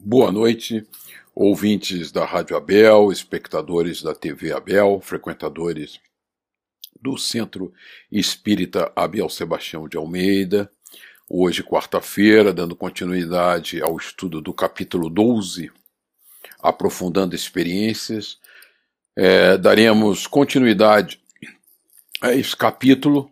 Boa 0.00 0.30
noite, 0.30 0.86
ouvintes 1.34 2.12
da 2.12 2.24
Rádio 2.24 2.56
Abel, 2.56 3.10
espectadores 3.10 4.00
da 4.00 4.14
TV 4.14 4.52
Abel, 4.52 5.00
frequentadores 5.02 5.98
do 7.02 7.18
Centro 7.18 7.72
Espírita 8.10 8.92
Abel 8.94 9.28
Sebastião 9.28 9.88
de 9.88 9.96
Almeida. 9.96 10.70
Hoje, 11.28 11.64
quarta-feira, 11.64 12.52
dando 12.52 12.76
continuidade 12.76 13.82
ao 13.82 13.96
estudo 13.96 14.40
do 14.40 14.54
capítulo 14.54 15.10
12, 15.10 15.68
aprofundando 16.60 17.34
experiências, 17.34 18.38
é, 19.16 19.58
daremos 19.58 20.28
continuidade 20.28 21.20
a 22.22 22.32
esse 22.32 22.56
capítulo 22.56 23.28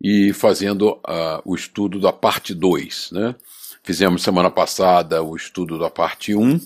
e 0.00 0.32
fazendo 0.32 0.94
uh, 0.94 1.40
o 1.44 1.54
estudo 1.54 2.00
da 2.00 2.12
parte 2.12 2.52
2, 2.52 3.12
né? 3.12 3.36
Fizemos 3.84 4.22
semana 4.22 4.48
passada 4.48 5.24
o 5.24 5.34
estudo 5.34 5.76
da 5.76 5.90
parte 5.90 6.36
1 6.36 6.60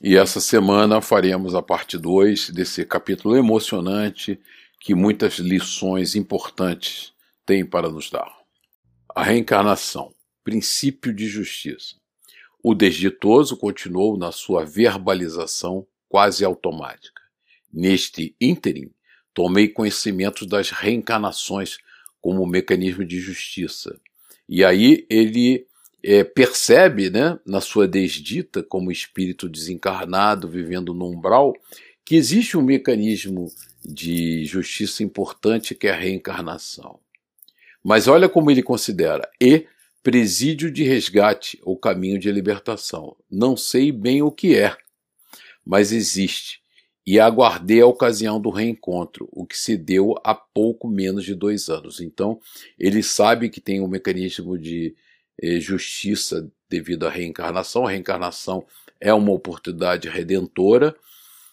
e 0.00 0.16
essa 0.16 0.40
semana 0.40 1.00
faremos 1.00 1.52
a 1.52 1.60
parte 1.60 1.98
2 1.98 2.50
desse 2.50 2.86
capítulo 2.86 3.36
emocionante 3.36 4.38
que 4.78 4.94
muitas 4.94 5.40
lições 5.40 6.14
importantes 6.14 7.12
tem 7.44 7.66
para 7.66 7.90
nos 7.90 8.08
dar. 8.08 8.32
A 9.12 9.24
reencarnação, 9.24 10.14
princípio 10.44 11.12
de 11.12 11.26
justiça. 11.26 11.96
O 12.62 12.72
desditoso 12.72 13.56
continuou 13.56 14.16
na 14.16 14.30
sua 14.30 14.64
verbalização 14.64 15.84
quase 16.08 16.44
automática. 16.44 17.20
Neste 17.72 18.36
ínterim, 18.40 18.92
tomei 19.34 19.66
conhecimento 19.66 20.46
das 20.46 20.70
reencarnações 20.70 21.78
como 22.20 22.46
mecanismo 22.46 23.04
de 23.04 23.18
justiça. 23.18 24.00
E 24.48 24.64
aí 24.64 25.04
ele 25.10 25.66
é, 26.02 26.24
percebe, 26.24 27.10
né, 27.10 27.38
na 27.46 27.60
sua 27.60 27.86
desdita, 27.86 28.62
como 28.62 28.90
espírito 28.90 29.48
desencarnado 29.48 30.48
vivendo 30.48 30.92
no 30.92 31.08
umbral, 31.08 31.54
que 32.04 32.16
existe 32.16 32.56
um 32.56 32.62
mecanismo 32.62 33.50
de 33.84 34.44
justiça 34.44 35.02
importante 35.02 35.74
que 35.74 35.86
é 35.86 35.90
a 35.90 35.96
reencarnação. 35.96 36.98
Mas 37.82 38.08
olha 38.08 38.28
como 38.28 38.50
ele 38.50 38.62
considera: 38.62 39.28
e 39.40 39.66
presídio 40.02 40.70
de 40.70 40.82
resgate 40.82 41.58
ou 41.62 41.76
caminho 41.76 42.18
de 42.18 42.30
libertação. 42.30 43.16
Não 43.30 43.56
sei 43.56 43.92
bem 43.92 44.22
o 44.22 44.30
que 44.30 44.56
é, 44.56 44.76
mas 45.64 45.92
existe. 45.92 46.60
E 47.04 47.18
aguardei 47.18 47.80
a 47.80 47.86
ocasião 47.86 48.40
do 48.40 48.48
reencontro, 48.48 49.28
o 49.32 49.44
que 49.44 49.58
se 49.58 49.76
deu 49.76 50.14
há 50.22 50.34
pouco 50.34 50.88
menos 50.88 51.24
de 51.24 51.34
dois 51.34 51.68
anos. 51.68 52.00
Então, 52.00 52.40
ele 52.78 53.02
sabe 53.02 53.48
que 53.48 53.60
tem 53.60 53.80
um 53.80 53.88
mecanismo 53.88 54.56
de 54.56 54.94
justiça 55.60 56.50
devido 56.68 57.06
à 57.06 57.10
reencarnação. 57.10 57.86
A 57.86 57.90
reencarnação 57.90 58.64
é 59.00 59.12
uma 59.12 59.32
oportunidade 59.32 60.08
redentora, 60.08 60.94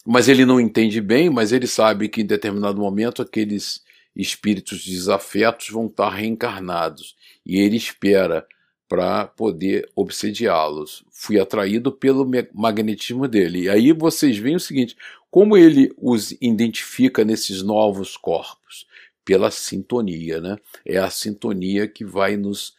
mas 0.06 0.28
ele 0.28 0.46
não 0.46 0.60
entende 0.60 1.02
bem, 1.02 1.30
mas 1.30 1.52
ele 1.52 1.68
sabe 1.68 2.08
que 2.08 2.22
em 2.22 2.26
determinado 2.26 2.80
momento 2.80 3.22
aqueles 3.22 3.84
espíritos 4.16 4.86
desafetos 4.86 5.70
vão 5.70 5.88
estar 5.88 6.10
reencarnados 6.10 7.16
e 7.46 7.60
ele 7.60 7.78
espera 7.78 8.46
para 8.88 9.28
poder 9.28 9.88
obsediá-los. 9.96 11.06
Fui 11.12 11.40
atraído 11.40 11.92
pelo 11.92 12.30
magnetismo 12.54 13.28
dele. 13.28 13.64
E 13.64 13.70
aí 13.70 13.92
vocês 13.94 14.38
veem 14.38 14.56
o 14.56 14.60
seguinte: 14.60 14.98
como 15.30 15.56
ele 15.56 15.94
os 15.96 16.32
identifica 16.42 17.24
nesses 17.24 17.62
novos 17.62 18.18
corpos? 18.18 18.88
Pela 19.24 19.52
sintonia, 19.52 20.42
né? 20.42 20.58
É 20.84 20.98
a 20.98 21.10
sintonia 21.10 21.88
que 21.88 22.04
vai 22.04 22.36
nos 22.36 22.74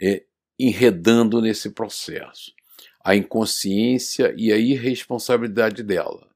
é, 0.00 0.22
enredando 0.58 1.40
nesse 1.40 1.70
processo. 1.70 2.52
A 3.02 3.14
inconsciência 3.14 4.34
e 4.36 4.52
a 4.52 4.56
irresponsabilidade 4.56 5.82
dela. 5.82 6.26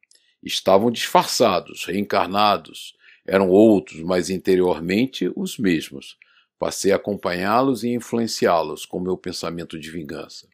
Estavam 0.42 0.90
disfarçados, 0.90 1.84
reencarnados, 1.84 2.94
eram 3.26 3.48
outros, 3.48 4.00
mas 4.00 4.30
interiormente 4.30 5.30
os 5.36 5.58
mesmos. 5.58 6.16
Passei 6.58 6.92
a 6.92 6.96
acompanhá-los 6.96 7.82
e 7.82 7.90
influenciá-los 7.90 8.86
com 8.86 9.00
meu 9.00 9.16
pensamento 9.16 9.78
de 9.78 9.90
vingança, 9.90 10.46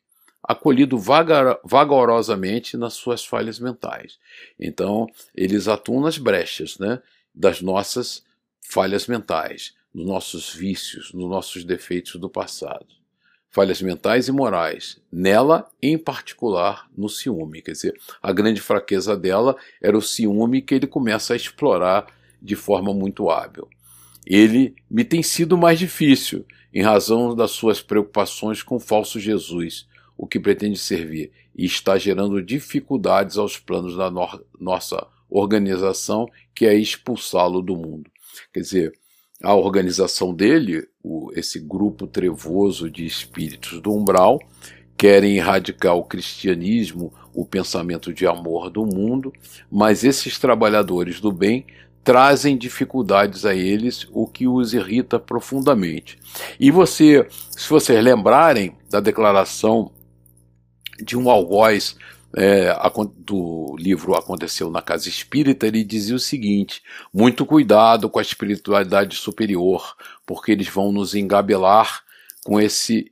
acolhido 0.43 0.99
vagar, 0.99 1.59
vagarosamente 1.63 2.77
nas 2.77 2.95
suas 2.95 3.25
falhas 3.25 3.59
mentais. 3.59 4.19
Então, 4.59 5.07
eles 5.35 5.69
atuam 5.69 6.01
nas 6.01 6.17
brechas 6.17 6.79
né, 6.79 7.03
das 7.35 7.61
nossas 7.61 8.25
falhas 8.61 9.07
mentais, 9.07 9.75
nos 9.93 10.07
nossos 10.07 10.55
vícios, 10.55 11.13
nos 11.13 11.29
nossos 11.29 11.65
defeitos 11.65 12.17
do 12.17 12.29
passado 12.29 12.98
falhas 13.51 13.81
mentais 13.81 14.29
e 14.29 14.33
morais, 14.33 15.01
nela 15.11 15.69
em 15.83 15.97
particular 15.97 16.89
no 16.97 17.09
ciúme. 17.09 17.63
Quer 17.63 17.73
dizer, 17.73 18.01
a 18.23 18.33
grande 18.33 18.61
fraqueza 18.61 19.17
dela 19.17 19.57
era 19.83 19.97
o 19.97 20.03
ciúme 20.03 20.63
que 20.63 20.75
ele 20.75 20.87
começa 20.87 21.33
a 21.33 21.37
explorar 21.37 22.07
de 22.41 22.55
forma 22.55 22.93
muito 22.95 23.31
hábil. 23.31 23.69
Ele 24.27 24.75
me 24.91 25.05
tem 25.05 25.23
sido 25.23 25.57
mais 25.57 25.79
difícil 25.79 26.45
em 26.73 26.83
razão 26.83 27.35
das 27.35 27.53
suas 27.53 27.81
preocupações 27.81 28.63
com 28.63 28.77
o 28.77 28.81
falso 28.81 29.19
Jesus, 29.19 29.89
o 30.17 30.27
que 30.27 30.39
pretende 30.39 30.79
servir, 30.79 31.33
e 31.57 31.65
está 31.65 31.97
gerando 31.97 32.43
dificuldades 32.43 33.39
aos 33.39 33.57
planos 33.57 33.97
da 33.97 34.11
no 34.11 34.29
nossa 34.61 35.07
organização, 35.31 36.29
que 36.55 36.67
é 36.67 36.75
expulsá-lo 36.75 37.63
do 37.63 37.77
mundo. 37.77 38.11
Quer 38.53 38.61
dizer, 38.61 38.93
a 39.43 39.55
organização 39.55 40.35
dele, 40.35 40.87
o, 41.03 41.31
esse 41.35 41.61
grupo 41.61 42.07
trevoso 42.07 42.91
de 42.91 43.07
espíritos 43.07 43.81
do 43.81 43.93
umbral, 43.93 44.41
querem 44.97 45.37
erradicar 45.37 45.95
o 45.95 46.05
cristianismo, 46.05 47.13
o 47.33 47.45
pensamento 47.45 48.13
de 48.13 48.27
amor 48.27 48.69
do 48.69 48.85
mundo, 48.85 49.33
mas 49.71 50.03
esses 50.03 50.39
trabalhadores 50.39 51.21
do 51.21 51.31
bem 51.31 51.65
trazem 52.03 52.57
dificuldades 52.57 53.45
a 53.45 53.55
eles, 53.55 54.09
o 54.13 54.27
que 54.27 54.49
os 54.49 54.75
irrita 54.75 55.21
profundamente. 55.21 56.19
E 56.59 56.71
você, 56.71 57.27
se 57.51 57.69
vocês 57.69 58.03
lembrarem 58.03 58.75
da 58.91 58.99
declaração 58.99 59.93
de 61.01 61.17
um 61.17 61.31
algoz 61.31 61.97
é, 62.37 62.75
do 63.17 63.75
livro 63.79 64.15
Aconteceu 64.15 64.71
na 64.71 64.83
Casa 64.83 65.09
Espírita, 65.09 65.67
ele 65.67 65.85
dizia 65.85 66.17
o 66.17 66.21
seguinte: 66.21 66.83
muito 67.13 67.47
cuidado 67.47 68.09
com 68.11 68.19
a 68.19 68.23
espiritualidade 68.23 69.17
superior, 69.17 69.97
porque 70.27 70.53
eles 70.53 70.69
vão 70.69 70.93
nos 70.93 71.15
engabelar 71.15 72.03
com 72.45 72.61
esse 72.61 73.11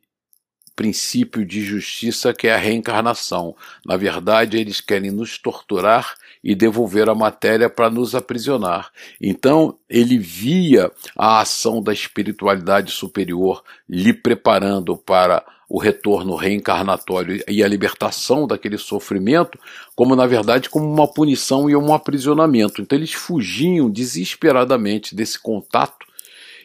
princípio 0.77 1.45
de 1.45 1.63
justiça 1.63 2.35
que 2.35 2.47
é 2.47 2.55
a 2.55 2.59
reencarnação. 2.59 3.57
Na 3.85 3.97
verdade, 3.97 4.59
eles 4.59 4.81
querem 4.83 5.11
nos 5.11 5.39
torturar 5.39 6.15
e 6.45 6.55
devolver 6.55 7.09
a 7.09 7.15
matéria 7.15 7.71
para 7.71 7.89
nos 7.89 8.15
aprisionar. 8.15 8.93
Então, 9.19 9.79
ele 9.89 10.19
via 10.19 10.93
a 11.17 11.41
ação 11.41 11.83
da 11.83 11.95
espiritualidade 11.95 12.93
superior 12.93 13.65
lhe 13.89 14.13
preparando 14.13 14.97
para 14.99 15.43
o 15.69 15.79
retorno 15.79 16.37
reencarnatório 16.37 17.43
e 17.49 17.63
a 17.63 17.69
libertação 17.69 18.47
daquele 18.47 18.79
sofrimento, 18.79 19.59
como 19.95 20.15
na 20.15 20.27
verdade 20.27 20.71
como 20.71 20.87
uma 20.87 21.09
punição 21.09 21.69
e 21.69 21.77
um 21.77 21.93
aprisionamento. 21.93 22.81
Então 22.81 22.97
eles 22.97 23.13
fugiam 23.13 23.91
desesperadamente 23.91 25.15
desse 25.15 25.39
contato 25.39 26.07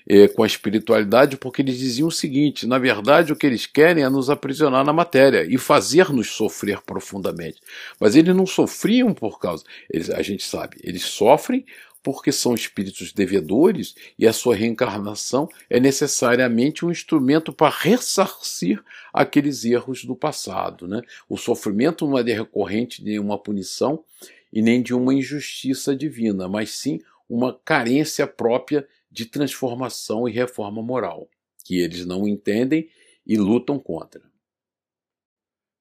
eh, 0.07 0.27
com 0.27 0.43
a 0.43 0.47
espiritualidade, 0.47 1.37
porque 1.37 1.61
eles 1.61 1.77
diziam 1.77 2.07
o 2.07 2.11
seguinte: 2.11 2.67
na 2.67 2.77
verdade, 2.77 3.31
o 3.31 3.35
que 3.35 3.45
eles 3.45 3.65
querem 3.65 4.03
é 4.03 4.09
nos 4.09 4.29
aprisionar 4.29 4.85
na 4.85 4.93
matéria 4.93 5.45
e 5.49 5.57
fazer-nos 5.57 6.29
sofrer 6.29 6.81
profundamente. 6.81 7.59
Mas 7.99 8.15
eles 8.15 8.35
não 8.35 8.45
sofriam 8.45 9.13
por 9.13 9.39
causa. 9.39 9.63
Eles, 9.89 10.09
a 10.09 10.21
gente 10.21 10.43
sabe, 10.43 10.77
eles 10.83 11.03
sofrem 11.03 11.65
porque 12.03 12.31
são 12.31 12.55
espíritos 12.55 13.13
devedores 13.13 13.95
e 14.17 14.27
a 14.27 14.33
sua 14.33 14.55
reencarnação 14.55 15.47
é 15.69 15.79
necessariamente 15.79 16.85
um 16.85 16.91
instrumento 16.91 17.53
para 17.53 17.75
ressarcir 17.75 18.83
aqueles 19.13 19.63
erros 19.65 20.03
do 20.03 20.15
passado. 20.15 20.87
Né? 20.87 21.01
O 21.29 21.37
sofrimento 21.37 22.07
não 22.07 22.17
é 22.17 22.23
decorrente 22.23 23.03
de 23.03 23.19
uma 23.19 23.37
punição 23.37 24.03
e 24.51 24.61
nem 24.61 24.81
de 24.81 24.93
uma 24.93 25.13
injustiça 25.13 25.95
divina, 25.95 26.47
mas 26.47 26.71
sim 26.71 26.99
uma 27.29 27.57
carência 27.63 28.25
própria 28.27 28.87
de 29.09 29.25
transformação 29.25 30.27
e 30.27 30.31
reforma 30.31 30.81
moral, 30.81 31.29
que 31.63 31.79
eles 31.79 32.05
não 32.05 32.27
entendem 32.27 32.89
e 33.25 33.37
lutam 33.37 33.77
contra. 33.77 34.21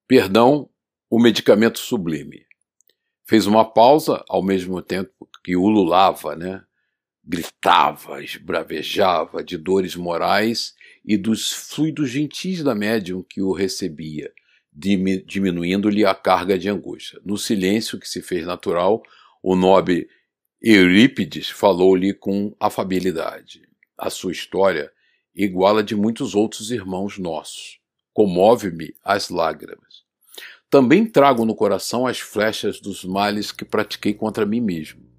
Perdão, 0.07 0.69
o 1.09 1.19
medicamento 1.19 1.79
sublime. 1.79 2.47
Fez 3.25 3.47
uma 3.47 3.65
pausa 3.65 4.25
ao 4.29 4.43
mesmo 4.43 4.83
tempo 4.83 5.30
que 5.43 5.57
ululava, 5.57 6.37
né? 6.37 6.63
gritava, 7.25 8.23
esbravejava 8.25 9.45
de 9.45 9.57
dores 9.57 9.95
morais 9.95 10.75
e 11.05 11.17
dos 11.17 11.53
fluidos 11.53 12.11
gentis 12.11 12.63
da 12.63 12.75
médium 12.75 13.23
que 13.23 13.41
o 13.41 13.53
recebia, 13.53 14.33
diminuindo-lhe 14.73 16.05
a 16.05 16.15
carga 16.15 16.59
de 16.59 16.69
angústia. 16.69 17.21
No 17.25 17.39
silêncio 17.39 18.01
que 18.01 18.09
se 18.09 18.21
fez 18.21 18.45
natural, 18.45 19.03
o 19.43 19.55
nobre 19.55 20.09
Eurípides 20.61 21.49
falou-lhe 21.49 22.13
com 22.13 22.55
afabilidade. 22.59 23.63
A 23.97 24.11
sua 24.11 24.33
história 24.33 24.93
iguala 25.35 25.83
de 25.83 25.95
muitos 25.95 26.35
outros 26.35 26.71
irmãos 26.71 27.19
nossos. 27.19 27.79
Comove-me 28.13 28.95
as 29.05 29.31
lágrimas. 29.31 30.05
também 30.69 31.05
trago 31.05 31.45
no 31.45 31.55
coração 31.55 32.07
as 32.07 32.21
flechas 32.21 32.81
dos 32.81 33.05
males 33.05 33.51
que 33.51 33.65
pratiquei 33.65 34.15
contra 34.15 34.47
mim 34.47 34.61
mesmo. 34.61 35.10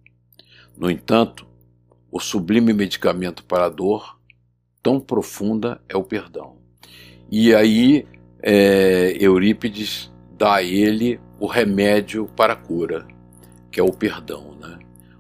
No 0.78 0.90
entanto, 0.90 1.46
o 2.12 2.20
sublime 2.20 2.74
medicamento 2.74 3.44
para 3.44 3.66
a 3.66 3.70
dor, 3.70 4.20
tão 4.82 5.00
profunda, 5.00 5.82
é 5.88 5.96
o 5.96 6.04
perdão. 6.04 6.58
E 7.30 7.54
aí 7.54 8.06
é, 8.42 9.16
Eurípides 9.20 10.12
dá 10.38 10.56
a 10.56 10.64
ele 10.64 11.20
o 11.40 11.46
remédio 11.46 12.28
para 12.36 12.54
a 12.54 12.56
cura, 12.56 13.08
que 13.72 13.80
é 13.80 13.84
o 13.84 13.94
perdão. 13.94 14.56
Né? 14.60 14.80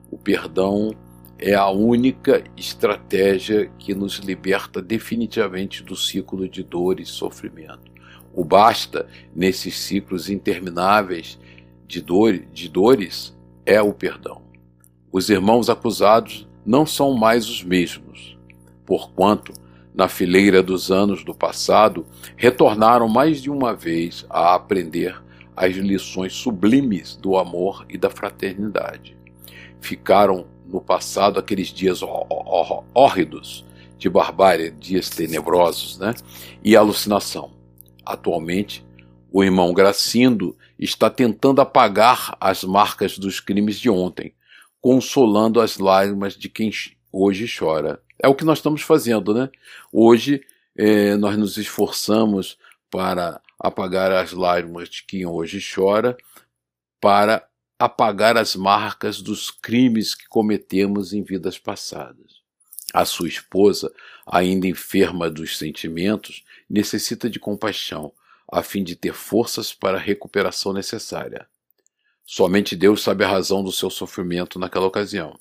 O 0.09 0.17
perdão 0.17 0.93
é 1.37 1.53
a 1.53 1.69
única 1.69 2.43
estratégia 2.57 3.71
que 3.79 3.95
nos 3.95 4.17
liberta 4.17 4.81
definitivamente 4.81 5.83
do 5.83 5.95
ciclo 5.95 6.47
de 6.49 6.63
dor 6.63 6.99
e 6.99 7.05
sofrimento. 7.05 7.91
O 8.33 8.43
basta 8.45 9.07
nesses 9.35 9.77
ciclos 9.77 10.29
intermináveis 10.29 11.39
de, 11.87 12.01
dor, 12.01 12.37
de 12.37 12.69
dores 12.69 13.37
é 13.65 13.81
o 13.81 13.93
perdão. 13.93 14.41
Os 15.11 15.29
irmãos 15.29 15.69
acusados 15.69 16.47
não 16.65 16.85
são 16.85 17.13
mais 17.13 17.49
os 17.49 17.63
mesmos, 17.63 18.37
porquanto, 18.85 19.51
na 19.93 20.07
fileira 20.07 20.63
dos 20.63 20.89
anos 20.89 21.23
do 21.23 21.35
passado, 21.35 22.05
retornaram 22.37 23.09
mais 23.09 23.41
de 23.41 23.49
uma 23.49 23.73
vez 23.73 24.25
a 24.29 24.55
aprender 24.55 25.21
as 25.55 25.75
lições 25.75 26.33
sublimes 26.33 27.17
do 27.17 27.37
amor 27.37 27.85
e 27.89 27.97
da 27.97 28.09
fraternidade. 28.09 29.17
Ficaram 29.81 30.47
no 30.65 30.79
passado 30.79 31.37
aqueles 31.37 31.67
dias 31.67 32.01
hórridos 32.95 33.65
de 33.97 34.09
barbárie, 34.09 34.71
dias 34.71 35.09
tenebrosos, 35.09 35.99
né? 35.99 36.15
E 36.63 36.75
alucinação. 36.75 37.51
Atualmente, 38.05 38.85
o 39.31 39.43
irmão 39.43 39.73
Gracindo 39.73 40.57
está 40.79 41.09
tentando 41.09 41.61
apagar 41.61 42.35
as 42.39 42.63
marcas 42.63 43.17
dos 43.17 43.39
crimes 43.39 43.77
de 43.77 43.89
ontem, 43.89 44.33
consolando 44.81 45.61
as 45.61 45.77
lágrimas 45.77 46.35
de 46.35 46.49
quem 46.49 46.71
hoje 47.11 47.45
chora. 47.47 48.01
É 48.19 48.27
o 48.27 48.35
que 48.35 48.43
nós 48.43 48.57
estamos 48.57 48.81
fazendo, 48.81 49.33
né? 49.33 49.49
Hoje 49.91 50.43
eh, 50.75 51.15
nós 51.17 51.37
nos 51.37 51.57
esforçamos 51.57 52.57
para 52.89 53.39
apagar 53.59 54.11
as 54.11 54.31
lágrimas 54.31 54.89
de 54.89 55.03
quem 55.03 55.25
hoje 55.25 55.63
chora, 55.73 56.17
para 56.99 57.47
apagar 57.79 58.37
as 58.37 58.55
marcas 58.55 59.21
dos 59.21 59.49
crimes 59.49 60.13
que 60.13 60.27
cometemos 60.27 61.13
em 61.13 61.23
vidas 61.23 61.57
passadas. 61.57 62.41
A 62.93 63.05
sua 63.05 63.27
esposa, 63.27 63.91
ainda 64.25 64.67
enferma 64.67 65.29
dos 65.29 65.57
sentimentos, 65.57 66.43
necessita 66.69 67.29
de 67.29 67.39
compaixão, 67.39 68.11
a 68.51 68.61
fim 68.61 68.83
de 68.83 68.95
ter 68.95 69.13
forças 69.13 69.73
para 69.73 69.97
a 69.97 70.01
recuperação 70.01 70.73
necessária. 70.73 71.47
Somente 72.33 72.77
Deus 72.77 73.03
sabe 73.03 73.25
a 73.25 73.27
razão 73.27 73.61
do 73.61 73.73
seu 73.73 73.89
sofrimento 73.89 74.57
naquela 74.57 74.85
ocasião. 74.85 75.37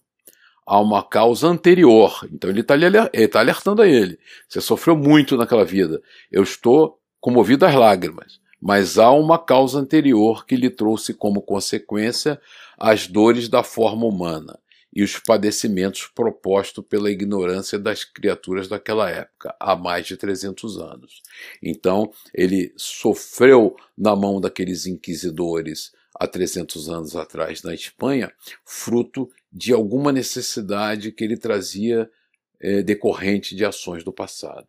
Há 0.67 0.81
uma 0.81 1.05
causa 1.05 1.47
anterior, 1.47 2.27
então 2.33 2.51
ele 2.51 2.63
está 2.63 2.75
tá 3.31 3.39
alertando 3.39 3.83
a 3.83 3.89
ele. 3.89 4.19
Você 4.49 4.61
sofreu 4.61 4.97
muito 4.97 5.37
naquela 5.37 5.65
vida. 5.65 6.03
Eu 6.33 6.43
estou 6.43 6.99
comovido 7.21 7.65
às 7.65 7.75
lágrimas 7.75 8.41
mas 8.61 8.99
há 8.99 9.11
uma 9.11 9.39
causa 9.39 9.79
anterior 9.79 10.45
que 10.45 10.55
lhe 10.55 10.69
trouxe 10.69 11.15
como 11.15 11.41
consequência 11.41 12.39
as 12.77 13.07
dores 13.07 13.49
da 13.49 13.63
forma 13.63 14.05
humana 14.05 14.59
e 14.93 15.03
os 15.03 15.19
padecimentos 15.19 16.11
propostos 16.15 16.85
pela 16.87 17.11
ignorância 17.11 17.79
das 17.79 18.05
criaturas 18.05 18.69
daquela 18.69 19.09
época, 19.09 19.55
há 19.59 19.77
mais 19.77 20.05
de 20.07 20.17
300 20.17 20.79
anos. 20.79 21.23
Então, 21.63 22.13
ele 22.35 22.73
sofreu 22.77 23.77
na 23.97 24.17
mão 24.17 24.41
daqueles 24.41 24.87
inquisidores 24.87 25.93
há 26.21 26.27
300 26.27 26.91
anos 26.91 27.17
atrás 27.17 27.63
na 27.63 27.73
Espanha, 27.73 28.31
fruto 28.63 29.31
de 29.51 29.73
alguma 29.73 30.13
necessidade 30.13 31.11
que 31.13 31.25
ele 31.25 31.39
trazia 31.39 32.11
é, 32.61 32.83
decorrente 32.83 33.57
de 33.57 33.65
ações 33.65 34.05
do 34.05 34.13
passado. 34.13 34.69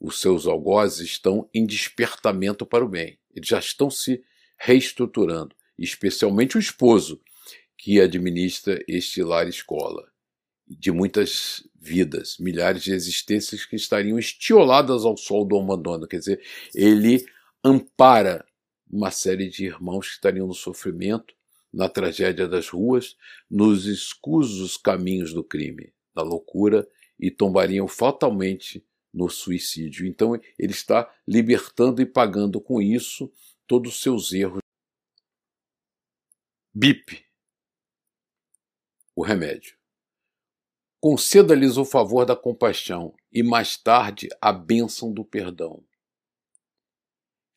Os 0.00 0.20
seus 0.20 0.44
algozes 0.44 1.08
estão 1.08 1.48
em 1.54 1.64
despertamento 1.64 2.66
para 2.66 2.84
o 2.84 2.88
bem. 2.88 3.16
Eles 3.32 3.48
já 3.48 3.60
estão 3.60 3.88
se 3.88 4.24
reestruturando, 4.58 5.54
especialmente 5.78 6.56
o 6.56 6.60
esposo, 6.60 7.20
que 7.76 8.00
administra 8.00 8.82
este 8.88 9.22
lar 9.22 9.46
escola, 9.46 10.10
de 10.66 10.90
muitas 10.90 11.62
vidas, 11.80 12.36
milhares 12.40 12.82
de 12.82 12.92
existências 12.92 13.64
que 13.64 13.76
estariam 13.76 14.18
estioladas 14.18 15.04
ao 15.04 15.16
sol 15.16 15.44
do 15.44 15.56
abandono. 15.56 16.08
Quer 16.08 16.18
dizer, 16.18 16.42
ele 16.74 17.24
ampara 17.62 18.44
uma 18.90 19.10
série 19.10 19.48
de 19.48 19.66
irmãos 19.66 20.08
que 20.08 20.14
estariam 20.14 20.46
no 20.46 20.54
sofrimento, 20.54 21.34
na 21.72 21.88
tragédia 21.88 22.48
das 22.48 22.68
ruas, 22.68 23.16
nos 23.50 23.86
escusos 23.86 24.76
caminhos 24.76 25.32
do 25.32 25.44
crime, 25.44 25.92
na 26.14 26.22
loucura 26.22 26.88
e 27.18 27.30
tombariam 27.30 27.86
fatalmente 27.86 28.84
no 29.12 29.28
suicídio. 29.28 30.06
Então 30.06 30.34
ele 30.58 30.72
está 30.72 31.12
libertando 31.26 32.00
e 32.00 32.06
pagando 32.06 32.60
com 32.60 32.80
isso 32.80 33.32
todos 33.66 33.94
os 33.94 34.02
seus 34.02 34.32
erros. 34.32 34.60
BIP 36.74 37.28
o 39.18 39.22
remédio. 39.22 39.76
Conceda-lhes 41.00 41.76
o 41.76 41.84
favor 41.84 42.24
da 42.24 42.36
compaixão 42.36 43.12
e 43.32 43.42
mais 43.42 43.76
tarde 43.76 44.28
a 44.40 44.52
bênção 44.52 45.12
do 45.12 45.24
perdão, 45.24 45.84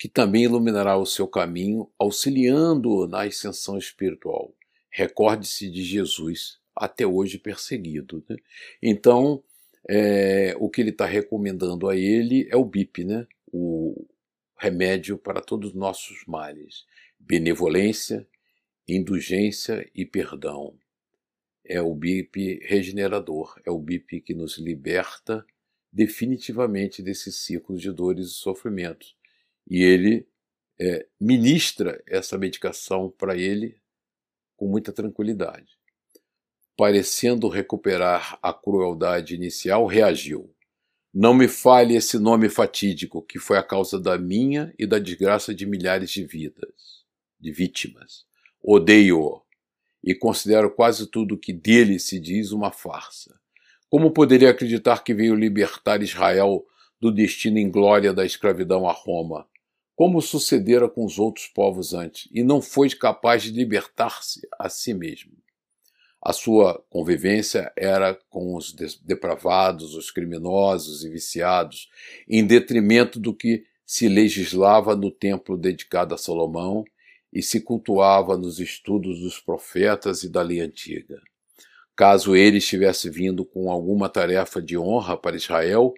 que 0.01 0.09
também 0.09 0.45
iluminará 0.45 0.97
o 0.97 1.05
seu 1.05 1.27
caminho, 1.27 1.87
auxiliando-o 1.99 3.05
na 3.05 3.21
ascensão 3.21 3.77
espiritual. 3.77 4.51
Recorde-se 4.89 5.69
de 5.69 5.83
Jesus, 5.83 6.57
até 6.75 7.05
hoje 7.05 7.37
perseguido. 7.37 8.25
Né? 8.27 8.35
Então, 8.81 9.43
é, 9.87 10.55
o 10.57 10.71
que 10.71 10.81
ele 10.81 10.89
está 10.89 11.05
recomendando 11.05 11.87
a 11.87 11.95
ele 11.95 12.47
é 12.49 12.57
o 12.57 12.65
BIP, 12.65 13.03
né? 13.03 13.27
o 13.53 14.07
remédio 14.57 15.19
para 15.19 15.39
todos 15.39 15.69
os 15.69 15.75
nossos 15.75 16.25
males: 16.25 16.83
benevolência, 17.19 18.27
indulgência 18.87 19.87
e 19.93 20.03
perdão. 20.03 20.73
É 21.63 21.79
o 21.79 21.93
BIP 21.93 22.59
regenerador, 22.63 23.61
é 23.63 23.69
o 23.69 23.77
BIP 23.77 24.19
que 24.21 24.33
nos 24.33 24.57
liberta 24.57 25.45
definitivamente 25.93 27.03
desse 27.03 27.31
ciclo 27.31 27.77
de 27.77 27.91
dores 27.91 28.29
e 28.29 28.33
sofrimentos. 28.33 29.20
E 29.69 29.83
ele 29.83 30.27
é, 30.79 31.07
ministra 31.19 32.01
essa 32.07 32.37
medicação 32.37 33.13
para 33.17 33.35
ele 33.37 33.79
com 34.57 34.67
muita 34.67 34.91
tranquilidade 34.91 35.81
parecendo 36.81 37.47
recuperar 37.47 38.39
a 38.41 38.51
crueldade 38.51 39.35
inicial, 39.35 39.85
reagiu. 39.85 40.51
Não 41.13 41.31
me 41.31 41.47
fale 41.47 41.95
esse 41.95 42.17
nome 42.17 42.49
fatídico 42.49 43.21
que 43.21 43.37
foi 43.37 43.59
a 43.59 43.63
causa 43.63 43.99
da 43.99 44.17
minha 44.17 44.73
e 44.79 44.87
da 44.87 44.97
desgraça 44.97 45.53
de 45.53 45.67
milhares 45.67 46.09
de 46.09 46.25
vidas, 46.25 47.05
de 47.39 47.51
vítimas. 47.51 48.25
Odeio-o 48.63 49.43
e 50.03 50.15
considero 50.15 50.71
quase 50.71 51.05
tudo 51.05 51.37
que 51.37 51.53
dele 51.53 51.99
se 51.99 52.19
diz 52.19 52.51
uma 52.51 52.71
farsa. 52.71 53.39
Como 53.87 54.09
poderia 54.09 54.49
acreditar 54.49 55.03
que 55.03 55.13
veio 55.13 55.35
libertar 55.35 56.01
Israel 56.01 56.65
do 56.99 57.11
destino 57.11 57.59
em 57.59 57.69
glória 57.69 58.11
da 58.11 58.25
escravidão 58.25 58.89
a 58.89 58.91
Roma, 58.91 59.47
como 59.95 60.21
sucedera 60.21 60.89
com 60.89 61.05
os 61.05 61.19
outros 61.19 61.47
povos 61.47 61.93
antes, 61.93 62.27
e 62.31 62.43
não 62.43 62.61
foi 62.61 62.89
capaz 62.89 63.43
de 63.43 63.51
libertar-se 63.51 64.47
a 64.59 64.69
si 64.69 64.93
mesmo? 64.93 65.31
A 66.23 66.33
sua 66.33 66.83
convivência 66.89 67.71
era 67.75 68.13
com 68.29 68.55
os 68.55 68.73
depravados, 69.03 69.95
os 69.95 70.11
criminosos 70.11 71.03
e 71.03 71.09
viciados, 71.09 71.89
em 72.27 72.45
detrimento 72.45 73.19
do 73.19 73.33
que 73.33 73.63
se 73.85 74.07
legislava 74.07 74.95
no 74.95 75.09
templo 75.09 75.57
dedicado 75.57 76.13
a 76.13 76.17
Salomão 76.17 76.85
e 77.33 77.41
se 77.41 77.59
cultuava 77.59 78.37
nos 78.37 78.59
estudos 78.59 79.19
dos 79.19 79.39
profetas 79.39 80.23
e 80.23 80.29
da 80.29 80.41
lei 80.41 80.59
antiga. 80.59 81.19
Caso 81.95 82.35
ele 82.35 82.57
estivesse 82.57 83.09
vindo 83.09 83.43
com 83.43 83.71
alguma 83.71 84.07
tarefa 84.07 84.61
de 84.61 84.77
honra 84.77 85.17
para 85.17 85.35
Israel, 85.35 85.93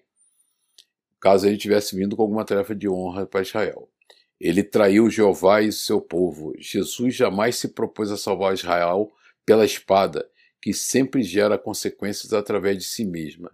caso 1.24 1.48
ele 1.48 1.56
tivesse 1.56 1.96
vindo 1.96 2.18
com 2.18 2.22
alguma 2.22 2.44
tarefa 2.44 2.76
de 2.76 2.90
honra 2.90 3.26
para 3.26 3.42
Israel. 3.42 3.90
Ele 4.38 4.62
traiu 4.62 5.10
Jeová 5.10 5.62
e 5.62 5.72
seu 5.72 6.02
povo. 6.02 6.54
Jesus 6.60 7.16
jamais 7.16 7.56
se 7.56 7.70
propôs 7.70 8.12
a 8.12 8.18
salvar 8.18 8.54
Israel 8.54 9.10
pela 9.46 9.64
espada, 9.64 10.30
que 10.62 10.74
sempre 10.74 11.24
gera 11.24 11.58
consequências 11.58 12.34
através 12.34 12.78
de 12.78 12.84
si 12.84 13.06
mesma. 13.06 13.50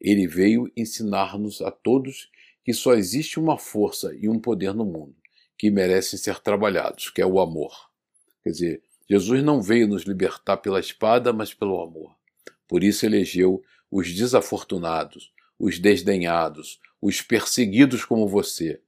Ele 0.00 0.26
veio 0.26 0.72
ensinar-nos 0.74 1.60
a 1.60 1.70
todos 1.70 2.30
que 2.64 2.72
só 2.72 2.94
existe 2.94 3.38
uma 3.38 3.58
força 3.58 4.16
e 4.18 4.26
um 4.26 4.40
poder 4.40 4.72
no 4.72 4.86
mundo 4.86 5.14
que 5.58 5.70
merecem 5.70 6.18
ser 6.18 6.40
trabalhados, 6.40 7.10
que 7.10 7.20
é 7.20 7.26
o 7.26 7.38
amor. 7.38 7.90
Quer 8.42 8.50
dizer, 8.50 8.82
Jesus 9.10 9.42
não 9.42 9.60
veio 9.60 9.86
nos 9.86 10.04
libertar 10.04 10.56
pela 10.56 10.80
espada, 10.80 11.34
mas 11.34 11.52
pelo 11.52 11.82
amor. 11.82 12.16
Por 12.66 12.82
isso 12.82 13.04
elegeu 13.04 13.62
os 13.90 14.10
desafortunados, 14.10 15.30
os 15.58 15.78
desdenhados, 15.78 16.80
os 17.00 17.22
perseguidos 17.22 18.04
como 18.04 18.28
você. 18.28 18.80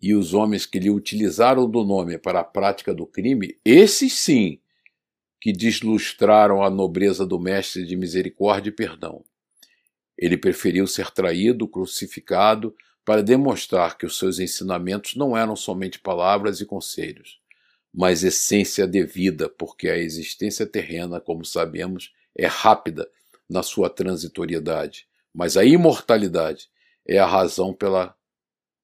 e 0.00 0.14
os 0.14 0.32
homens 0.32 0.64
que 0.64 0.78
lhe 0.78 0.90
utilizaram 0.90 1.68
do 1.68 1.84
nome 1.84 2.18
para 2.18 2.40
a 2.40 2.44
prática 2.44 2.94
do 2.94 3.04
crime, 3.06 3.58
esses 3.64 4.12
sim 4.12 4.60
que 5.40 5.52
deslustraram 5.52 6.62
a 6.62 6.70
nobreza 6.70 7.26
do 7.26 7.38
Mestre 7.38 7.84
de 7.84 7.96
misericórdia 7.96 8.70
e 8.70 8.72
perdão. 8.72 9.24
Ele 10.16 10.36
preferiu 10.36 10.86
ser 10.86 11.10
traído, 11.10 11.66
crucificado, 11.66 12.74
para 13.04 13.22
demonstrar 13.22 13.96
que 13.96 14.04
os 14.04 14.18
seus 14.18 14.38
ensinamentos 14.38 15.14
não 15.14 15.36
eram 15.36 15.56
somente 15.56 15.98
palavras 15.98 16.60
e 16.60 16.66
conselhos, 16.66 17.40
mas 17.92 18.22
essência 18.22 18.86
de 18.86 19.02
vida, 19.04 19.48
porque 19.48 19.88
a 19.88 19.96
existência 19.96 20.66
terrena, 20.66 21.20
como 21.20 21.44
sabemos, 21.44 22.12
é 22.36 22.46
rápida 22.46 23.08
na 23.48 23.62
sua 23.62 23.88
transitoriedade, 23.88 25.06
mas 25.34 25.56
a 25.56 25.64
imortalidade 25.64 26.68
é 27.08 27.18
a 27.18 27.26
razão 27.26 27.72
pela 27.72 28.14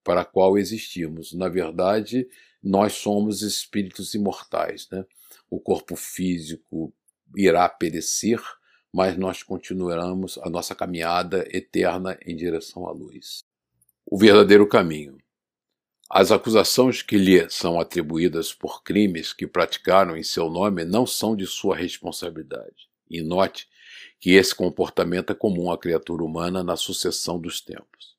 para 0.02 0.21
a 0.21 0.25
qual 0.25 0.59
existimos. 0.59 1.33
Na 1.33 1.49
verdade, 1.49 2.28
nós 2.62 2.95
somos 2.95 3.43
espíritos 3.43 4.14
imortais. 4.14 4.88
Né? 4.90 5.04
O 5.50 5.59
corpo 5.59 5.97
físico 5.97 6.93
irá 7.37 7.69
perecer, 7.69 8.40
mas 8.93 9.16
nós 9.16 9.43
continuaremos 9.43 10.38
a 10.38 10.50
nossa 10.50 10.75
caminhada 10.75 11.47
eterna 11.50 12.19
em 12.25 12.37
direção 12.37 12.87
à 12.87 12.93
luz. 12.93 13.43
O 14.07 14.19
verdadeiro 14.19 14.69
caminho. 14.69 15.19
As 16.11 16.31
acusações 16.31 17.02
que 17.02 17.16
lhe 17.16 17.49
são 17.49 17.81
atribuídas 17.81 18.52
por 18.52 18.83
crimes 18.83 19.33
que 19.33 19.47
praticaram 19.47 20.16
em 20.16 20.23
seu 20.23 20.50
nome 20.50 20.85
não 20.85 21.07
são 21.07 21.35
de 21.35 21.47
sua 21.47 21.75
responsabilidade. 21.75 22.88
E 23.11 23.23
note 23.23 23.66
que 24.21 24.33
esse 24.33 24.54
comportamento 24.54 25.33
é 25.33 25.35
comum 25.35 25.73
à 25.73 25.78
criatura 25.78 26.23
humana 26.23 26.62
na 26.62 26.76
sucessão 26.76 27.38
dos 27.38 27.61
tempos. 27.61 28.13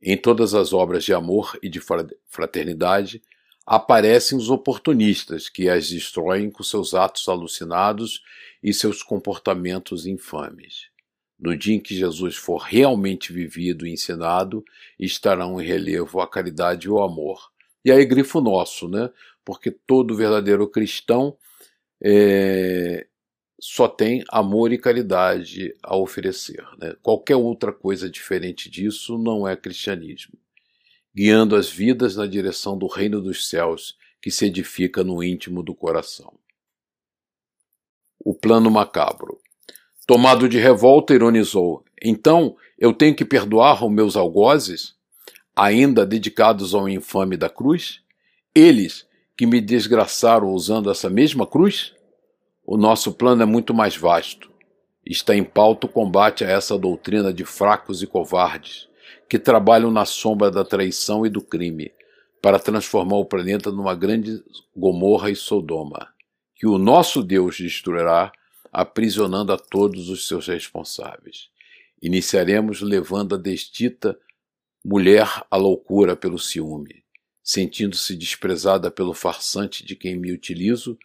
Em 0.00 0.16
todas 0.16 0.54
as 0.54 0.72
obras 0.72 1.04
de 1.04 1.12
amor 1.12 1.58
e 1.62 1.68
de 1.68 1.80
fraternidade, 2.26 3.22
aparecem 3.66 4.38
os 4.38 4.48
oportunistas 4.48 5.48
que 5.48 5.68
as 5.68 5.90
destroem 5.90 6.50
com 6.50 6.62
seus 6.62 6.94
atos 6.94 7.28
alucinados 7.28 8.22
e 8.62 8.72
seus 8.72 9.02
comportamentos 9.02 10.06
infames. 10.06 10.88
No 11.38 11.56
dia 11.56 11.74
em 11.74 11.80
que 11.80 11.96
Jesus 11.96 12.36
for 12.36 12.58
realmente 12.58 13.32
vivido 13.32 13.86
e 13.86 13.92
ensinado, 13.92 14.64
estarão 14.98 15.60
em 15.60 15.66
relevo 15.66 16.20
a 16.20 16.28
caridade 16.28 16.86
e 16.86 16.90
o 16.90 17.02
amor. 17.02 17.50
E 17.84 17.92
aí 17.92 18.04
grifo 18.04 18.40
nosso, 18.40 18.88
né? 18.88 19.10
Porque 19.44 19.70
todo 19.70 20.16
verdadeiro 20.16 20.68
cristão 20.68 21.36
é, 22.02 23.06
só 23.60 23.88
tem 23.88 24.22
amor 24.30 24.72
e 24.72 24.78
caridade 24.78 25.74
a 25.82 25.96
oferecer. 25.96 26.64
Né? 26.78 26.94
Qualquer 27.02 27.36
outra 27.36 27.72
coisa 27.72 28.08
diferente 28.08 28.70
disso 28.70 29.18
não 29.18 29.48
é 29.48 29.56
cristianismo. 29.56 30.38
Guiando 31.14 31.56
as 31.56 31.68
vidas 31.68 32.14
na 32.14 32.26
direção 32.26 32.78
do 32.78 32.86
reino 32.86 33.20
dos 33.20 33.48
céus 33.48 33.96
que 34.22 34.30
se 34.30 34.46
edifica 34.46 35.02
no 35.02 35.22
íntimo 35.22 35.62
do 35.62 35.74
coração. 35.74 36.32
O 38.20 38.34
plano 38.34 38.70
macabro. 38.70 39.40
Tomado 40.06 40.48
de 40.48 40.58
revolta, 40.58 41.14
ironizou: 41.14 41.84
Então 42.02 42.56
eu 42.78 42.92
tenho 42.92 43.14
que 43.14 43.24
perdoar 43.24 43.84
os 43.84 43.90
meus 43.90 44.16
algozes, 44.16 44.94
ainda 45.54 46.06
dedicados 46.06 46.74
ao 46.74 46.88
infame 46.88 47.36
da 47.36 47.50
cruz? 47.50 48.00
Eles 48.54 49.06
que 49.36 49.46
me 49.46 49.60
desgraçaram 49.60 50.50
usando 50.50 50.90
essa 50.90 51.10
mesma 51.10 51.46
cruz? 51.46 51.94
O 52.70 52.76
nosso 52.76 53.14
plano 53.14 53.42
é 53.42 53.46
muito 53.46 53.72
mais 53.72 53.96
vasto. 53.96 54.52
Está 55.02 55.34
em 55.34 55.42
pauta 55.42 55.86
o 55.86 55.88
combate 55.88 56.44
a 56.44 56.50
essa 56.50 56.78
doutrina 56.78 57.32
de 57.32 57.42
fracos 57.42 58.02
e 58.02 58.06
covardes, 58.06 58.86
que 59.26 59.38
trabalham 59.38 59.90
na 59.90 60.04
sombra 60.04 60.50
da 60.50 60.62
traição 60.62 61.24
e 61.24 61.30
do 61.30 61.40
crime, 61.40 61.90
para 62.42 62.58
transformar 62.58 63.16
o 63.16 63.24
planeta 63.24 63.72
numa 63.72 63.94
grande 63.94 64.44
Gomorra 64.76 65.30
e 65.30 65.34
Sodoma, 65.34 66.10
que 66.54 66.66
o 66.66 66.76
nosso 66.76 67.22
Deus 67.22 67.56
destruirá, 67.56 68.30
aprisionando 68.70 69.50
a 69.50 69.56
todos 69.56 70.10
os 70.10 70.28
seus 70.28 70.46
responsáveis. 70.46 71.48
Iniciaremos 72.02 72.82
levando 72.82 73.34
a 73.34 73.38
desdita 73.38 74.14
mulher 74.84 75.42
à 75.50 75.56
loucura 75.56 76.14
pelo 76.14 76.38
ciúme, 76.38 77.02
sentindo-se 77.42 78.14
desprezada 78.14 78.90
pelo 78.90 79.14
farsante 79.14 79.86
de 79.86 79.96
quem 79.96 80.18
me 80.18 80.32
utilizo 80.32 80.98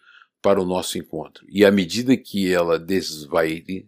para 0.44 0.62
o 0.62 0.66
nosso 0.66 0.98
encontro. 0.98 1.46
E 1.48 1.64
à 1.64 1.72
medida 1.72 2.18
que 2.18 2.54
ela 2.54 2.78
desvaire, 2.78 3.88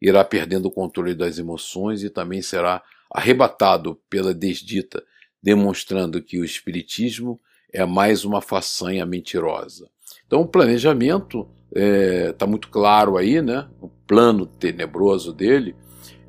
irá 0.00 0.24
perdendo 0.24 0.66
o 0.66 0.70
controle 0.70 1.12
das 1.12 1.40
emoções 1.40 2.04
e 2.04 2.08
também 2.08 2.40
será 2.40 2.80
arrebatado 3.12 4.00
pela 4.08 4.32
desdita, 4.32 5.02
demonstrando 5.42 6.22
que 6.22 6.38
o 6.38 6.44
espiritismo 6.44 7.40
é 7.72 7.84
mais 7.84 8.24
uma 8.24 8.40
façanha 8.40 9.04
mentirosa. 9.04 9.90
Então 10.24 10.40
o 10.42 10.46
planejamento 10.46 11.48
está 11.74 11.80
é, 11.80 12.32
tá 12.32 12.46
muito 12.46 12.68
claro 12.68 13.16
aí, 13.16 13.42
né? 13.42 13.68
O 13.80 13.88
plano 13.88 14.46
tenebroso 14.46 15.32
dele 15.32 15.74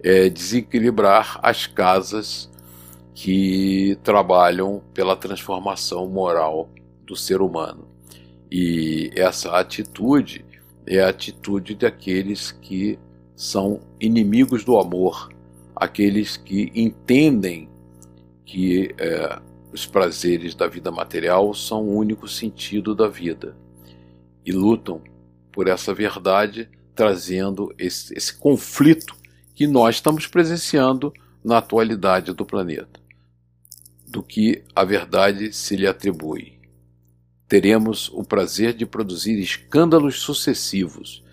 é 0.04 0.30
desequilibrar 0.30 1.40
as 1.44 1.68
casas 1.68 2.50
que 3.14 4.00
trabalham 4.04 4.82
pela 4.96 5.16
transformação 5.16 6.08
moral 6.08 6.70
do 7.06 7.16
ser 7.16 7.40
humano. 7.40 7.89
E 8.52 9.12
essa 9.16 9.52
atitude 9.60 10.46
é 10.86 11.02
a 11.02 11.10
atitude 11.10 11.76
daqueles 11.76 12.52
que 12.52 12.98
são 13.36 13.80
inimigos 14.00 14.64
do 14.64 14.78
amor, 14.78 15.30
aqueles 15.76 16.36
que 16.36 16.72
entendem 16.74 17.70
que 18.44 18.94
é, 18.98 19.40
os 19.72 19.86
prazeres 19.86 20.56
da 20.56 20.68
vida 20.68 20.92
material 20.92 21.54
são 21.54 21.84
o 21.84 21.96
único 21.96 22.28
sentido 22.28 22.96
da 22.96 23.08
vida 23.08 23.56
e 24.46 24.52
lutam 24.52 25.02
por 25.52 25.68
essa 25.68 25.94
verdade, 25.94 26.68
trazendo 26.96 27.74
esse, 27.78 28.14
esse 28.18 28.34
conflito 28.34 29.16
que 29.54 29.68
nós 29.68 29.96
estamos 29.96 30.26
presenciando 30.26 31.14
na 31.44 31.60
atualidade 31.60 32.34
do 32.34 32.46
planeta, 32.46 33.00
do 34.08 34.24
que 34.24 34.64
a 34.76 34.84
verdade 34.84 35.54
se 35.54 35.76
lhe 35.76 35.86
atribui 35.86 36.59
teremos 37.50 38.10
o 38.14 38.24
prazer 38.24 38.74
de 38.76 38.86
produzir 38.86 39.40
escândalos 39.40 40.20
sucessivos, 40.20 41.24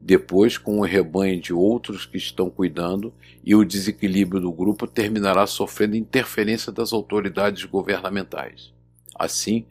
depois 0.00 0.56
com 0.56 0.78
o 0.78 0.84
rebanho 0.84 1.40
de 1.40 1.52
outros 1.52 2.06
que 2.06 2.16
estão 2.16 2.48
cuidando, 2.48 3.12
e 3.42 3.56
o 3.56 3.64
desequilíbrio 3.64 4.40
do 4.40 4.52
grupo 4.52 4.86
terminará 4.86 5.46
sofrendo 5.48 5.96
interferência 5.96 6.70
das 6.70 6.92
autoridades 6.92 7.64
governamentais. 7.64 8.72
Assim, 9.18 9.66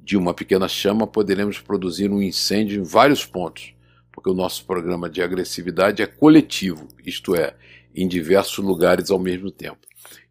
de 0.00 0.16
uma 0.16 0.32
pequena 0.32 0.68
chama 0.68 1.08
poderemos 1.08 1.58
produzir 1.58 2.10
um 2.10 2.22
incêndio 2.22 2.80
em 2.80 2.84
vários 2.84 3.26
pontos, 3.26 3.74
porque 4.12 4.30
o 4.30 4.34
nosso 4.34 4.64
programa 4.64 5.10
de 5.10 5.22
agressividade 5.22 6.02
é 6.02 6.06
coletivo, 6.06 6.86
isto 7.04 7.34
é, 7.34 7.56
em 7.92 8.06
diversos 8.06 8.64
lugares 8.64 9.10
ao 9.10 9.18
mesmo 9.18 9.50
tempo. 9.50 9.80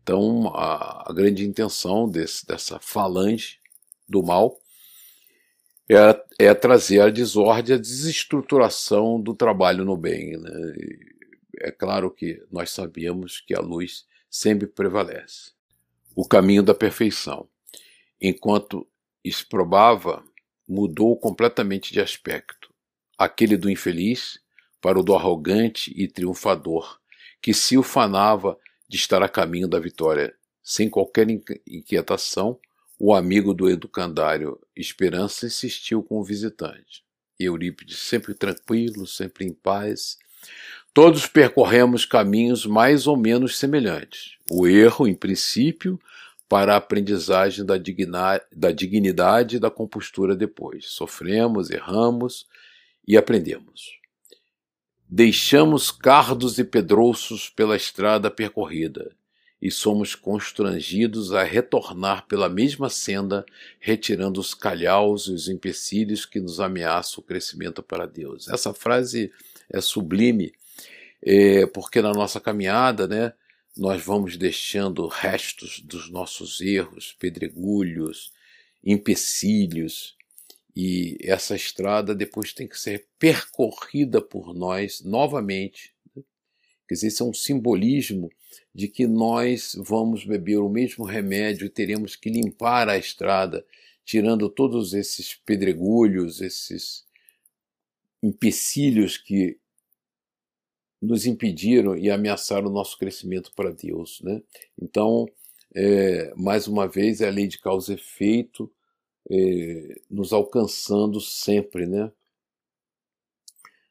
Então, 0.01 0.47
a, 0.55 1.09
a 1.09 1.13
grande 1.13 1.45
intenção 1.45 2.07
desse, 2.07 2.45
dessa 2.47 2.79
falange 2.79 3.57
do 4.07 4.23
mal 4.23 4.60
é, 5.93 6.47
é 6.47 6.53
trazer 6.53 7.01
a 7.01 7.09
desordem, 7.09 7.75
a 7.75 7.77
desestruturação 7.77 9.19
do 9.19 9.33
trabalho 9.33 9.83
no 9.83 9.97
bem. 9.97 10.37
Né? 10.37 10.73
É 11.59 11.71
claro 11.71 12.09
que 12.09 12.41
nós 12.51 12.71
sabemos 12.71 13.41
que 13.41 13.53
a 13.53 13.59
luz 13.59 14.05
sempre 14.29 14.67
prevalece. 14.67 15.51
O 16.15 16.25
caminho 16.25 16.63
da 16.63 16.73
perfeição. 16.73 17.47
Enquanto 18.19 18.87
exprobava, 19.23 20.23
mudou 20.67 21.17
completamente 21.17 21.91
de 21.91 21.99
aspecto. 21.99 22.73
Aquele 23.17 23.57
do 23.57 23.69
infeliz 23.69 24.39
para 24.79 24.99
o 24.99 25.03
do 25.03 25.13
arrogante 25.13 25.93
e 25.95 26.07
triunfador, 26.07 26.99
que 27.41 27.53
se 27.53 27.77
ufanava 27.77 28.57
de 28.87 28.97
estar 28.97 29.21
a 29.21 29.29
caminho 29.29 29.67
da 29.67 29.79
vitória, 29.79 30.33
sem 30.63 30.89
qualquer 30.89 31.27
inquietação 31.67 32.59
o 33.03 33.15
amigo 33.15 33.51
do 33.51 33.67
educandário 33.67 34.59
Esperança 34.75 35.47
insistiu 35.47 36.03
com 36.03 36.19
o 36.19 36.23
visitante. 36.23 37.03
Eurípides, 37.39 37.97
sempre 37.97 38.35
tranquilo, 38.35 39.07
sempre 39.07 39.43
em 39.43 39.51
paz. 39.51 40.19
Todos 40.93 41.25
percorremos 41.25 42.05
caminhos 42.05 42.63
mais 42.63 43.07
ou 43.07 43.17
menos 43.17 43.57
semelhantes. 43.57 44.35
O 44.51 44.67
erro, 44.67 45.07
em 45.07 45.15
princípio, 45.15 45.99
para 46.47 46.75
a 46.75 46.77
aprendizagem 46.77 47.65
da, 47.65 47.75
digna, 47.75 48.39
da 48.55 48.71
dignidade 48.71 49.55
e 49.55 49.59
da 49.59 49.71
compostura 49.71 50.35
depois. 50.35 50.85
Sofremos, 50.85 51.71
erramos 51.71 52.45
e 53.07 53.17
aprendemos. 53.17 53.99
Deixamos 55.09 55.89
cardos 55.89 56.59
e 56.59 56.63
pedrouços 56.63 57.49
pela 57.49 57.75
estrada 57.75 58.29
percorrida 58.29 59.11
e 59.61 59.69
somos 59.69 60.15
constrangidos 60.15 61.33
a 61.33 61.43
retornar 61.43 62.25
pela 62.25 62.49
mesma 62.49 62.89
senda, 62.89 63.45
retirando 63.79 64.39
os 64.39 64.53
calhaus 64.55 65.27
e 65.27 65.31
os 65.31 65.47
empecilhos 65.47 66.25
que 66.25 66.39
nos 66.39 66.59
ameaçam 66.59 67.21
o 67.21 67.25
crescimento 67.25 67.83
para 67.83 68.07
Deus. 68.07 68.47
Essa 68.47 68.73
frase 68.73 69.31
é 69.69 69.79
sublime, 69.79 70.53
é, 71.21 71.67
porque 71.67 72.01
na 72.01 72.11
nossa 72.11 72.39
caminhada, 72.39 73.07
né, 73.07 73.33
nós 73.77 74.03
vamos 74.03 74.35
deixando 74.35 75.07
restos 75.07 75.79
dos 75.79 76.09
nossos 76.09 76.59
erros, 76.59 77.15
pedregulhos, 77.19 78.33
empecilhos, 78.83 80.17
e 80.75 81.17
essa 81.21 81.55
estrada 81.55 82.15
depois 82.15 82.53
tem 82.53 82.67
que 82.67 82.79
ser 82.79 83.05
percorrida 83.19 84.21
por 84.21 84.53
nós 84.53 85.01
novamente. 85.01 85.93
Quer 86.91 86.95
dizer, 86.95 87.07
isso 87.07 87.23
é 87.23 87.25
um 87.25 87.33
simbolismo 87.33 88.29
de 88.75 88.89
que 88.89 89.07
nós 89.07 89.77
vamos 89.79 90.25
beber 90.25 90.57
o 90.57 90.67
mesmo 90.67 91.05
remédio 91.05 91.65
e 91.65 91.69
teremos 91.69 92.17
que 92.17 92.29
limpar 92.29 92.89
a 92.89 92.97
estrada, 92.97 93.65
tirando 94.03 94.49
todos 94.49 94.93
esses 94.93 95.33
pedregulhos, 95.33 96.41
esses 96.41 97.05
empecilhos 98.21 99.17
que 99.17 99.57
nos 101.01 101.25
impediram 101.25 101.95
e 101.95 102.11
ameaçaram 102.11 102.67
o 102.67 102.73
nosso 102.73 102.97
crescimento 102.97 103.53
para 103.55 103.71
Deus. 103.71 104.19
Né? 104.19 104.43
Então, 104.77 105.29
é, 105.73 106.33
mais 106.35 106.67
uma 106.67 106.89
vez, 106.89 107.21
é 107.21 107.29
a 107.29 107.31
lei 107.31 107.47
de 107.47 107.57
causa 107.57 107.93
e 107.93 107.95
efeito 107.95 108.69
é, 109.29 109.95
nos 110.09 110.33
alcançando 110.33 111.21
sempre. 111.21 111.87
Né? 111.87 112.11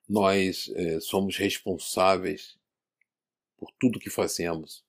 Nós 0.07 0.71
é, 0.75 1.01
somos 1.01 1.39
responsáveis 1.39 2.60
por 3.61 3.71
tudo 3.79 4.01
que 4.01 4.09
fazemos 4.09 4.83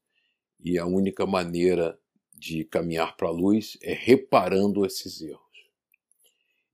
e 0.64 0.80
a 0.80 0.86
única 0.86 1.26
maneira 1.26 2.00
de 2.34 2.64
caminhar 2.64 3.18
para 3.18 3.28
a 3.28 3.32
luz 3.32 3.78
é 3.82 3.94
reparando 3.94 4.86
esses 4.86 5.22
erros. 5.22 5.42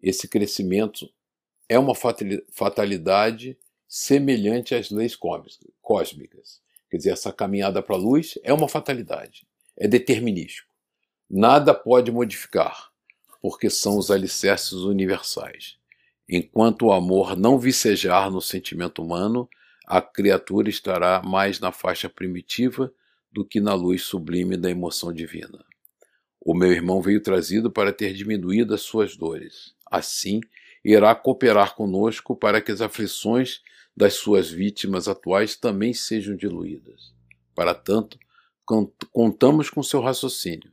Esse 0.01 0.27
crescimento 0.27 1.11
é 1.67 1.79
uma 1.79 1.93
fatalidade 2.51 3.57
semelhante 3.87 4.75
às 4.75 4.91
leis 4.91 5.17
cósmicas. 5.81 6.61
Quer 6.89 6.97
dizer, 6.97 7.09
essa 7.09 7.33
caminhada 7.33 7.81
para 7.81 7.95
a 7.95 7.99
luz 7.99 8.37
é 8.43 8.53
uma 8.53 8.69
fatalidade, 8.69 9.47
é 9.75 9.87
determinístico. 9.87 10.69
Nada 11.29 11.73
pode 11.73 12.11
modificar, 12.11 12.91
porque 13.41 13.69
são 13.69 13.97
os 13.97 14.11
alicerces 14.11 14.73
universais. 14.73 15.77
Enquanto 16.29 16.83
o 16.83 16.93
amor 16.93 17.35
não 17.35 17.57
vicejar 17.57 18.29
no 18.29 18.41
sentimento 18.41 19.01
humano, 19.01 19.49
a 19.87 20.01
criatura 20.01 20.69
estará 20.69 21.21
mais 21.23 21.61
na 21.61 21.71
faixa 21.71 22.09
primitiva 22.09 22.93
do 23.31 23.45
que 23.45 23.61
na 23.61 23.73
luz 23.73 24.01
sublime 24.01 24.57
da 24.57 24.69
emoção 24.69 25.13
divina. 25.13 25.63
O 26.41 26.53
meu 26.53 26.71
irmão 26.73 27.01
veio 27.01 27.21
trazido 27.21 27.71
para 27.71 27.93
ter 27.93 28.13
diminuído 28.13 28.73
as 28.73 28.81
suas 28.81 29.15
dores. 29.15 29.73
Assim, 29.89 30.41
irá 30.83 31.15
cooperar 31.15 31.73
conosco 31.73 32.35
para 32.35 32.59
que 32.59 32.69
as 32.69 32.81
aflições 32.81 33.61
das 33.95 34.15
suas 34.15 34.49
vítimas 34.49 35.07
atuais 35.07 35.55
também 35.55 35.93
sejam 35.93 36.35
diluídas. 36.35 37.13
Para 37.55 37.73
tanto, 37.73 38.19
contamos 39.11 39.69
com 39.69 39.81
seu 39.81 40.01
raciocínio. 40.01 40.71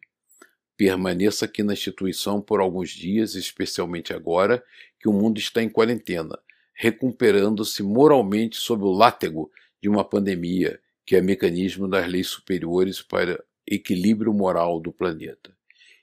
Permaneça 0.76 1.44
aqui 1.44 1.62
na 1.62 1.72
instituição 1.72 2.42
por 2.42 2.60
alguns 2.60 2.90
dias, 2.90 3.36
especialmente 3.36 4.12
agora 4.12 4.64
que 4.98 5.08
o 5.08 5.12
mundo 5.12 5.38
está 5.38 5.62
em 5.62 5.68
quarentena, 5.68 6.36
recuperando-se 6.74 7.82
moralmente 7.82 8.56
sob 8.56 8.84
o 8.84 8.92
látego 8.92 9.50
de 9.80 9.88
uma 9.88 10.04
pandemia, 10.04 10.80
que 11.06 11.16
é 11.16 11.20
mecanismo 11.20 11.86
das 11.86 12.08
leis 12.08 12.28
superiores 12.28 13.00
para 13.00 13.42
equilíbrio 13.66 14.32
moral 14.32 14.80
do 14.80 14.92
planeta. 14.92 15.56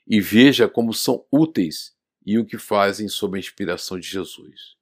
E 0.06 0.20
veja 0.20 0.68
como 0.68 0.92
são 0.92 1.24
úteis 1.30 1.92
e 2.24 2.38
o 2.38 2.44
que 2.44 2.58
fazem 2.58 3.08
sob 3.08 3.36
a 3.36 3.40
inspiração 3.40 3.98
de 3.98 4.08
Jesus. 4.08 4.76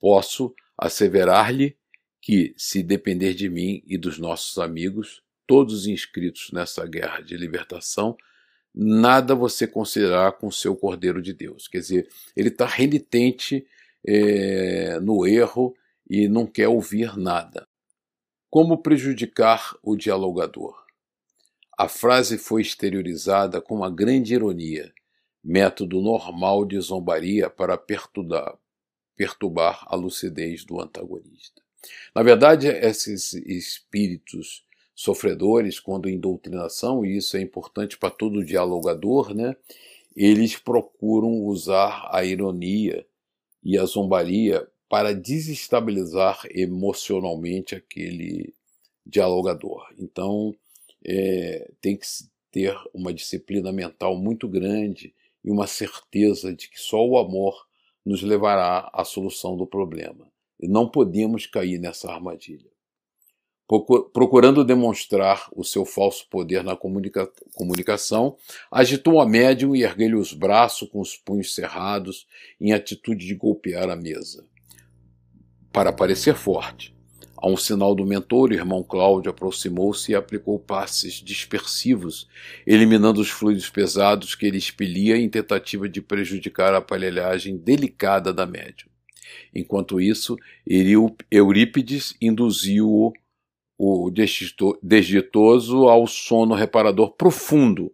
Posso 0.00 0.54
asseverar-lhe 0.78 1.76
que, 2.20 2.54
se 2.56 2.82
depender 2.82 3.34
de 3.34 3.48
mim 3.48 3.82
e 3.86 3.96
dos 3.96 4.18
nossos 4.18 4.58
amigos, 4.58 5.22
todos 5.46 5.86
inscritos 5.86 6.50
nessa 6.52 6.84
guerra 6.86 7.20
de 7.20 7.36
libertação, 7.36 8.16
nada 8.74 9.34
você 9.34 9.66
considerar 9.66 10.32
com 10.32 10.50
seu 10.50 10.76
Cordeiro 10.76 11.22
de 11.22 11.32
Deus. 11.32 11.68
Quer 11.68 11.78
dizer, 11.78 12.08
ele 12.36 12.48
está 12.48 12.66
renitente 12.66 13.66
é, 14.06 15.00
no 15.00 15.26
erro 15.26 15.74
e 16.08 16.28
não 16.28 16.46
quer 16.46 16.68
ouvir 16.68 17.16
nada. 17.16 17.66
Como 18.48 18.78
prejudicar 18.78 19.76
o 19.82 19.96
dialogador? 19.96 20.86
A 21.76 21.88
frase 21.88 22.38
foi 22.38 22.62
exteriorizada 22.62 23.60
com 23.60 23.74
uma 23.74 23.90
grande 23.90 24.32
ironia, 24.32 24.92
método 25.44 26.00
normal 26.00 26.64
de 26.64 26.80
zombaria 26.80 27.50
para 27.50 27.76
perturbar, 27.76 28.56
perturbar 29.14 29.84
a 29.86 29.96
lucidez 29.96 30.64
do 30.64 30.80
antagonista. 30.80 31.60
Na 32.14 32.22
verdade, 32.22 32.68
esses 32.68 33.34
espíritos 33.34 34.64
sofredores, 34.94 35.78
quando 35.78 36.08
em 36.08 36.18
doutrinação, 36.18 37.04
e 37.04 37.18
isso 37.18 37.36
é 37.36 37.40
importante 37.42 37.98
para 37.98 38.10
todo 38.10 38.44
dialogador, 38.44 39.34
né, 39.34 39.54
eles 40.16 40.56
procuram 40.56 41.44
usar 41.44 42.08
a 42.10 42.24
ironia 42.24 43.06
e 43.66 43.76
a 43.76 43.84
zombaria 43.84 44.64
para 44.88 45.12
desestabilizar 45.12 46.46
emocionalmente 46.52 47.74
aquele 47.74 48.54
dialogador. 49.04 49.88
Então, 49.98 50.54
é, 51.04 51.68
tem 51.80 51.96
que 51.96 52.06
ter 52.52 52.78
uma 52.94 53.12
disciplina 53.12 53.72
mental 53.72 54.16
muito 54.16 54.48
grande 54.48 55.12
e 55.44 55.50
uma 55.50 55.66
certeza 55.66 56.54
de 56.54 56.68
que 56.68 56.80
só 56.80 57.04
o 57.04 57.18
amor 57.18 57.66
nos 58.04 58.22
levará 58.22 58.88
à 58.92 59.04
solução 59.04 59.56
do 59.56 59.66
problema. 59.66 60.30
E 60.60 60.68
não 60.68 60.88
podemos 60.88 61.44
cair 61.44 61.80
nessa 61.80 62.12
armadilha. 62.12 62.70
Procurando 63.66 64.64
demonstrar 64.64 65.48
o 65.52 65.64
seu 65.64 65.84
falso 65.84 66.28
poder 66.30 66.62
na 66.62 66.76
comunica 66.76 67.28
comunicação, 67.52 68.36
agitou 68.70 69.20
a 69.20 69.26
médium 69.26 69.74
e 69.74 69.82
ergueu-lhe 69.82 70.14
os 70.14 70.32
braços 70.32 70.88
com 70.88 71.00
os 71.00 71.16
punhos 71.16 71.52
cerrados, 71.52 72.26
em 72.60 72.72
atitude 72.72 73.26
de 73.26 73.34
golpear 73.34 73.90
a 73.90 73.96
mesa. 73.96 74.44
Para 75.72 75.92
parecer 75.92 76.36
forte, 76.36 76.94
a 77.36 77.48
um 77.48 77.56
sinal 77.56 77.94
do 77.94 78.06
mentor, 78.06 78.50
o 78.50 78.54
irmão 78.54 78.82
Cláudio 78.82 79.30
aproximou-se 79.30 80.10
e 80.10 80.14
aplicou 80.14 80.58
passes 80.58 81.14
dispersivos, 81.14 82.26
eliminando 82.66 83.20
os 83.20 83.28
fluidos 83.28 83.68
pesados 83.68 84.34
que 84.34 84.46
ele 84.46 84.56
expelia 84.56 85.16
em 85.16 85.28
tentativa 85.28 85.88
de 85.88 86.00
prejudicar 86.00 86.72
a 86.72 86.78
aparelhagem 86.78 87.56
delicada 87.56 88.32
da 88.32 88.46
médium. 88.46 88.88
Enquanto 89.54 90.00
isso, 90.00 90.36
Eurípides 91.30 92.16
induziu 92.20 93.12
o 93.78 94.10
desditoso 94.82 95.88
ao 95.88 96.06
sono 96.06 96.54
reparador 96.54 97.12
profundo, 97.12 97.92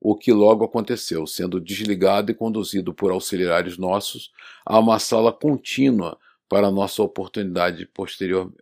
o 0.00 0.14
que 0.14 0.32
logo 0.32 0.64
aconteceu, 0.64 1.26
sendo 1.26 1.60
desligado 1.60 2.30
e 2.30 2.34
conduzido 2.34 2.92
por 2.92 3.10
auxiliares 3.10 3.78
nossos 3.78 4.30
a 4.64 4.78
uma 4.78 4.98
sala 4.98 5.32
contínua 5.32 6.18
para 6.48 6.70
nossa 6.70 7.02
oportunidade 7.02 7.86
posterior, 7.86 8.52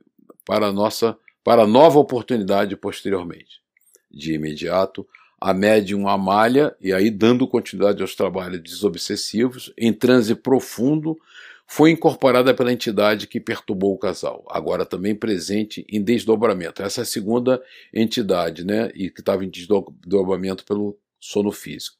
para 0.45 0.73
nossa 0.73 1.19
para 1.45 1.67
nova 1.67 1.99
oportunidade 1.99 2.77
posteriormente. 2.77 3.61
De 4.09 4.33
imediato, 4.33 5.07
a 5.41 5.53
médium 5.53 6.07
Amália, 6.07 6.73
e 6.81 6.93
aí 6.93 7.11
dando 7.11 7.49
continuidade 7.49 8.01
aos 8.01 8.15
trabalhos 8.15 8.63
desobsessivos, 8.63 9.73
em 9.77 9.93
transe 9.93 10.37
profundo, 10.37 11.19
foi 11.67 11.91
incorporada 11.91 12.53
pela 12.55 12.73
entidade 12.73 13.27
que 13.27 13.41
perturbou 13.41 13.95
o 13.95 13.99
casal, 13.99 14.45
agora 14.51 14.85
também 14.85 15.15
presente 15.15 15.87
em 15.89 16.03
desdobramento. 16.03 16.83
Essa 16.83 17.01
é 17.01 17.03
a 17.03 17.07
segunda 17.07 17.63
entidade, 17.95 18.65
né, 18.65 18.91
e 18.95 19.11
que 19.11 19.21
estava 19.21 19.45
em 19.45 19.49
desdobramento 19.49 20.65
pelo 20.65 20.99
sono 21.19 21.51
físico. 21.51 21.97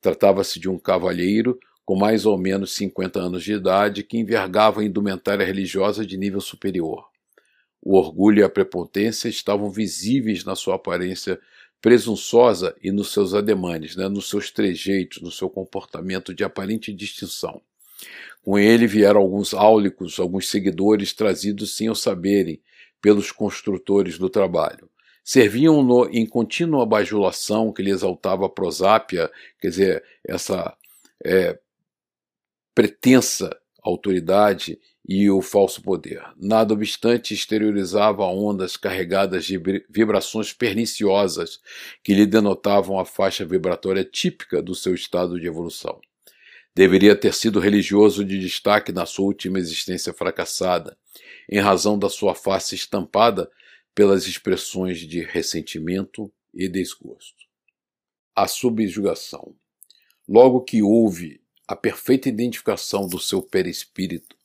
Tratava-se 0.00 0.60
de 0.60 0.68
um 0.68 0.78
cavalheiro 0.78 1.58
com 1.84 1.96
mais 1.96 2.26
ou 2.26 2.36
menos 2.36 2.74
50 2.74 3.18
anos 3.18 3.42
de 3.42 3.54
idade 3.54 4.02
que 4.02 4.18
envergava 4.18 4.84
indumentária 4.84 5.46
religiosa 5.46 6.04
de 6.04 6.18
nível 6.18 6.40
superior. 6.40 7.08
O 7.80 7.96
orgulho 7.96 8.40
e 8.40 8.42
a 8.42 8.48
prepotência 8.48 9.28
estavam 9.28 9.70
visíveis 9.70 10.44
na 10.44 10.54
sua 10.54 10.74
aparência 10.74 11.40
presunçosa 11.80 12.76
e 12.82 12.90
nos 12.90 13.12
seus 13.12 13.32
ademanes, 13.32 13.96
né, 13.96 14.08
nos 14.08 14.28
seus 14.28 14.50
trejeitos, 14.50 15.22
no 15.22 15.30
seu 15.30 15.48
comportamento 15.48 16.34
de 16.34 16.44
aparente 16.44 16.92
distinção. 16.92 17.62
Com 18.42 18.58
ele 18.58 18.86
vieram 18.86 19.20
alguns 19.20 19.52
áulicos, 19.52 20.18
alguns 20.18 20.48
seguidores 20.48 21.12
trazidos 21.12 21.76
sem 21.76 21.90
o 21.90 21.94
saberem 21.94 22.60
pelos 23.00 23.30
construtores 23.30 24.18
do 24.18 24.28
trabalho. 24.28 24.88
Serviam-no 25.24 26.08
em 26.10 26.26
contínua 26.26 26.86
bajulação 26.86 27.72
que 27.72 27.82
lhe 27.82 27.90
exaltava 27.90 28.46
a 28.46 28.48
prosápia, 28.48 29.30
quer 29.60 29.68
dizer, 29.68 30.04
essa 30.24 30.74
é, 31.24 31.58
pretensa 32.74 33.54
autoridade 33.82 34.78
e 35.06 35.30
o 35.30 35.40
falso 35.40 35.82
poder. 35.82 36.22
Nada 36.36 36.74
obstante, 36.74 37.32
exteriorizava 37.32 38.24
ondas 38.24 38.76
carregadas 38.76 39.44
de 39.44 39.58
vibrações 39.88 40.52
perniciosas 40.52 41.60
que 42.02 42.14
lhe 42.14 42.26
denotavam 42.26 42.98
a 42.98 43.04
faixa 43.04 43.44
vibratória 43.44 44.04
típica 44.04 44.62
do 44.62 44.74
seu 44.74 44.94
estado 44.94 45.40
de 45.40 45.46
evolução. 45.46 46.00
Deveria 46.78 47.16
ter 47.16 47.34
sido 47.34 47.58
religioso 47.58 48.24
de 48.24 48.38
destaque 48.38 48.92
na 48.92 49.04
sua 49.04 49.24
última 49.24 49.58
existência 49.58 50.12
fracassada, 50.12 50.96
em 51.50 51.58
razão 51.58 51.98
da 51.98 52.08
sua 52.08 52.36
face 52.36 52.76
estampada 52.76 53.50
pelas 53.92 54.28
expressões 54.28 55.00
de 55.00 55.20
ressentimento, 55.24 56.32
e 56.54 56.68
desgosto. 56.68 57.46
A 58.32 58.46
subjugação. 58.46 59.56
Logo 60.28 60.60
que 60.60 60.80
houve 60.80 61.40
a 61.66 61.74
perfeita 61.74 62.28
identificação 62.28 63.08
do 63.08 63.18
seu 63.18 63.42
perispírito 63.42 64.36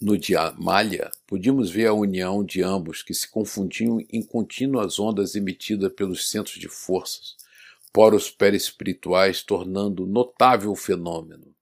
no 0.00 0.16
Diamalha, 0.16 1.10
podíamos 1.26 1.70
ver 1.70 1.88
a 1.88 1.92
união 1.92 2.42
de 2.42 2.62
ambos 2.62 3.02
que 3.02 3.12
se 3.12 3.28
confundiam 3.28 3.98
em 4.10 4.22
contínuas 4.22 4.98
ondas 4.98 5.34
emitidas 5.34 5.92
pelos 5.92 6.30
centros 6.30 6.58
de 6.58 6.68
forças, 6.68 7.36
poros 7.92 8.30
perispirituais, 8.30 9.42
tornando 9.42 10.06
notável 10.06 10.72
o 10.72 10.76
fenômeno, 10.76 11.54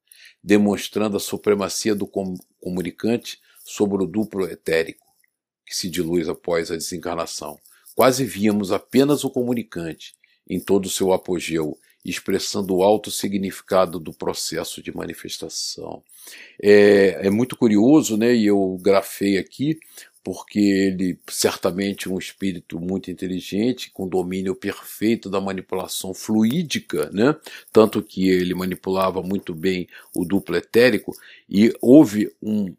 demonstrando 0.42 1.16
a 1.16 1.20
supremacia 1.20 1.94
do 1.94 2.06
comunicante 2.06 3.40
sobre 3.64 4.02
o 4.02 4.06
duplo 4.06 4.46
etérico, 4.46 5.06
que 5.66 5.74
se 5.74 5.88
dilui 5.88 6.28
após 6.28 6.70
a 6.70 6.76
desencarnação. 6.76 7.58
Quase 7.94 8.24
víamos 8.24 8.72
apenas 8.72 9.24
o 9.24 9.30
comunicante, 9.30 10.14
em 10.48 10.60
todo 10.60 10.86
o 10.86 10.90
seu 10.90 11.12
apogeu, 11.12 11.76
expressando 12.04 12.76
o 12.76 12.82
alto 12.82 13.10
significado 13.10 13.98
do 13.98 14.12
processo 14.12 14.82
de 14.82 14.94
manifestação. 14.94 16.02
É, 16.62 17.26
é 17.26 17.30
muito 17.30 17.56
curioso, 17.56 18.16
né? 18.16 18.34
E 18.34 18.46
eu 18.46 18.78
grafei 18.80 19.36
aqui 19.36 19.78
porque 20.22 20.58
ele 20.58 21.18
certamente 21.28 22.08
um 22.08 22.18
espírito 22.18 22.78
muito 22.80 23.10
inteligente, 23.10 23.90
com 23.90 24.08
domínio 24.08 24.54
perfeito 24.54 25.30
da 25.30 25.40
manipulação 25.40 26.12
fluídica, 26.12 27.10
né? 27.12 27.36
Tanto 27.72 28.02
que 28.02 28.28
ele 28.28 28.54
manipulava 28.54 29.22
muito 29.22 29.54
bem 29.54 29.88
o 30.14 30.24
duplo 30.24 30.56
etérico 30.56 31.12
e 31.48 31.72
houve 31.80 32.32
um, 32.42 32.74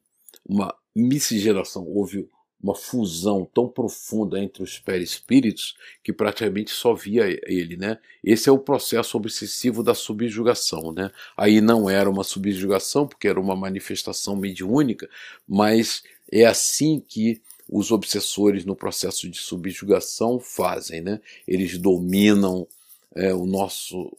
uma 0.47 0.73
miscigenação, 0.95 1.87
houve 1.87 2.27
uma 2.61 2.75
fusão 2.75 3.49
tão 3.53 3.69
profunda 3.69 4.37
entre 4.37 4.61
os 4.61 4.77
perispíritos 4.77 5.77
que 6.03 6.11
praticamente 6.11 6.71
só 6.71 6.93
via 6.93 7.25
ele, 7.47 7.77
né? 7.77 7.97
Esse 8.21 8.49
é 8.49 8.51
o 8.51 8.59
processo 8.59 9.15
obsessivo 9.15 9.81
da 9.81 9.95
subjugação, 9.95 10.91
né? 10.91 11.09
Aí 11.37 11.61
não 11.61 11.89
era 11.89 12.09
uma 12.09 12.23
subjugação 12.23 13.07
porque 13.07 13.29
era 13.29 13.39
uma 13.39 13.55
manifestação 13.55 14.35
mediúnica, 14.35 15.09
mas 15.47 16.03
é 16.31 16.45
assim 16.45 16.99
que 16.99 17.41
os 17.67 17.91
obsessores 17.91 18.65
no 18.65 18.75
processo 18.75 19.29
de 19.29 19.37
subjugação 19.37 20.39
fazem, 20.39 21.01
né? 21.01 21.21
Eles 21.47 21.77
dominam 21.77 22.67
é, 23.15 23.33
o 23.33 23.45
nosso 23.45 24.11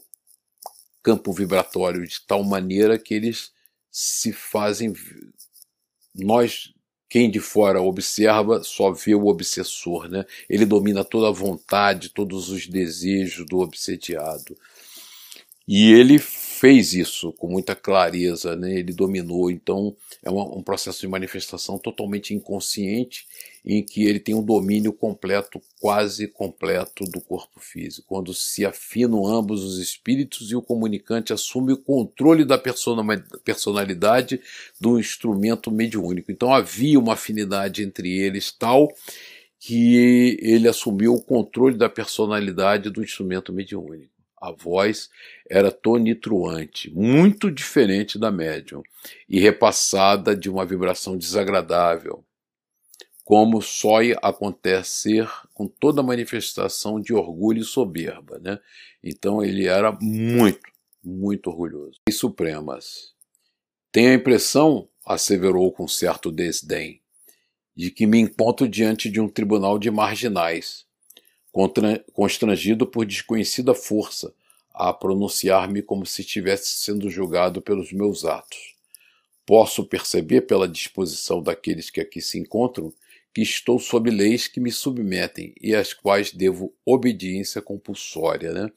campo 1.03 1.33
vibratório 1.33 2.07
de 2.07 2.21
tal 2.27 2.45
maneira 2.45 2.99
que 2.99 3.15
eles 3.15 3.53
se 3.91 4.33
fazem 4.33 4.93
nós 6.15 6.73
quem 7.09 7.29
de 7.29 7.41
fora 7.41 7.83
observa 7.83 8.63
só 8.63 8.93
vê 8.93 9.17
o 9.17 9.27
obsessor, 9.27 10.09
né? 10.09 10.25
Ele 10.49 10.65
domina 10.65 11.05
toda 11.05 11.29
a 11.29 11.33
vontade, 11.33 12.11
todos 12.11 12.51
os 12.51 12.69
desejos 12.69 13.45
do 13.47 13.59
obsediado. 13.59 14.57
E 15.67 15.91
ele 15.93 16.23
fez 16.61 16.93
isso 16.93 17.33
com 17.33 17.49
muita 17.49 17.75
clareza, 17.75 18.55
né? 18.55 18.81
ele 18.81 18.93
dominou. 18.93 19.51
Então, 19.51 19.97
é 20.23 20.29
uma, 20.29 20.45
um 20.45 20.63
processo 20.63 21.01
de 21.01 21.09
manifestação 21.09 21.79
totalmente 21.79 22.35
inconsciente, 22.35 23.27
em 23.65 23.83
que 23.83 24.05
ele 24.05 24.21
tem 24.21 24.35
um 24.35 24.43
domínio 24.43 24.93
completo, 24.93 25.59
quase 25.81 26.29
completo, 26.29 27.05
do 27.05 27.19
corpo 27.19 27.59
físico. 27.59 28.07
Quando 28.07 28.35
se 28.35 28.67
afinam 28.67 29.27
ambos 29.27 29.65
os 29.65 29.79
espíritos 29.79 30.51
e 30.51 30.55
o 30.55 30.61
comunicante 30.61 31.33
assume 31.33 31.73
o 31.73 31.79
controle 31.79 32.45
da 32.45 32.59
personalidade 32.59 34.39
do 34.79 35.01
instrumento 35.01 35.71
mediúnico. 35.71 36.31
Então, 36.31 36.53
havia 36.53 37.01
uma 37.01 37.15
afinidade 37.15 37.83
entre 37.83 38.19
eles 38.19 38.53
tal 38.53 38.93
que 39.59 40.39
ele 40.43 40.69
assumiu 40.69 41.15
o 41.15 41.23
controle 41.23 41.79
da 41.79 41.89
personalidade 41.89 42.91
do 42.91 43.03
instrumento 43.03 43.51
mediúnico. 43.51 44.20
A 44.41 44.51
voz 44.53 45.11
era 45.49 45.71
tonitruante, 45.71 46.91
muito 46.95 47.51
diferente 47.51 48.19
da 48.19 48.31
médium, 48.31 48.83
e 49.29 49.39
repassada 49.39 50.35
de 50.35 50.49
uma 50.49 50.65
vibração 50.65 51.17
desagradável, 51.17 52.25
como 53.23 53.61
só 53.61 53.99
acontecer 54.23 55.29
com 55.53 55.67
toda 55.67 56.03
manifestação 56.03 56.99
de 56.99 57.13
orgulho 57.13 57.61
e 57.61 57.65
soberba. 57.65 58.39
Né? 58.39 58.59
Então 59.05 59.45
ele 59.45 59.67
era 59.67 59.93
muito, 60.01 60.73
muito 61.05 61.51
orgulhoso. 61.51 62.01
E 62.09 62.13
Supremas. 62.13 63.15
Tenho 63.93 64.11
a 64.11 64.15
impressão, 64.15 64.89
asseverou 65.05 65.71
com 65.71 65.87
certo 65.87 66.33
desdém, 66.33 67.03
de 67.77 67.91
que 67.91 68.07
me 68.07 68.19
encontro 68.19 68.67
diante 68.69 69.11
de 69.11 69.21
um 69.21 69.29
tribunal 69.29 69.79
de 69.79 69.91
marginais 69.91 70.87
constrangido 72.13 72.87
por 72.87 73.05
desconhecida 73.05 73.75
força 73.75 74.33
a 74.73 74.93
pronunciar-me 74.93 75.83
como 75.83 76.07
se 76.07 76.23
estivesse 76.23 76.69
sendo 76.69 77.11
julgado 77.11 77.61
pelos 77.61 77.93
meus 77.93 78.25
atos. 78.25 78.75
Posso 79.45 79.85
perceber 79.85 80.43
pela 80.43 80.69
disposição 80.69 81.43
daqueles 81.43 81.91
que 81.91 82.01
aqui 82.01 82.21
se 82.21 82.39
encontram 82.39 82.93
que 83.33 83.43
estou 83.43 83.79
sob 83.79 84.11
leis 84.11 84.49
que 84.49 84.61
me 84.61 84.73
submetem 84.73 85.55
e 85.61 85.75
às 85.75 85.93
quais 85.93 86.33
devo 86.33 86.75
obediência 86.85 87.63
compulsória. 87.63 88.53
Né? 88.53 88.71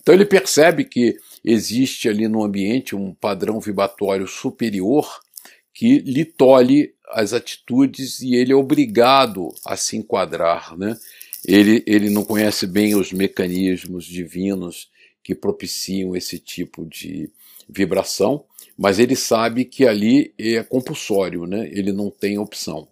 Então 0.00 0.14
ele 0.14 0.24
percebe 0.24 0.84
que 0.84 1.16
existe 1.44 2.08
ali 2.08 2.26
no 2.26 2.42
ambiente 2.42 2.96
um 2.96 3.12
padrão 3.12 3.60
vibratório 3.60 4.26
superior 4.26 5.20
que 5.74 5.98
lhe 5.98 6.24
tolhe 6.24 6.94
as 7.10 7.32
atitudes 7.32 8.20
e 8.20 8.34
ele 8.34 8.52
é 8.52 8.56
obrigado 8.56 9.48
a 9.64 9.76
se 9.76 9.96
enquadrar. 9.96 10.76
Né? 10.76 10.96
Ele, 11.48 11.82
ele 11.86 12.10
não 12.10 12.24
conhece 12.24 12.66
bem 12.66 12.94
os 12.94 13.10
mecanismos 13.10 14.04
divinos 14.04 14.90
que 15.24 15.34
propiciam 15.34 16.14
esse 16.14 16.38
tipo 16.38 16.84
de 16.84 17.30
vibração, 17.66 18.44
mas 18.76 18.98
ele 18.98 19.16
sabe 19.16 19.64
que 19.64 19.86
ali 19.86 20.34
é 20.38 20.62
compulsório, 20.62 21.46
né? 21.46 21.66
ele 21.72 21.90
não 21.90 22.10
tem 22.10 22.38
opção. 22.38 22.86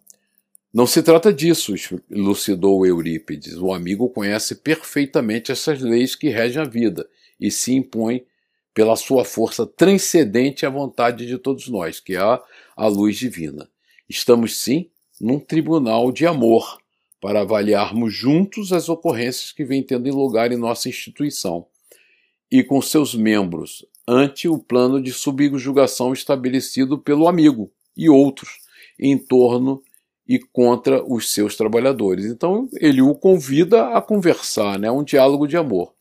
Não 0.72 0.86
se 0.86 1.02
trata 1.02 1.34
disso, 1.34 1.74
elucidou 2.10 2.86
Eurípides. 2.86 3.58
O 3.58 3.74
amigo 3.74 4.08
conhece 4.08 4.54
perfeitamente 4.54 5.52
essas 5.52 5.82
leis 5.82 6.14
que 6.14 6.30
regem 6.30 6.62
a 6.62 6.64
vida 6.64 7.06
e 7.38 7.50
se 7.50 7.74
impõe 7.74 8.24
pela 8.72 8.96
sua 8.96 9.22
força 9.22 9.66
transcendente 9.66 10.64
à 10.64 10.70
vontade 10.70 11.26
de 11.26 11.36
todos 11.36 11.68
nós, 11.68 12.00
que 12.00 12.14
é 12.14 12.20
a, 12.20 12.42
a 12.74 12.86
luz 12.88 13.18
divina. 13.18 13.68
Estamos, 14.08 14.56
sim, 14.56 14.88
num 15.20 15.38
tribunal 15.38 16.10
de 16.10 16.26
amor 16.26 16.78
para 17.26 17.40
avaliarmos 17.40 18.14
juntos 18.14 18.72
as 18.72 18.88
ocorrências 18.88 19.50
que 19.50 19.64
vêm 19.64 19.82
tendo 19.82 20.08
lugar 20.16 20.52
em 20.52 20.56
nossa 20.56 20.88
instituição 20.88 21.66
e 22.48 22.62
com 22.62 22.80
seus 22.80 23.16
membros 23.16 23.84
ante 24.06 24.46
o 24.46 24.56
plano 24.56 25.02
de 25.02 25.12
subjugação 25.12 26.12
estabelecido 26.12 26.96
pelo 26.96 27.26
amigo 27.26 27.68
e 27.96 28.08
outros 28.08 28.60
em 28.96 29.18
torno 29.18 29.82
e 30.28 30.38
contra 30.38 31.02
os 31.04 31.32
seus 31.32 31.56
trabalhadores. 31.56 32.26
Então 32.26 32.68
ele 32.74 33.02
o 33.02 33.12
convida 33.12 33.88
a 33.88 34.00
conversar, 34.00 34.78
né, 34.78 34.88
um 34.88 35.02
diálogo 35.02 35.48
de 35.48 35.56
amor. 35.56 35.92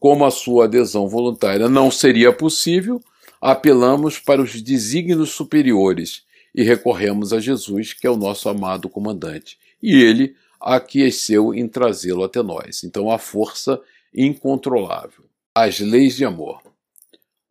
Como 0.00 0.24
a 0.24 0.30
sua 0.30 0.64
adesão 0.64 1.06
voluntária 1.06 1.68
não 1.68 1.90
seria 1.90 2.32
possível, 2.32 2.98
apelamos 3.42 4.18
para 4.18 4.40
os 4.40 4.62
desígnios 4.62 5.32
superiores 5.32 6.22
e 6.54 6.62
recorremos 6.62 7.34
a 7.34 7.40
Jesus, 7.40 7.92
que 7.92 8.06
é 8.06 8.10
o 8.10 8.16
nosso 8.16 8.48
amado 8.48 8.88
comandante. 8.88 9.58
E 9.82 9.96
ele 10.02 10.34
aqueceu 10.62 11.54
em 11.54 11.68
trazê-lo 11.68 12.24
até 12.24 12.42
nós. 12.42 12.84
Então 12.84 13.10
a 13.10 13.18
força 13.18 13.80
incontrolável. 14.14 15.24
As 15.54 15.80
leis 15.80 16.16
de 16.16 16.24
amor. 16.24 16.62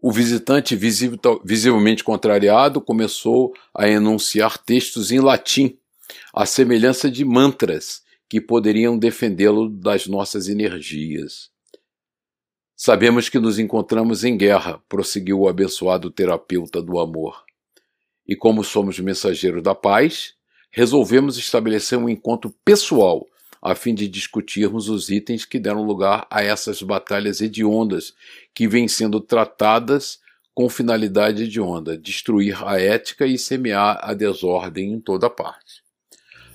O 0.02 0.12
visitante, 0.12 0.76
visivelmente 0.76 2.04
contrariado, 2.04 2.82
começou 2.82 3.54
a 3.74 3.88
enunciar 3.88 4.58
textos 4.58 5.12
em 5.12 5.20
latim 5.20 5.78
à 6.34 6.46
semelhança 6.46 7.10
de 7.12 7.24
mantras 7.24 8.02
que 8.28 8.42
poderiam 8.42 8.98
defendê-lo 8.98 9.70
das 9.70 10.08
nossas 10.08 10.48
energias. 10.48 11.52
Sabemos 12.76 13.30
que 13.30 13.38
nos 13.38 13.60
encontramos 13.60 14.24
em 14.24 14.36
guerra, 14.36 14.82
prosseguiu 14.90 15.42
o 15.42 15.48
abençoado 15.48 16.10
terapeuta 16.10 16.82
do 16.82 17.00
amor. 17.00 17.46
E 18.28 18.36
como 18.36 18.64
somos 18.64 18.98
mensageiros 19.00 19.62
da 19.62 19.76
paz, 19.76 20.34
resolvemos 20.72 21.38
estabelecer 21.38 21.98
um 21.98 22.10
encontro 22.10 22.54
pessoal 22.64 23.28
a 23.62 23.76
fim 23.76 23.94
de 23.94 24.08
discutirmos 24.08 24.90
os 24.90 25.10
itens 25.10 25.46
que 25.46 25.60
deram 25.60 25.84
lugar 25.84 26.26
a 26.32 26.42
essas 26.42 26.82
batalhas 26.82 27.42
hediondas 27.42 28.14
que 28.56 28.68
vêm 28.68 28.88
sendo 28.88 29.20
tratadas 29.20 30.20
com 30.54 30.68
finalidade 30.68 31.44
hedionda, 31.44 31.98
destruir 31.98 32.58
a 32.66 32.80
ética 32.80 33.26
e 33.26 33.38
semear 33.38 34.00
a 34.02 34.14
desordem 34.14 34.94
em 34.94 35.00
toda 35.00 35.30
parte. 35.30 35.84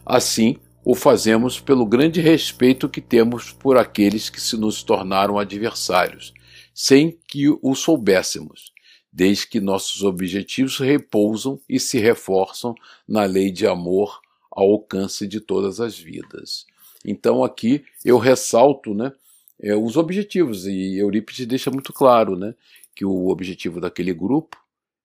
Assim, 0.05 0.57
o 0.85 0.95
fazemos 0.95 1.61
pelo 1.61 1.87
grande 1.87 2.21
respeito 2.21 2.89
que 2.89 3.01
temos 3.01 3.53
por 3.53 3.77
aqueles 3.77 4.29
que 4.29 4.41
se 4.41 4.57
nos 4.57 4.83
tornaram 4.83 5.39
adversários, 5.39 6.35
sem 6.75 7.19
que 7.27 7.49
o 7.49 7.75
soubéssemos, 7.75 8.73
desde 9.17 9.47
que 9.47 9.61
nossos 9.61 10.03
objetivos 10.03 10.79
repousam 10.79 11.59
e 11.67 11.81
se 11.81 11.99
reforçam 11.99 12.75
na 13.09 13.25
lei 13.25 13.51
de 13.51 13.67
amor 13.67 14.21
ao 14.51 14.73
alcance 14.73 15.27
de 15.27 15.41
todas 15.41 15.81
as 15.81 15.99
vidas. 15.99 16.67
Então 17.03 17.43
aqui 17.43 17.83
eu 18.05 18.19
ressalto 18.19 18.93
né, 18.93 19.11
é, 19.59 19.75
os 19.75 19.97
objetivos, 19.97 20.67
e 20.67 20.99
Eurípides 20.99 21.47
deixa 21.47 21.71
muito 21.71 21.95
claro 21.95 22.37
né, 22.37 22.55
que 22.95 23.07
o 23.07 23.29
objetivo 23.29 23.81
daquele 23.81 24.13
grupo 24.13 24.55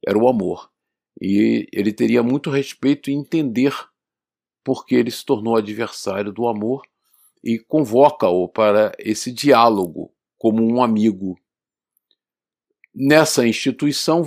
era 0.06 0.18
o 0.18 0.28
amor. 0.28 0.70
E 1.22 1.66
ele 1.72 1.94
teria 1.94 2.22
muito 2.22 2.50
respeito 2.50 3.10
em 3.10 3.18
entender 3.18 3.74
porque 4.62 4.94
ele 4.94 5.10
se 5.10 5.24
tornou 5.24 5.56
adversário 5.56 6.34
do 6.34 6.50
amor 6.50 6.82
e 7.42 7.58
convoca-o 7.60 8.50
para 8.50 8.92
esse 9.00 9.32
diálogo 9.32 10.12
como 10.38 10.62
um 10.62 10.84
amigo. 10.84 11.40
Nessa 12.94 13.48
instituição 13.48 14.24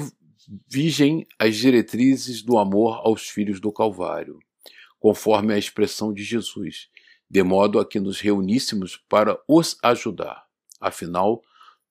vigem 0.67 1.27
as 1.39 1.57
diretrizes 1.57 2.43
do 2.43 2.57
amor 2.57 3.01
aos 3.05 3.29
filhos 3.29 3.61
do 3.61 3.71
Calvário, 3.71 4.39
conforme 4.99 5.53
a 5.53 5.59
expressão 5.59 6.15
de 6.15 6.25
Jesus, 6.25 6.89
de 7.29 7.43
modo 7.43 7.79
a 7.79 7.87
que 7.87 8.01
nos 8.01 8.21
reuníssemos 8.21 8.97
para 8.97 9.39
os 9.47 9.77
ajudar. 9.83 10.45
Afinal, 10.81 11.43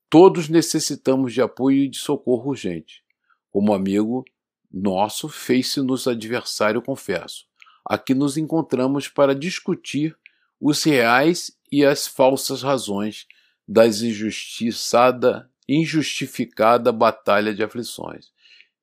todos 0.10 0.50
necessitamos 0.50 1.34
de 1.34 1.42
apoio 1.42 1.84
e 1.84 1.88
de 1.88 1.98
socorro 2.00 2.50
urgente. 2.50 3.04
Como 3.52 3.74
amigo 3.74 4.26
nosso, 4.72 5.30
fez-se-nos 5.30 6.08
adversário, 6.08 6.82
confesso. 6.82 7.46
Aqui 7.86 8.16
nos 8.16 8.36
encontramos 8.36 9.08
para 9.08 9.36
discutir 9.36 10.18
os 10.60 10.82
reais 10.84 11.56
e 11.72 11.86
as 11.86 12.08
falsas 12.08 12.64
razões 12.64 13.28
das 13.68 14.02
injustiçada, 14.02 15.52
injustificada 15.68 16.92
batalha 16.92 17.54
de 17.54 17.64
aflições. 17.64 18.32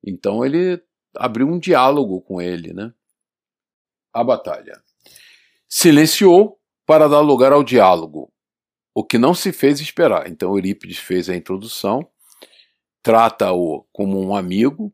Então 0.03 0.45
ele 0.45 0.81
abriu 1.15 1.47
um 1.47 1.59
diálogo 1.59 2.21
com 2.21 2.41
ele, 2.41 2.73
né? 2.73 2.93
A 4.13 4.23
batalha. 4.23 4.81
Silenciou 5.67 6.59
para 6.85 7.07
dar 7.07 7.21
lugar 7.21 7.53
ao 7.53 7.63
diálogo, 7.63 8.31
o 8.93 9.03
que 9.03 9.17
não 9.17 9.33
se 9.33 9.51
fez 9.51 9.79
esperar. 9.79 10.27
Então 10.27 10.51
Eurípides 10.51 10.97
fez 10.97 11.29
a 11.29 11.35
introdução, 11.35 12.09
trata-o 13.01 13.85
como 13.91 14.19
um 14.19 14.35
amigo 14.35 14.93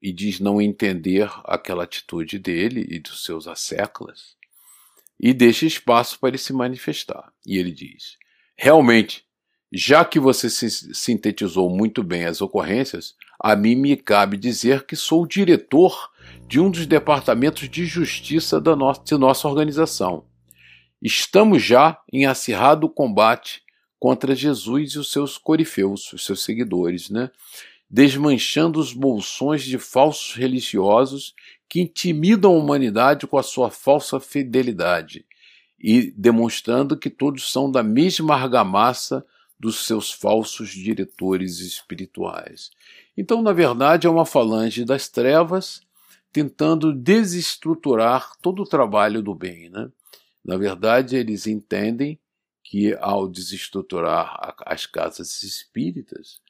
e 0.00 0.12
diz 0.12 0.40
não 0.40 0.60
entender 0.60 1.30
aquela 1.44 1.84
atitude 1.84 2.38
dele 2.38 2.86
e 2.88 2.98
dos 2.98 3.24
seus 3.24 3.46
asseclas 3.46 4.36
e 5.18 5.32
deixa 5.32 5.66
espaço 5.66 6.18
para 6.18 6.30
ele 6.30 6.38
se 6.38 6.52
manifestar. 6.52 7.32
E 7.44 7.58
ele 7.58 7.72
diz: 7.72 8.16
Realmente, 8.56 9.25
já 9.76 10.06
que 10.06 10.18
você 10.18 10.48
sintetizou 10.48 11.68
muito 11.68 12.02
bem 12.02 12.24
as 12.24 12.40
ocorrências, 12.40 13.14
a 13.38 13.54
mim 13.54 13.74
me 13.74 13.94
cabe 13.94 14.38
dizer 14.38 14.86
que 14.86 14.96
sou 14.96 15.26
diretor 15.26 16.10
de 16.48 16.58
um 16.58 16.70
dos 16.70 16.86
departamentos 16.86 17.68
de 17.68 17.84
justiça 17.84 18.58
da 18.58 18.74
nossa, 18.74 19.02
de 19.04 19.18
nossa 19.18 19.46
organização. 19.46 20.24
Estamos 21.02 21.62
já 21.62 22.00
em 22.10 22.24
acirrado 22.24 22.88
combate 22.88 23.62
contra 24.00 24.34
Jesus 24.34 24.92
e 24.92 24.98
os 24.98 25.12
seus 25.12 25.36
corifeus, 25.36 26.10
os 26.10 26.24
seus 26.24 26.42
seguidores, 26.42 27.10
né? 27.10 27.30
desmanchando 27.88 28.80
os 28.80 28.94
bolsões 28.94 29.62
de 29.62 29.76
falsos 29.76 30.34
religiosos 30.34 31.34
que 31.68 31.82
intimidam 31.82 32.52
a 32.52 32.58
humanidade 32.58 33.26
com 33.26 33.36
a 33.36 33.42
sua 33.42 33.70
falsa 33.70 34.18
fidelidade 34.18 35.26
e 35.78 36.10
demonstrando 36.12 36.96
que 36.96 37.10
todos 37.10 37.52
são 37.52 37.70
da 37.70 37.82
mesma 37.82 38.34
argamassa 38.34 39.22
dos 39.58 39.86
seus 39.86 40.12
falsos 40.12 40.70
diretores 40.70 41.60
espirituais. 41.60 42.70
Então, 43.16 43.42
na 43.42 43.52
verdade, 43.52 44.06
é 44.06 44.10
uma 44.10 44.26
falange 44.26 44.84
das 44.84 45.08
trevas 45.08 45.80
tentando 46.32 46.92
desestruturar 46.92 48.32
todo 48.42 48.62
o 48.62 48.68
trabalho 48.68 49.22
do 49.22 49.34
bem. 49.34 49.70
Né? 49.70 49.90
Na 50.44 50.56
verdade, 50.56 51.16
eles 51.16 51.46
entendem 51.46 52.20
que 52.62 52.94
ao 53.00 53.28
desestruturar 53.28 54.54
as 54.66 54.84
casas 54.84 55.42
espíritas, 55.42 56.40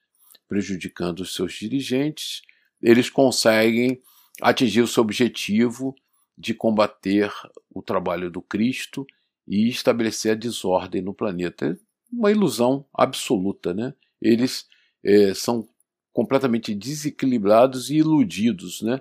prejudicando 0.48 1.20
os 1.20 1.34
seus 1.34 1.52
dirigentes, 1.52 2.42
eles 2.82 3.08
conseguem 3.08 4.02
atingir 4.40 4.80
o 4.80 4.88
seu 4.88 5.02
objetivo 5.02 5.94
de 6.36 6.52
combater 6.52 7.32
o 7.70 7.80
trabalho 7.80 8.30
do 8.30 8.42
Cristo 8.42 9.06
e 9.46 9.68
estabelecer 9.68 10.32
a 10.32 10.34
desordem 10.34 11.00
no 11.00 11.14
planeta. 11.14 11.78
Uma 12.12 12.30
ilusão 12.30 12.84
absoluta, 12.94 13.74
né? 13.74 13.94
Eles 14.20 14.66
é, 15.04 15.34
são 15.34 15.68
completamente 16.12 16.74
desequilibrados 16.74 17.90
e 17.90 17.96
iludidos, 17.96 18.80
né? 18.82 19.00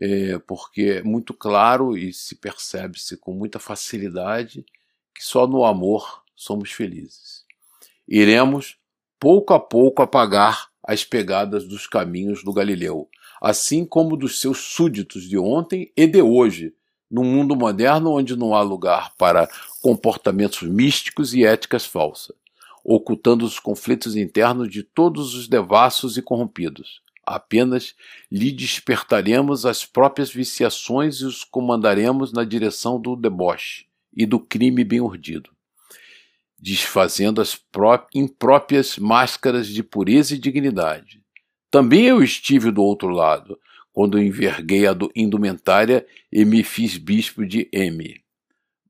É, 0.00 0.38
porque 0.38 0.82
é 0.82 1.02
muito 1.02 1.34
claro 1.34 1.96
e 1.96 2.12
se 2.12 2.34
percebe-se 2.34 3.16
com 3.16 3.34
muita 3.34 3.58
facilidade 3.58 4.64
que 5.14 5.22
só 5.22 5.46
no 5.46 5.64
amor 5.64 6.22
somos 6.34 6.72
felizes. 6.72 7.44
Iremos 8.08 8.78
pouco 9.18 9.52
a 9.52 9.60
pouco 9.60 10.00
apagar 10.00 10.70
as 10.82 11.04
pegadas 11.04 11.68
dos 11.68 11.86
caminhos 11.86 12.42
do 12.42 12.52
Galileu, 12.52 13.08
assim 13.40 13.84
como 13.84 14.16
dos 14.16 14.40
seus 14.40 14.58
súditos 14.58 15.28
de 15.28 15.36
ontem 15.36 15.92
e 15.94 16.06
de 16.06 16.22
hoje, 16.22 16.74
num 17.10 17.24
mundo 17.24 17.54
moderno 17.54 18.12
onde 18.12 18.34
não 18.34 18.54
há 18.54 18.62
lugar 18.62 19.12
para 19.18 19.48
comportamentos 19.80 20.62
místicos 20.62 21.34
e 21.34 21.44
éticas 21.44 21.86
falsas, 21.86 22.36
ocultando 22.84 23.44
os 23.44 23.58
conflitos 23.58 24.16
internos 24.16 24.70
de 24.70 24.82
todos 24.82 25.34
os 25.34 25.48
devassos 25.48 26.16
e 26.16 26.22
corrompidos. 26.22 27.00
Apenas 27.24 27.94
lhe 28.30 28.50
despertaremos 28.50 29.64
as 29.64 29.84
próprias 29.84 30.30
viciações 30.30 31.16
e 31.16 31.24
os 31.24 31.44
comandaremos 31.44 32.32
na 32.32 32.44
direção 32.44 33.00
do 33.00 33.14
deboche 33.14 33.86
e 34.16 34.26
do 34.26 34.40
crime 34.40 34.82
bem 34.84 35.00
urdido 35.00 35.50
desfazendo 36.60 37.40
as 37.40 37.58
impróprias 38.14 38.98
máscaras 38.98 39.66
de 39.66 39.82
pureza 39.82 40.34
e 40.34 40.38
dignidade. 40.38 41.22
Também 41.70 42.04
eu 42.04 42.22
estive 42.22 42.70
do 42.70 42.82
outro 42.82 43.08
lado, 43.08 43.58
quando 43.92 44.20
enverguei 44.20 44.86
a 44.86 44.96
indumentária 45.16 46.06
e 46.30 46.44
me 46.44 46.62
fiz 46.62 46.96
bispo 46.96 47.46
de 47.46 47.68
M. 47.72 48.20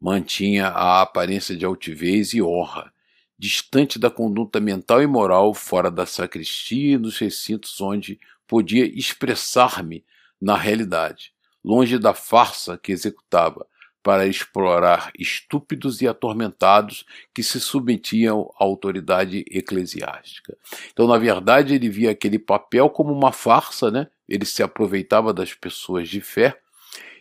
Mantinha 0.00 0.68
a 0.68 1.02
aparência 1.02 1.56
de 1.56 1.64
altivez 1.64 2.32
e 2.32 2.40
honra, 2.40 2.92
distante 3.38 3.98
da 3.98 4.10
conduta 4.10 4.60
mental 4.60 5.02
e 5.02 5.06
moral 5.06 5.52
fora 5.52 5.90
da 5.90 6.06
sacristia 6.06 6.94
e 6.94 6.98
nos 6.98 7.18
recintos 7.18 7.80
onde 7.80 8.18
podia 8.46 8.84
expressar-me 8.84 10.04
na 10.40 10.56
realidade, 10.56 11.32
longe 11.62 11.98
da 11.98 12.14
farsa 12.14 12.78
que 12.78 12.92
executava, 12.92 13.66
para 14.02 14.26
explorar 14.26 15.12
estúpidos 15.18 16.00
e 16.00 16.08
atormentados 16.08 17.04
que 17.34 17.42
se 17.42 17.60
submetiam 17.60 18.50
à 18.58 18.64
autoridade 18.64 19.44
eclesiástica. 19.50 20.56
Então, 20.90 21.06
na 21.06 21.18
verdade, 21.18 21.74
ele 21.74 21.88
via 21.88 22.10
aquele 22.10 22.38
papel 22.38 22.88
como 22.88 23.12
uma 23.12 23.32
farsa, 23.32 23.90
né? 23.90 24.08
Ele 24.28 24.46
se 24.46 24.62
aproveitava 24.62 25.34
das 25.34 25.52
pessoas 25.52 26.08
de 26.08 26.20
fé 26.20 26.58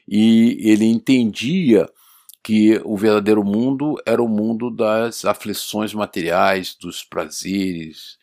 e 0.07 0.57
ele 0.61 0.85
entendia 0.85 1.89
que 2.43 2.79
o 2.85 2.95
verdadeiro 2.95 3.43
mundo 3.43 3.95
era 4.05 4.21
o 4.21 4.27
mundo 4.27 4.69
das 4.69 5.25
aflições 5.25 5.93
materiais, 5.93 6.75
dos 6.75 7.03
prazeres 7.03 8.17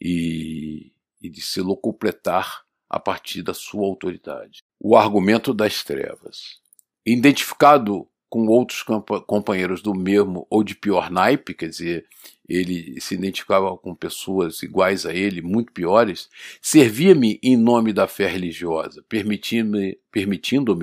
e, 0.00 0.92
e 1.20 1.28
de 1.28 1.40
se 1.40 1.60
locupletar 1.60 2.64
a 2.88 2.98
partir 2.98 3.42
da 3.42 3.52
sua 3.52 3.84
autoridade. 3.84 4.62
O 4.80 4.96
argumento 4.96 5.52
das 5.52 5.82
trevas 5.82 6.58
identificado 7.04 8.06
com 8.28 8.46
outros 8.46 8.84
companheiros 9.26 9.80
do 9.80 9.94
mesmo 9.94 10.46
ou 10.50 10.62
de 10.62 10.74
pior 10.74 11.10
naipe, 11.10 11.54
quer 11.54 11.68
dizer, 11.68 12.06
ele 12.48 12.98
se 13.00 13.14
identificava 13.14 13.76
com 13.76 13.94
pessoas 13.94 14.62
iguais 14.62 15.04
a 15.04 15.12
ele, 15.12 15.42
muito 15.42 15.70
piores, 15.70 16.30
servia-me 16.62 17.38
em 17.42 17.56
nome 17.56 17.92
da 17.92 18.08
fé 18.08 18.26
religiosa, 18.26 19.04
permitindo-me 19.06 19.98
permitindo 20.10 20.78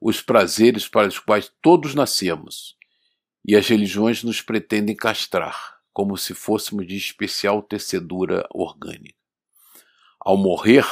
os 0.00 0.20
prazeres 0.20 0.88
para 0.88 1.06
os 1.06 1.18
quais 1.18 1.52
todos 1.62 1.94
nascemos. 1.94 2.76
E 3.44 3.54
as 3.54 3.68
religiões 3.68 4.24
nos 4.24 4.40
pretendem 4.40 4.96
castrar, 4.96 5.76
como 5.92 6.16
se 6.16 6.34
fôssemos 6.34 6.86
de 6.86 6.96
especial 6.96 7.62
tecedura 7.62 8.44
orgânica. 8.52 9.14
Ao 10.20 10.36
morrer, 10.36 10.84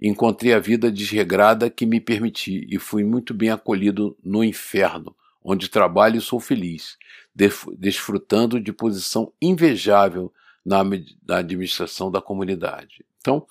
encontrei 0.00 0.54
a 0.54 0.58
vida 0.58 0.90
desregrada 0.90 1.68
que 1.68 1.84
me 1.84 2.00
permiti 2.00 2.66
e 2.70 2.78
fui 2.78 3.04
muito 3.04 3.34
bem 3.34 3.50
acolhido 3.50 4.16
no 4.24 4.42
inferno, 4.42 5.14
onde 5.42 5.68
trabalho 5.68 6.16
e 6.16 6.20
sou 6.20 6.40
feliz, 6.40 6.96
desfrutando 7.34 8.60
de 8.60 8.72
posição 8.72 9.32
invejável 9.40 10.32
na, 10.64 10.82
na 11.26 11.38
administração 11.38 12.10
da 12.10 12.20
comunidade. 12.20 13.04
Então, 13.18 13.46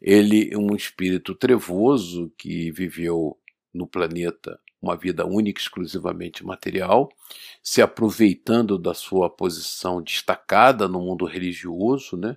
ele 0.00 0.50
é 0.52 0.58
um 0.58 0.74
espírito 0.74 1.34
trevoso 1.34 2.32
que 2.38 2.70
viveu 2.70 3.38
no 3.72 3.86
planeta 3.86 4.58
uma 4.84 4.96
vida 4.96 5.26
única 5.26 5.60
exclusivamente 5.60 6.44
material, 6.44 7.08
se 7.62 7.80
aproveitando 7.80 8.78
da 8.78 8.92
sua 8.92 9.30
posição 9.30 10.02
destacada 10.02 10.86
no 10.86 11.00
mundo 11.00 11.24
religioso, 11.24 12.18
né, 12.18 12.36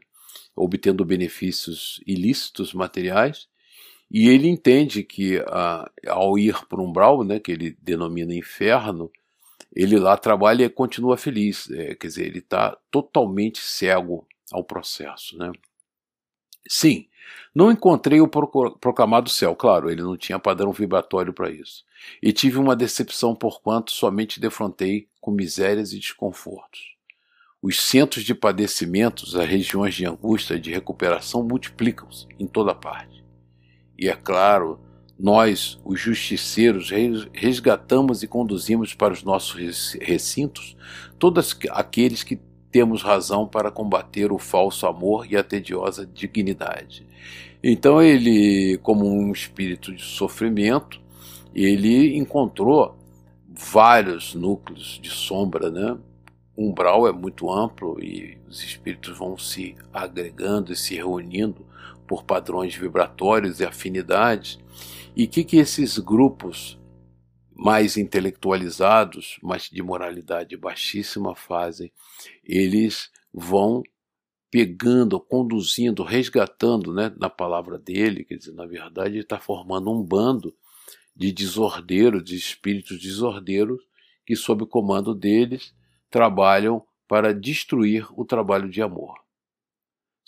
obtendo 0.55 1.03
benefícios 1.03 2.01
ilícitos 2.07 2.73
materiais, 2.73 3.49
e 4.09 4.29
ele 4.29 4.47
entende 4.47 5.03
que 5.03 5.43
ao 6.07 6.39
ir 6.39 6.65
para 6.67 6.81
um 6.81 6.85
umbral, 6.85 7.25
né, 7.25 7.37
que 7.37 7.51
ele 7.51 7.77
denomina 7.81 8.33
inferno, 8.33 9.11
ele 9.75 9.97
lá 9.99 10.17
trabalha 10.17 10.65
e 10.65 10.69
continua 10.69 11.17
feliz. 11.17 11.69
É, 11.71 11.95
quer 11.95 12.07
dizer, 12.07 12.25
ele 12.25 12.39
está 12.39 12.77
totalmente 12.89 13.59
cego 13.59 14.27
ao 14.51 14.63
processo. 14.63 15.37
Né? 15.37 15.51
Sim, 16.67 17.07
não 17.53 17.71
encontrei 17.71 18.21
o 18.21 18.27
proclamado 18.27 19.29
céu, 19.29 19.55
claro, 19.55 19.89
ele 19.89 20.01
não 20.01 20.17
tinha 20.17 20.39
padrão 20.39 20.71
vibratório 20.71 21.33
para 21.33 21.49
isso. 21.49 21.85
E 22.21 22.31
tive 22.31 22.57
uma 22.57 22.75
decepção 22.75 23.35
porquanto 23.35 23.91
somente 23.91 24.39
defrontei 24.39 25.07
com 25.19 25.31
misérias 25.31 25.93
e 25.93 25.99
desconfortos. 25.99 26.95
Os 27.61 27.81
centros 27.81 28.23
de 28.23 28.35
padecimentos, 28.35 29.35
as 29.35 29.47
regiões 29.47 29.95
de 29.95 30.05
angústia 30.05 30.55
e 30.55 30.59
de 30.59 30.71
recuperação 30.71 31.43
multiplicam-se 31.43 32.27
em 32.39 32.45
toda 32.45 32.75
parte. 32.75 33.25
E 33.97 34.07
é 34.07 34.15
claro, 34.15 34.79
nós, 35.19 35.79
os 35.83 35.99
justiceiros, 35.99 36.91
resgatamos 37.33 38.21
e 38.21 38.27
conduzimos 38.27 38.93
para 38.93 39.13
os 39.13 39.23
nossos 39.23 39.93
recintos 39.99 40.77
todos 41.17 41.57
aqueles 41.71 42.23
que 42.23 42.39
temos 42.71 43.01
razão 43.01 43.47
para 43.47 43.71
combater 43.71 44.31
o 44.31 44.37
falso 44.37 44.85
amor 44.85 45.25
e 45.29 45.35
a 45.35 45.43
tediosa 45.43 46.05
dignidade. 46.05 47.07
Então 47.63 48.01
ele, 48.01 48.77
como 48.83 49.07
um 49.07 49.31
espírito 49.31 49.93
de 49.93 50.03
sofrimento, 50.03 51.01
ele 51.55 52.15
encontrou 52.15 52.95
vários 53.49 54.35
núcleos 54.35 54.99
de 55.01 55.09
sombra, 55.09 55.71
né? 55.71 55.97
O 56.55 56.69
umbral 56.69 57.07
é 57.07 57.11
muito 57.11 57.51
amplo 57.51 57.97
e 57.99 58.37
os 58.47 58.63
espíritos 58.63 59.17
vão 59.17 59.37
se 59.37 59.75
agregando 59.91 60.71
e 60.71 60.75
se 60.75 60.95
reunindo 60.95 61.65
por 62.07 62.23
padrões 62.23 62.75
vibratórios 62.75 63.59
e 63.59 63.65
afinidades. 63.65 64.59
E 65.15 65.25
o 65.25 65.27
que, 65.27 65.43
que 65.43 65.57
esses 65.57 65.97
grupos 65.97 66.79
mais 67.55 67.97
intelectualizados, 67.97 69.39
mas 69.41 69.69
de 69.69 69.81
moralidade 69.81 70.55
baixíssima 70.55 71.35
fazem? 71.35 71.91
Eles 72.43 73.09
vão 73.33 73.83
pegando, 74.49 75.19
conduzindo, 75.19 76.03
resgatando, 76.03 76.93
né, 76.93 77.13
na 77.17 77.29
palavra 77.29 77.77
dele, 77.77 78.23
quer 78.23 78.37
dizer, 78.37 78.53
na 78.53 78.65
verdade, 78.65 79.15
ele 79.15 79.19
está 79.21 79.39
formando 79.39 79.91
um 79.91 80.01
bando 80.01 80.55
de 81.15 81.31
desordeiros, 81.31 82.23
de 82.23 82.35
espíritos 82.35 82.99
desordeiros, 82.99 83.79
que, 84.25 84.35
sob 84.35 84.63
o 84.63 84.67
comando 84.67 85.13
deles, 85.13 85.73
trabalham 86.09 86.85
para 87.07 87.33
destruir 87.33 88.07
o 88.19 88.23
trabalho 88.23 88.69
de 88.69 88.81
amor. 88.81 89.26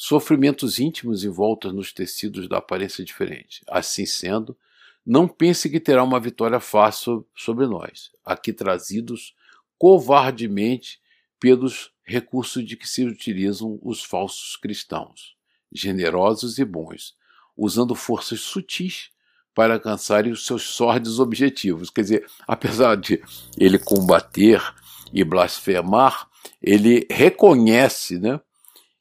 Sofrimentos 0.02 0.80
íntimos 0.80 1.26
envoltos 1.26 1.74
nos 1.74 1.92
tecidos 1.92 2.48
da 2.48 2.60
aparência 2.60 3.04
diferente. 3.04 3.62
Assim 3.68 4.06
sendo, 4.06 4.58
não 5.06 5.28
pense 5.28 5.70
que 5.70 5.78
terá 5.78 6.02
uma 6.02 6.22
vitória 6.22 6.62
fácil 6.62 7.28
sobre 7.36 7.68
nós, 7.68 8.10
aqui 8.24 8.54
trazidos 8.54 9.36
covardemente 9.78 11.02
pelos 11.38 11.92
recursos 12.02 12.66
de 12.66 12.78
que 12.78 12.88
se 12.88 13.04
utilizam 13.04 13.78
os 13.82 14.02
falsos 14.02 14.56
cristãos, 14.56 15.36
generosos 15.70 16.60
e 16.60 16.64
bons, 16.64 17.14
usando 17.58 17.94
forças 17.94 18.40
sutis 18.40 19.10
para 19.54 19.74
alcançarem 19.74 20.32
os 20.32 20.46
seus 20.46 20.64
sórdidos 20.64 21.20
objetivos. 21.20 21.90
Quer 21.90 22.02
dizer, 22.04 22.26
apesar 22.48 22.96
de 22.96 23.22
ele 23.58 23.78
combater 23.78 24.64
e 25.12 25.26
blasfemar, 25.26 26.30
ele 26.62 27.06
reconhece 27.12 28.18
né, 28.18 28.40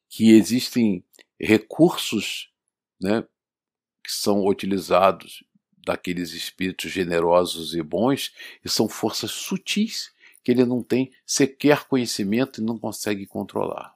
que 0.09 0.33
existem 0.33 1.05
recursos 1.39 2.51
né, 3.01 3.25
que 4.03 4.13
são 4.13 4.47
utilizados 4.47 5.45
daqueles 5.85 6.33
espíritos 6.33 6.91
generosos 6.91 7.75
e 7.75 7.83
bons, 7.83 8.33
e 8.65 8.69
são 8.69 8.89
forças 8.89 9.31
sutis 9.31 10.13
que 10.43 10.51
ele 10.51 10.65
não 10.65 10.83
tem 10.83 11.11
sequer 11.27 11.85
conhecimento 11.85 12.61
e 12.61 12.65
não 12.65 12.79
consegue 12.79 13.27
controlar. 13.27 13.95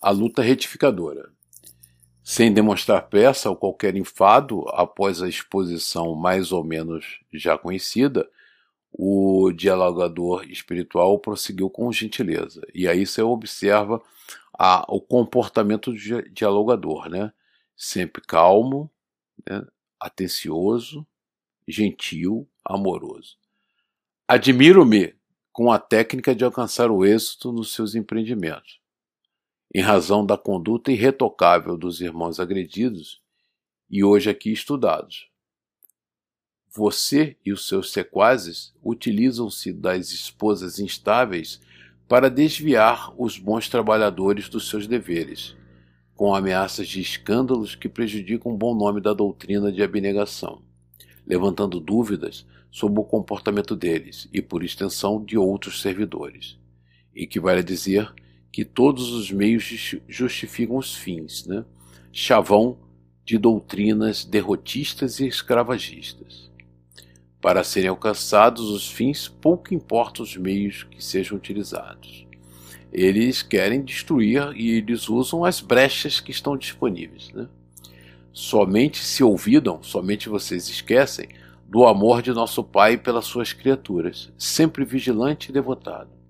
A 0.00 0.10
luta 0.10 0.42
retificadora. 0.42 1.30
Sem 2.24 2.52
demonstrar 2.52 3.08
peça 3.08 3.50
ou 3.50 3.56
qualquer 3.56 3.96
enfado, 3.96 4.64
após 4.68 5.22
a 5.22 5.28
exposição 5.28 6.14
mais 6.14 6.52
ou 6.52 6.62
menos 6.62 7.20
já 7.32 7.58
conhecida, 7.58 8.28
o 8.92 9.50
dialogador 9.52 10.44
espiritual 10.48 11.18
prosseguiu 11.18 11.68
com 11.70 11.90
gentileza. 11.90 12.60
E 12.74 12.86
aí 12.86 13.06
você 13.06 13.22
observa 13.22 14.00
a, 14.52 14.84
o 14.88 15.00
comportamento 15.00 15.92
do 15.92 15.98
dialogador, 16.30 17.08
né? 17.08 17.32
Sempre 17.76 18.22
calmo, 18.22 18.90
né? 19.48 19.64
atencioso, 19.98 21.06
gentil, 21.66 22.48
amoroso. 22.64 23.36
Admiro-me 24.28 25.14
com 25.52 25.70
a 25.70 25.78
técnica 25.78 26.34
de 26.34 26.44
alcançar 26.44 26.90
o 26.90 27.04
êxito 27.04 27.52
nos 27.52 27.72
seus 27.72 27.94
empreendimentos 27.94 28.82
em 29.74 29.80
razão 29.80 30.24
da 30.24 30.36
conduta 30.36 30.92
irretocável 30.92 31.78
dos 31.78 32.00
irmãos 32.00 32.38
agredidos 32.38 33.22
e 33.90 34.04
hoje 34.04 34.28
aqui 34.28 34.52
estudados. 34.52 35.30
Você 36.70 37.36
e 37.44 37.52
os 37.52 37.66
seus 37.66 37.92
sequazes 37.92 38.74
utilizam-se 38.84 39.72
das 39.72 40.10
esposas 40.10 40.78
instáveis 40.78 41.60
para 42.12 42.28
desviar 42.28 43.10
os 43.16 43.38
bons 43.38 43.70
trabalhadores 43.70 44.46
dos 44.46 44.68
seus 44.68 44.86
deveres, 44.86 45.56
com 46.14 46.34
ameaças 46.34 46.86
de 46.86 47.00
escândalos 47.00 47.74
que 47.74 47.88
prejudicam 47.88 48.52
o 48.52 48.56
bom 48.58 48.74
nome 48.74 49.00
da 49.00 49.14
doutrina 49.14 49.72
de 49.72 49.82
abnegação, 49.82 50.60
levantando 51.26 51.80
dúvidas 51.80 52.44
sobre 52.70 53.00
o 53.00 53.04
comportamento 53.04 53.74
deles 53.74 54.28
e, 54.30 54.42
por 54.42 54.62
extensão, 54.62 55.24
de 55.24 55.38
outros 55.38 55.80
servidores. 55.80 56.58
E 57.14 57.26
que 57.26 57.40
vale 57.40 57.62
dizer 57.62 58.12
que 58.52 58.62
todos 58.62 59.10
os 59.10 59.32
meios 59.32 59.96
justificam 60.06 60.76
os 60.76 60.94
fins, 60.94 61.46
né? 61.46 61.64
chavão 62.12 62.76
de 63.24 63.38
doutrinas 63.38 64.22
derrotistas 64.22 65.18
e 65.18 65.26
escravagistas. 65.26 66.51
Para 67.42 67.62
serem 67.62 67.90
alcançados 67.90 68.70
os 68.70 68.90
fins, 68.90 69.28
pouco 69.28 69.74
importa 69.74 70.22
os 70.22 70.36
meios 70.36 70.84
que 70.84 71.04
sejam 71.04 71.36
utilizados. 71.36 72.26
Eles 72.90 73.42
querem 73.42 73.82
destruir 73.82 74.52
e 74.54 74.70
eles 74.70 75.08
usam 75.08 75.44
as 75.44 75.60
brechas 75.60 76.20
que 76.20 76.30
estão 76.30 76.56
disponíveis. 76.56 77.30
Né? 77.32 77.48
Somente 78.32 79.04
se 79.04 79.22
ouvidam, 79.22 79.82
somente 79.82 80.28
vocês 80.28 80.68
esquecem 80.68 81.28
do 81.66 81.84
amor 81.84 82.22
de 82.22 82.32
nosso 82.32 82.62
Pai 82.62 82.96
pelas 82.96 83.26
suas 83.26 83.52
criaturas, 83.52 84.32
sempre 84.38 84.84
vigilante 84.84 85.50
e 85.50 85.52
devotado 85.52 86.22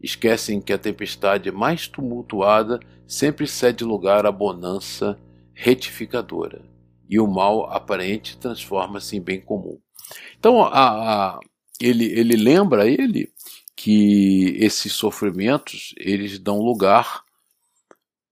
esquecem 0.00 0.60
que 0.60 0.72
a 0.72 0.78
tempestade 0.78 1.50
mais 1.50 1.88
tumultuada 1.88 2.78
sempre 3.06 3.46
cede 3.46 3.84
lugar 3.84 4.26
à 4.26 4.32
bonança 4.32 5.18
retificadora, 5.54 6.62
e 7.08 7.18
o 7.18 7.26
mal 7.26 7.72
aparente 7.72 8.36
transforma-se 8.36 9.16
em 9.16 9.20
bem 9.20 9.40
comum. 9.40 9.78
Então, 10.38 10.62
a, 10.62 10.70
a, 11.34 11.40
ele, 11.80 12.04
ele 12.06 12.36
lembra 12.36 12.88
ele 12.88 13.30
que 13.74 14.56
esses 14.58 14.92
sofrimentos 14.92 15.94
eles 15.98 16.38
dão 16.38 16.60
lugar 16.60 17.24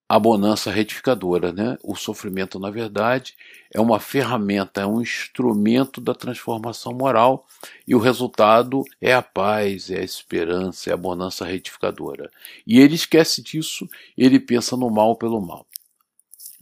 à 0.08 0.18
bonança 0.18 0.70
retificadora, 0.70 1.52
né? 1.52 1.76
O 1.82 1.96
sofrimento, 1.96 2.58
na 2.58 2.70
verdade, 2.70 3.34
é 3.72 3.80
uma 3.80 3.98
ferramenta, 3.98 4.82
é 4.82 4.87
um 4.87 5.00
instrumento 5.00 6.00
da 6.00 6.14
transformação 6.14 6.92
moral 6.92 7.46
e 7.87 7.94
o 7.94 7.98
resultado 7.98 8.84
é 9.00 9.12
a 9.14 9.22
paz, 9.22 9.90
é 9.90 10.00
a 10.00 10.04
esperança, 10.04 10.90
é 10.90 10.92
a 10.92 10.96
bonança 10.96 11.44
retificadora. 11.44 12.30
E 12.66 12.80
ele 12.80 12.94
esquece 12.94 13.42
disso, 13.42 13.88
ele 14.16 14.38
pensa 14.38 14.76
no 14.76 14.90
mal 14.90 15.16
pelo 15.16 15.40
mal. 15.40 15.66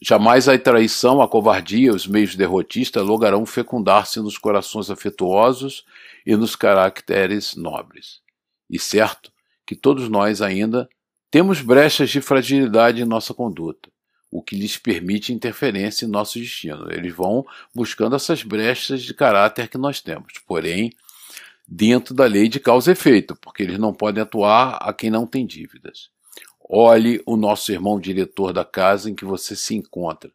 Jamais 0.05 0.49
a 0.49 0.59
traição, 0.59 1.23
a 1.23 1.29
covardia, 1.29 1.93
os 1.93 2.09
meios 2.09 2.35
derrotistas 2.35 3.07
logarão 3.07 3.47
fecundar-se 3.47 4.19
nos 4.19 4.37
corações 4.37 4.91
afetuosos 4.91 5.85
e 6.27 6.35
nos 6.35 6.57
caracteres 6.57 7.55
nobres. 7.55 8.21
E 8.69 8.81
certo 8.81 9.31
que 9.65 9.77
todos 9.77 10.09
nós 10.09 10.43
ainda 10.43 10.89
temos 11.31 11.61
brechas 11.61 12.11
de 12.11 12.21
fragilidade 12.21 13.01
em 13.01 13.05
nossa 13.05 13.33
conduta 13.33 13.93
o 14.33 14.43
que 14.43 14.57
lhes 14.57 14.79
permite 14.79 15.31
interferência 15.31 16.07
em 16.07 16.09
nosso 16.09 16.39
destino. 16.39 16.91
Eles 16.91 17.15
vão 17.15 17.47
buscando 17.75 18.17
essas 18.17 18.43
brechas 18.43 19.03
de 19.03 19.13
caráter 19.13 19.69
que 19.69 19.77
nós 19.77 20.01
temos, 20.01 20.33
porém, 20.47 20.91
dentro 21.69 22.15
da 22.15 22.25
lei 22.25 22.49
de 22.49 22.59
causa 22.59 22.91
e 22.91 22.93
efeito, 22.93 23.37
porque 23.37 23.63
eles 23.63 23.79
não 23.79 23.93
podem 23.93 24.23
atuar 24.23 24.79
a 24.81 24.91
quem 24.95 25.11
não 25.11 25.27
tem 25.27 25.47
dívidas. 25.47 26.11
Olhe 26.75 27.23
o 27.27 27.37
nosso 27.37 27.71
irmão 27.71 28.01
diretor 28.01 28.51
da 28.51 28.65
casa 28.65 29.11
em 29.11 29.15
que 29.15 29.27
você 29.27 29.55
se 29.55 29.75
encontra 29.75 30.33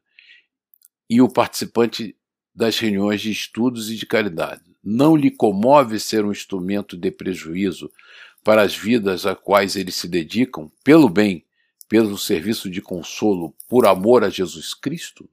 e 1.09 1.19
o 1.19 1.27
participante 1.27 2.15
das 2.53 2.77
reuniões 2.77 3.21
de 3.21 3.31
estudos 3.31 3.89
e 3.89 3.95
de 3.95 4.05
caridade. 4.05 4.61
Não 4.83 5.15
lhe 5.15 5.31
comove 5.31 5.99
ser 5.99 6.23
um 6.23 6.31
instrumento 6.31 6.95
de 6.95 7.09
prejuízo 7.09 7.91
para 8.43 8.61
as 8.61 8.75
vidas 8.75 9.25
a 9.25 9.35
quais 9.35 9.75
eles 9.75 9.95
se 9.95 10.07
dedicam, 10.07 10.71
pelo 10.83 11.09
bem 11.09 11.43
pelo 11.89 12.17
serviço 12.17 12.69
de 12.69 12.81
consolo 12.81 13.55
por 13.67 13.87
amor 13.87 14.23
a 14.23 14.29
Jesus 14.29 14.73
Cristo? 14.73 15.29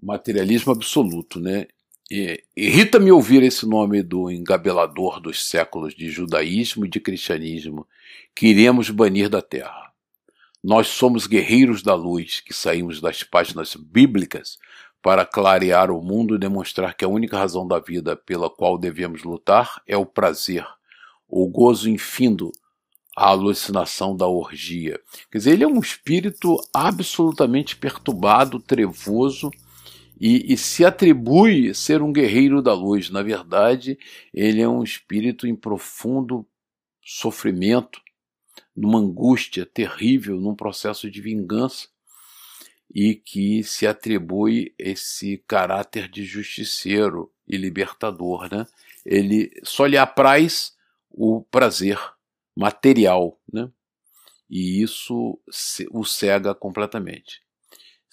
Materialismo 0.00 0.72
absoluto, 0.72 1.40
né? 1.40 1.66
Irrita-me 2.10 3.10
ouvir 3.10 3.42
esse 3.42 3.66
nome 3.66 4.02
do 4.02 4.30
engabelador 4.30 5.20
dos 5.20 5.42
séculos 5.48 5.94
de 5.94 6.10
judaísmo 6.10 6.84
e 6.84 6.88
de 6.88 7.00
cristianismo 7.00 7.86
que 8.34 8.48
iremos 8.48 8.90
banir 8.90 9.30
da 9.30 9.40
terra. 9.40 9.90
Nós 10.62 10.88
somos 10.88 11.26
guerreiros 11.26 11.82
da 11.82 11.94
luz 11.94 12.40
que 12.40 12.52
saímos 12.52 13.00
das 13.00 13.22
páginas 13.22 13.74
bíblicas 13.74 14.58
para 15.02 15.24
clarear 15.24 15.90
o 15.90 16.02
mundo 16.02 16.34
e 16.34 16.38
demonstrar 16.38 16.94
que 16.94 17.04
a 17.04 17.08
única 17.08 17.38
razão 17.38 17.66
da 17.66 17.78
vida 17.78 18.16
pela 18.16 18.50
qual 18.50 18.78
devemos 18.78 19.22
lutar 19.22 19.82
é 19.86 19.96
o 19.96 20.06
prazer, 20.06 20.66
o 21.28 21.46
gozo 21.48 21.88
infindo, 21.88 22.52
a 23.16 23.28
alucinação 23.28 24.16
da 24.16 24.26
orgia. 24.26 25.00
Quer 25.30 25.38
dizer, 25.38 25.52
ele 25.52 25.64
é 25.64 25.68
um 25.68 25.80
espírito 25.80 26.56
absolutamente 26.72 27.76
perturbado, 27.76 28.58
trevoso 28.58 29.50
e, 30.18 30.52
e, 30.52 30.56
se 30.56 30.84
atribui 30.84 31.74
ser 31.74 32.00
um 32.02 32.12
guerreiro 32.12 32.62
da 32.62 32.72
luz. 32.72 33.10
Na 33.10 33.22
verdade, 33.22 33.98
ele 34.32 34.60
é 34.60 34.68
um 34.68 34.82
espírito 34.82 35.46
em 35.46 35.56
profundo 35.56 36.46
sofrimento, 37.02 38.00
numa 38.76 38.98
angústia 38.98 39.66
terrível, 39.66 40.40
num 40.40 40.54
processo 40.54 41.10
de 41.10 41.20
vingança 41.20 41.88
e 42.94 43.14
que 43.14 43.62
se 43.64 43.86
atribui 43.86 44.74
esse 44.78 45.38
caráter 45.48 46.08
de 46.08 46.24
justiceiro 46.24 47.32
e 47.46 47.56
libertador, 47.56 48.48
né? 48.50 48.66
Ele 49.04 49.50
só 49.64 49.84
lhe 49.84 49.98
apraz 49.98 50.76
o 51.10 51.42
prazer 51.50 51.98
material, 52.56 53.38
né? 53.52 53.70
E 54.48 54.80
isso 54.82 55.38
o 55.90 56.04
cega 56.04 56.54
completamente. 56.54 57.43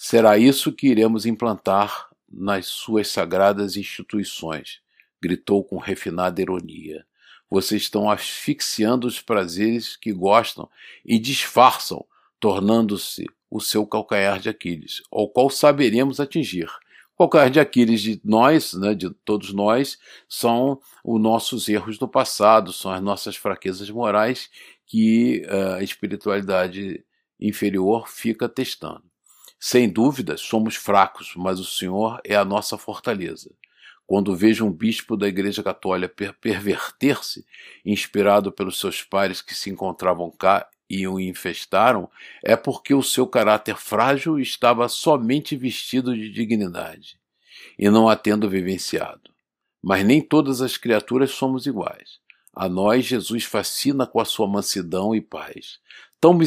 Será 0.04 0.36
isso 0.36 0.72
que 0.72 0.88
iremos 0.88 1.28
implantar 1.28 2.10
nas 2.28 2.66
suas 2.66 3.08
sagradas 3.08 3.78
instituições, 3.78 4.82
gritou 5.22 5.64
com 5.64 5.78
refinada 5.78 6.42
ironia. 6.42 7.06
Vocês 7.48 7.84
estão 7.84 8.10
asfixiando 8.10 9.06
os 9.06 9.22
prazeres 9.22 9.96
que 9.96 10.12
gostam 10.12 10.68
e 11.06 11.20
disfarçam, 11.20 12.04
tornando-se 12.40 13.28
o 13.48 13.62
seu 13.62 13.86
calcanhar 13.86 14.40
de 14.40 14.50
Aquiles, 14.50 15.04
ao 15.12 15.30
qual 15.30 15.52
saberemos 15.52 16.20
atingir. 16.20 16.68
O 17.14 17.20
calcanhar 17.20 17.52
de 17.52 17.60
Aquiles 17.60 18.02
de 18.02 18.20
nós, 18.26 18.74
né, 18.74 18.96
de 18.96 19.12
todos 19.24 19.54
nós, 19.54 20.00
são 20.28 20.82
os 21.04 21.22
nossos 21.22 21.70
erros 21.70 22.00
do 22.00 22.08
passado, 22.08 22.74
são 22.74 22.92
as 22.92 23.04
nossas 23.04 23.36
fraquezas 23.36 23.92
morais 23.92 24.50
que 24.84 25.46
uh, 25.46 25.76
a 25.76 25.84
espiritualidade 25.84 27.06
inferior 27.40 28.10
fica 28.10 28.50
testando. 28.50 29.11
Sem 29.64 29.88
dúvida, 29.88 30.38
somos 30.38 30.76
fracos, 30.76 31.34
mas 31.36 31.60
o 31.60 31.64
Senhor 31.64 32.20
é 32.26 32.36
a 32.36 32.44
nossa 32.44 32.80
fortaleza. 32.80 33.54
Quando 34.08 34.36
vejo 34.36 34.66
um 34.66 34.72
bispo 34.72 35.16
da 35.16 35.28
Igreja 35.28 35.62
Católica 35.62 36.12
per 36.12 36.34
perverter-se, 36.34 37.46
inspirado 37.86 38.52
pelos 38.52 38.80
seus 38.80 39.04
pares 39.04 39.40
que 39.40 39.54
se 39.54 39.70
encontravam 39.70 40.32
cá 40.32 40.68
e 40.90 41.08
o 41.08 41.20
infestaram, 41.20 42.10
é 42.44 42.56
porque 42.56 42.96
o 42.96 43.04
seu 43.04 43.28
caráter 43.28 43.78
frágil 43.78 44.40
estava 44.40 44.90
somente 44.90 45.56
vestido 45.56 46.16
de 46.16 46.32
dignidade, 46.32 47.20
e 47.78 47.88
não 47.88 48.10
a 48.10 48.16
tendo 48.16 48.50
vivenciado. 48.50 49.30
Mas 49.80 50.04
nem 50.04 50.24
todas 50.24 50.60
as 50.60 50.76
criaturas 50.76 51.30
somos 51.30 51.68
iguais. 51.68 52.20
A 52.52 52.68
nós 52.68 53.06
Jesus 53.06 53.44
fascina 53.44 54.08
com 54.08 54.20
a 54.20 54.26
sua 54.26 54.48
mansidão 54.48 55.16
e 55.16 55.22
paz, 55.22 55.80
tão 56.22 56.38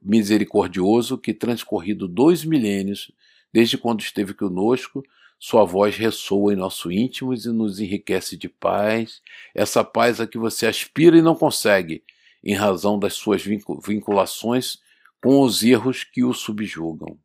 misericordioso 0.00 1.18
que, 1.18 1.34
transcorrido 1.34 2.06
dois 2.06 2.44
milênios, 2.44 3.10
desde 3.52 3.76
quando 3.76 4.00
esteve 4.00 4.32
conosco, 4.32 5.02
sua 5.36 5.64
voz 5.64 5.96
ressoa 5.96 6.52
em 6.52 6.56
nosso 6.56 6.92
íntimo 6.92 7.34
e 7.34 7.48
nos 7.48 7.80
enriquece 7.80 8.36
de 8.36 8.48
paz, 8.48 9.20
essa 9.52 9.82
paz 9.82 10.20
a 10.20 10.26
que 10.28 10.38
você 10.38 10.66
aspira 10.66 11.18
e 11.18 11.22
não 11.22 11.34
consegue, 11.34 12.04
em 12.44 12.54
razão 12.54 12.98
das 12.98 13.14
suas 13.14 13.42
vinculações 13.42 14.78
com 15.20 15.40
os 15.40 15.62
erros 15.64 16.04
que 16.04 16.22
o 16.22 16.32
subjugam. 16.32 17.18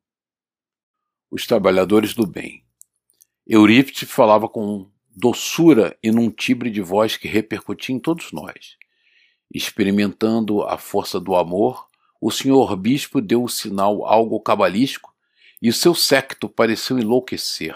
Os 1.29 1.45
trabalhadores 1.45 2.13
do 2.13 2.25
bem. 2.25 2.63
Eurípides 3.45 4.09
falava 4.09 4.49
com 4.49 4.89
doçura 5.15 5.95
e 6.01 6.09
num 6.09 6.31
timbre 6.31 6.71
de 6.71 6.81
voz 6.81 7.15
que 7.15 7.27
repercutia 7.27 7.95
em 7.95 7.99
todos 7.99 8.31
nós. 8.31 8.75
Experimentando 9.53 10.63
a 10.63 10.77
força 10.77 11.19
do 11.19 11.35
amor, 11.35 11.87
o 12.19 12.31
senhor 12.31 12.75
bispo 12.75 13.21
deu 13.21 13.43
o 13.43 13.49
sinal 13.49 14.05
algo 14.05 14.39
cabalístico 14.39 15.13
e 15.61 15.69
o 15.69 15.73
seu 15.73 15.93
séquito 15.95 16.49
pareceu 16.49 16.99
enlouquecer 16.99 17.75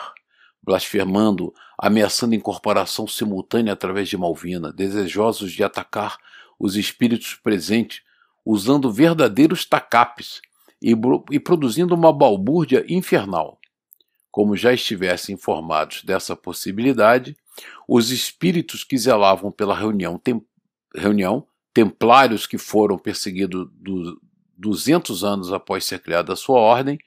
blasfemando, 0.61 1.53
ameaçando 1.77 2.35
incorporação 2.35 3.07
simultânea 3.07 3.73
através 3.73 4.09
de 4.09 4.17
Malvina, 4.17 4.71
desejosos 4.71 5.51
de 5.51 5.63
atacar 5.63 6.17
os 6.59 6.75
espíritos 6.75 7.33
presentes, 7.35 8.03
usando 8.45 8.91
verdadeiros 8.91 9.65
tacapes 9.65 10.41
e, 10.81 10.93
e 11.31 11.39
produzindo 11.39 11.95
uma 11.95 12.11
balbúrdia 12.11 12.85
infernal. 12.87 13.59
Como 14.29 14.55
já 14.55 14.73
estivessem 14.73 15.33
informados 15.33 16.03
dessa 16.03 16.35
possibilidade, 16.35 17.35
os 17.87 18.11
espíritos 18.11 18.83
que 18.83 18.97
zelavam 18.97 19.51
pela 19.51 19.75
reunião, 19.75 20.19
tem, 20.19 20.39
reunião 20.95 21.45
templários 21.79 22.45
que 22.45 22.57
foram 22.57 22.97
perseguidos 22.97 23.67
do, 23.79 24.21
200 24.57 25.23
anos 25.23 25.53
após 25.53 25.85
ser 25.85 25.99
criada 25.99 26.33
a 26.33 26.35
sua 26.35 26.59
ordem, 26.59 26.99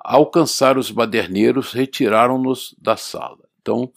alcançar 0.00 0.76
os 0.76 0.90
baderneiros, 0.90 1.72
retiraram-nos 1.72 2.74
da 2.76 2.96
sala. 2.96 3.38
Então, 3.62 3.92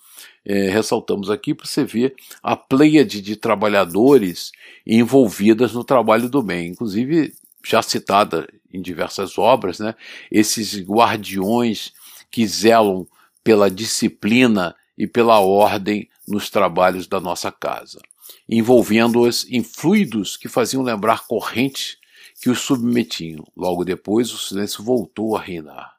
é, 0.46 0.70
ressaltamos 0.70 1.32
aqui 1.32 1.56
para 1.56 1.66
você 1.66 1.84
ver 1.84 2.14
a 2.44 2.56
pleiade 2.56 3.20
de 3.22 3.36
trabalhadores 3.36 4.52
envolvidas 4.86 5.74
no 5.74 5.84
trabalho 5.84 6.30
do 6.30 6.44
bem, 6.44 6.70
inclusive 6.70 7.34
já 7.66 7.82
citada 7.82 8.48
em 8.72 8.80
diversas 8.80 9.40
obras, 9.40 9.80
né, 9.80 9.96
esses 10.32 10.80
guardiões 10.80 11.92
que 12.30 12.46
zelam 12.46 13.08
pela 13.44 13.70
disciplina 13.70 14.76
e 14.96 15.08
pela 15.08 15.40
ordem 15.40 16.08
nos 16.28 16.52
trabalhos 16.52 17.08
da 17.08 17.20
nossa 17.20 17.52
casa, 17.52 18.00
envolvendo-os 18.48 19.46
em 19.50 19.64
fluidos 19.64 20.38
que 20.38 20.48
faziam 20.48 20.84
lembrar 20.84 21.28
correntes 21.28 21.98
que 22.42 22.50
os 22.50 22.60
submetiam. 22.60 23.46
Logo 23.56 23.84
depois, 23.84 24.32
o 24.34 24.38
silêncio 24.38 24.84
voltou 24.84 25.36
a 25.36 25.42
reinar. 25.42 25.94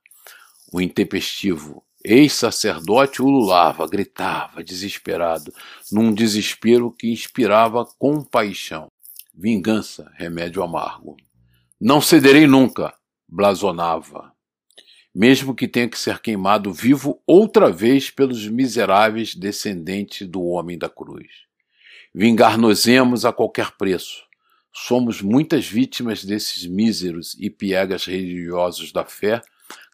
O 0.72 0.81
intempestivo 0.81 1.85
ex-sacerdote 2.05 3.20
ululava, 3.22 3.87
gritava, 3.87 4.64
desesperado, 4.64 5.53
num 5.93 6.12
desespero 6.12 6.91
que 6.91 7.11
inspirava 7.11 7.85
compaixão. 7.99 8.89
Vingança, 9.35 10.11
remédio 10.16 10.62
amargo. 10.62 11.16
Não 11.81 12.01
cederei 12.01 12.47
nunca, 12.47 12.95
blasonava. 13.28 14.33
Mesmo 15.14 15.55
que 15.55 15.66
tenha 15.66 15.89
que 15.89 15.99
ser 15.99 16.20
queimado 16.20 16.72
vivo 16.72 17.20
outra 17.26 17.70
vez 17.70 18.11
pelos 18.11 18.47
miseráveis 18.47 19.35
descendentes 19.35 20.26
do 20.26 20.43
homem 20.43 20.78
da 20.78 20.89
cruz. 20.89 21.50
Vingar-nos-emos 22.15 23.25
a 23.25 23.33
qualquer 23.33 23.73
preço. 23.73 24.25
Somos 24.73 25.21
muitas 25.21 25.67
vítimas 25.67 26.25
desses 26.25 26.67
míseros 26.67 27.37
e 27.39 27.51
piegas 27.51 28.05
religiosos 28.05 28.93
da 28.93 29.05
fé 29.05 29.43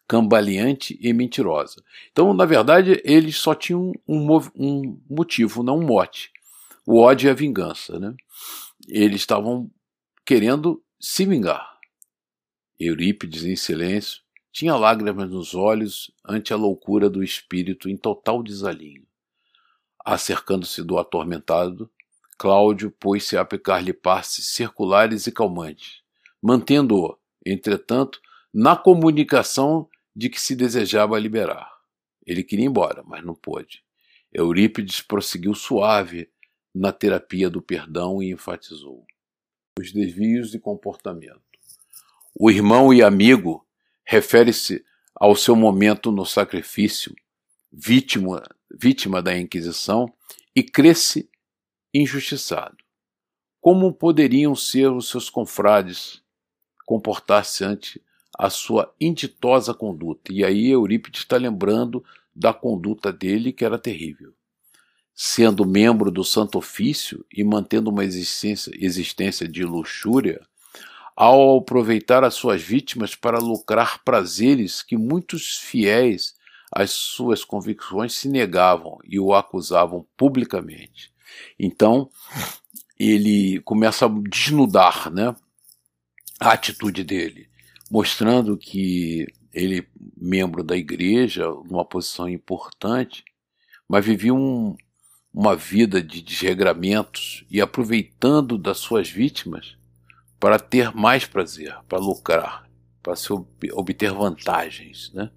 cambaleante 0.07 0.97
e 1.01 1.11
mentirosa. 1.11 1.83
Então, 2.11 2.33
na 2.33 2.45
verdade, 2.45 3.01
eles 3.03 3.35
só 3.35 3.53
tinham 3.53 3.91
um, 4.07 4.37
um 4.55 5.01
motivo, 5.09 5.61
não 5.61 5.79
um 5.79 5.85
mote. 5.85 6.31
O 6.85 6.99
ódio 6.99 7.27
e 7.27 7.29
a 7.29 7.33
vingança. 7.33 7.99
Né? 7.99 8.15
Eles 8.87 9.21
estavam 9.21 9.69
querendo 10.25 10.81
se 10.99 11.25
vingar. 11.25 11.77
Eurípides, 12.79 13.43
em 13.43 13.55
silêncio, 13.55 14.21
tinha 14.51 14.75
lágrimas 14.75 15.29
nos 15.29 15.53
olhos 15.53 16.11
ante 16.25 16.53
a 16.53 16.55
loucura 16.55 17.09
do 17.09 17.23
espírito 17.23 17.89
em 17.89 17.97
total 17.97 18.41
desalinho. 18.41 19.05
Acercando-se 20.05 20.83
do 20.83 20.97
atormentado, 20.97 21.91
Cláudio 22.37 22.91
pôs-se 22.91 23.35
a 23.35 23.41
aplicar-lhe 23.41 23.93
passes 23.93 24.47
circulares 24.53 25.25
e 25.25 25.31
calmantes, 25.31 26.01
mantendo-o, 26.41 27.17
entretanto, 27.45 28.21
na 28.53 28.75
comunicação 28.75 29.89
de 30.15 30.29
que 30.29 30.39
se 30.39 30.55
desejava 30.55 31.19
liberar. 31.19 31.71
Ele 32.25 32.43
queria 32.43 32.65
ir 32.65 32.69
embora, 32.69 33.03
mas 33.05 33.23
não 33.23 33.33
pôde. 33.33 33.83
Eurípides 34.31 35.01
prosseguiu 35.01 35.53
suave 35.55 36.29
na 36.73 36.91
terapia 36.91 37.49
do 37.49 37.61
perdão 37.61 38.21
e 38.21 38.31
enfatizou 38.31 39.05
os 39.79 39.91
desvios 39.91 40.51
de 40.51 40.59
comportamento. 40.59 41.41
O 42.39 42.51
irmão 42.51 42.93
e 42.93 43.01
amigo 43.01 43.65
refere-se 44.05 44.83
ao 45.15 45.35
seu 45.35 45.55
momento 45.55 46.11
no 46.11 46.25
sacrifício, 46.25 47.15
vítima, 47.71 48.43
vítima 48.71 49.21
da 49.21 49.37
Inquisição, 49.37 50.11
e 50.55 50.63
cresce 50.63 51.29
injustiçado. 52.01 52.77
Como 53.59 53.93
poderiam 53.93 54.55
ser 54.55 54.91
os 54.91 55.09
seus 55.09 55.29
confrades 55.29 56.21
comportar-se 56.85 57.65
ante 57.65 58.01
a 58.37 58.49
sua 58.49 58.93
inditosa 59.01 59.73
conduta. 59.73 60.31
E 60.31 60.43
aí 60.43 60.69
Eurípides 60.69 61.21
está 61.21 61.37
lembrando 61.37 62.03
da 62.33 62.53
conduta 62.53 63.11
dele, 63.11 63.51
que 63.51 63.65
era 63.65 63.79
terrível. 63.79 64.33
Sendo 65.13 65.65
membro 65.65 66.11
do 66.11 66.23
Santo 66.23 66.59
Ofício 66.59 67.25
e 67.33 67.43
mantendo 67.43 67.89
uma 67.89 68.05
existência, 68.05 68.71
existência 68.75 69.47
de 69.47 69.65
luxúria, 69.65 70.39
ao 71.15 71.57
aproveitar 71.57 72.23
as 72.23 72.35
suas 72.35 72.61
vítimas 72.61 73.15
para 73.15 73.39
lucrar 73.39 74.03
prazeres 74.03 74.83
que 74.83 74.95
muitos 74.95 75.57
fiéis 75.57 76.35
às 76.71 76.91
suas 76.91 77.43
convicções 77.43 78.13
se 78.13 78.29
negavam 78.29 78.99
e 79.03 79.19
o 79.19 79.33
acusavam 79.33 80.05
publicamente. 80.15 81.11
Então, 81.59 82.09
ele 82.99 83.59
começa 83.61 84.05
a 84.05 84.09
desnudar 84.09 85.11
né, 85.11 85.35
a 86.39 86.51
atitude 86.51 87.03
dele, 87.03 87.49
mostrando 87.89 88.57
que 88.57 89.27
ele, 89.53 89.87
membro 90.15 90.63
da 90.63 90.75
igreja, 90.75 91.47
numa 91.69 91.85
posição 91.85 92.27
importante, 92.27 93.23
mas 93.87 94.05
vivia 94.05 94.33
um, 94.33 94.75
uma 95.33 95.55
vida 95.55 96.01
de 96.01 96.21
desregramentos 96.21 97.45
e 97.49 97.61
aproveitando 97.61 98.57
das 98.57 98.77
suas 98.77 99.09
vítimas 99.09 99.77
para 100.39 100.59
ter 100.59 100.93
mais 100.95 101.25
prazer, 101.25 101.75
para 101.87 101.99
lucrar, 101.99 102.69
para 103.01 103.15
se 103.15 103.31
obter 103.73 104.11
vantagens, 104.11 105.11
né? 105.13 105.31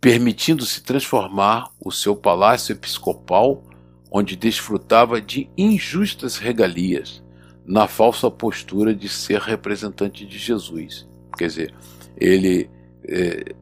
permitindo-se 0.00 0.82
transformar 0.82 1.70
o 1.80 1.90
seu 1.90 2.14
palácio 2.14 2.72
episcopal, 2.72 3.64
onde 4.10 4.36
desfrutava 4.36 5.20
de 5.20 5.48
injustas 5.56 6.38
regalias, 6.38 7.22
na 7.66 7.86
falsa 7.86 8.30
postura 8.30 8.94
de 8.94 9.08
ser 9.08 9.40
representante 9.40 10.24
de 10.24 10.38
Jesus. 10.38 11.06
Quer 11.36 11.48
dizer, 11.48 11.74
ele 12.16 12.70
é, 13.06 13.54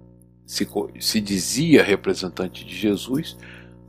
se, 0.47 0.67
se 1.01 1.21
dizia 1.21 1.83
representante 1.83 2.65
de 2.65 2.77
Jesus, 2.77 3.37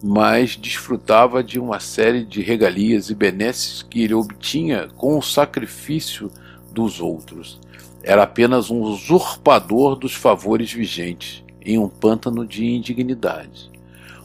mas 0.03 0.55
desfrutava 0.55 1.43
de 1.43 1.59
uma 1.59 1.79
série 1.79 2.25
de 2.25 2.41
regalias 2.41 3.09
e 3.09 3.15
benesses 3.15 3.83
que 3.83 4.01
ele 4.01 4.13
obtinha 4.13 4.87
com 4.97 5.17
o 5.17 5.21
sacrifício 5.21 6.31
dos 6.71 6.99
outros. 6.99 7.59
Era 8.03 8.23
apenas 8.23 8.69
um 8.69 8.81
usurpador 8.81 9.95
dos 9.95 10.13
favores 10.13 10.71
vigentes, 10.71 11.43
em 11.61 11.77
um 11.77 11.89
pântano 11.89 12.45
de 12.45 12.65
indignidade. 12.65 13.69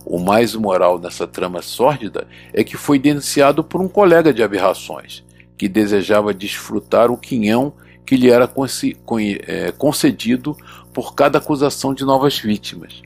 O 0.05 0.18
mais 0.18 0.55
imoral 0.55 0.98
nessa 0.98 1.26
trama 1.26 1.62
sórdida 1.62 2.26
é 2.53 2.64
que 2.64 2.76
foi 2.76 2.98
denunciado 2.98 3.62
por 3.62 3.80
um 3.80 3.88
colega 3.88 4.32
de 4.32 4.42
aberrações, 4.42 5.24
que 5.57 5.68
desejava 5.68 6.34
desfrutar 6.34 7.11
o 7.11 7.16
quinhão 7.16 7.72
que 8.05 8.16
lhe 8.16 8.30
era 8.30 8.50
é, 9.46 9.72
concedido 9.72 10.57
por 10.92 11.14
cada 11.14 11.38
acusação 11.38 11.94
de 11.94 12.05
novas 12.05 12.38
vítimas, 12.38 13.00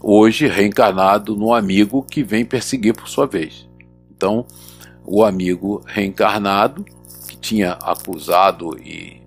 hoje 0.00 0.46
reencarnado 0.46 1.34
no 1.34 1.52
amigo 1.52 2.02
que 2.02 2.22
vem 2.22 2.44
perseguir 2.44 2.94
por 2.94 3.08
sua 3.08 3.26
vez. 3.26 3.68
Então, 4.14 4.46
o 5.04 5.24
amigo 5.24 5.82
reencarnado, 5.86 6.84
que 7.28 7.36
tinha 7.36 7.72
acusado 7.72 8.78
e 8.78 9.20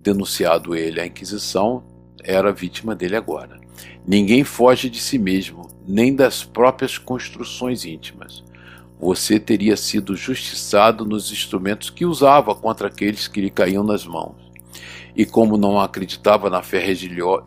denunciado 0.00 0.74
ele 0.74 1.00
à 1.00 1.06
Inquisição, 1.06 1.82
era 2.24 2.52
vítima 2.52 2.94
dele 2.94 3.16
agora. 3.16 3.60
Ninguém 4.06 4.42
foge 4.42 4.88
de 4.88 5.00
si 5.00 5.18
mesmo, 5.18 5.68
nem 5.86 6.14
das 6.14 6.44
próprias 6.44 6.98
construções 6.98 7.84
íntimas. 7.84 8.44
Você 9.00 9.40
teria 9.40 9.76
sido 9.76 10.14
justiçado 10.14 11.04
nos 11.04 11.32
instrumentos 11.32 11.90
que 11.90 12.06
usava 12.06 12.54
contra 12.54 12.88
aqueles 12.88 13.26
que 13.26 13.40
lhe 13.40 13.50
caíam 13.50 13.82
nas 13.82 14.06
mãos 14.06 14.52
e 15.14 15.26
como 15.26 15.56
não 15.56 15.78
acreditava 15.78 16.48
na 16.48 16.62
fé 16.62 16.78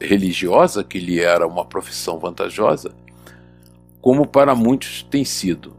religiosa, 0.02 0.84
que 0.84 1.00
lhe 1.00 1.20
era 1.20 1.48
uma 1.48 1.66
profissão 1.66 2.20
vantajosa, 2.20 2.94
como 4.02 4.28
para 4.28 4.54
muitos 4.54 5.02
tem 5.04 5.26
sido. 5.26 5.76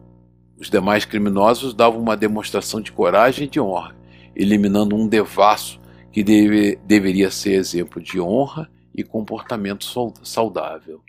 Os 0.58 0.68
demais 0.68 1.04
criminosos 1.04 1.74
davam 1.74 2.00
uma 2.00 2.16
demonstração 2.16 2.80
de 2.80 2.90
coragem 2.90 3.46
e 3.46 3.50
de 3.50 3.60
honra, 3.60 3.94
eliminando 4.34 4.96
um 4.96 5.06
devasso 5.06 5.80
que 6.10 6.24
deve, 6.24 6.76
deveria 6.84 7.30
ser 7.30 7.52
exemplo 7.52 8.02
de 8.02 8.20
honra 8.20 8.68
e 8.94 9.04
comportamento 9.04 9.84
saudável. 10.22 11.02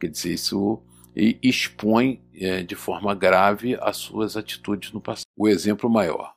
Quer 0.00 0.08
dizer, 0.08 0.32
isso 0.32 0.82
expõe 1.14 2.22
é, 2.34 2.62
de 2.62 2.74
forma 2.74 3.14
grave 3.14 3.76
as 3.80 3.98
suas 3.98 4.36
atitudes 4.36 4.92
no 4.92 5.00
passado. 5.00 5.26
O 5.36 5.48
exemplo 5.48 5.90
maior. 5.90 6.34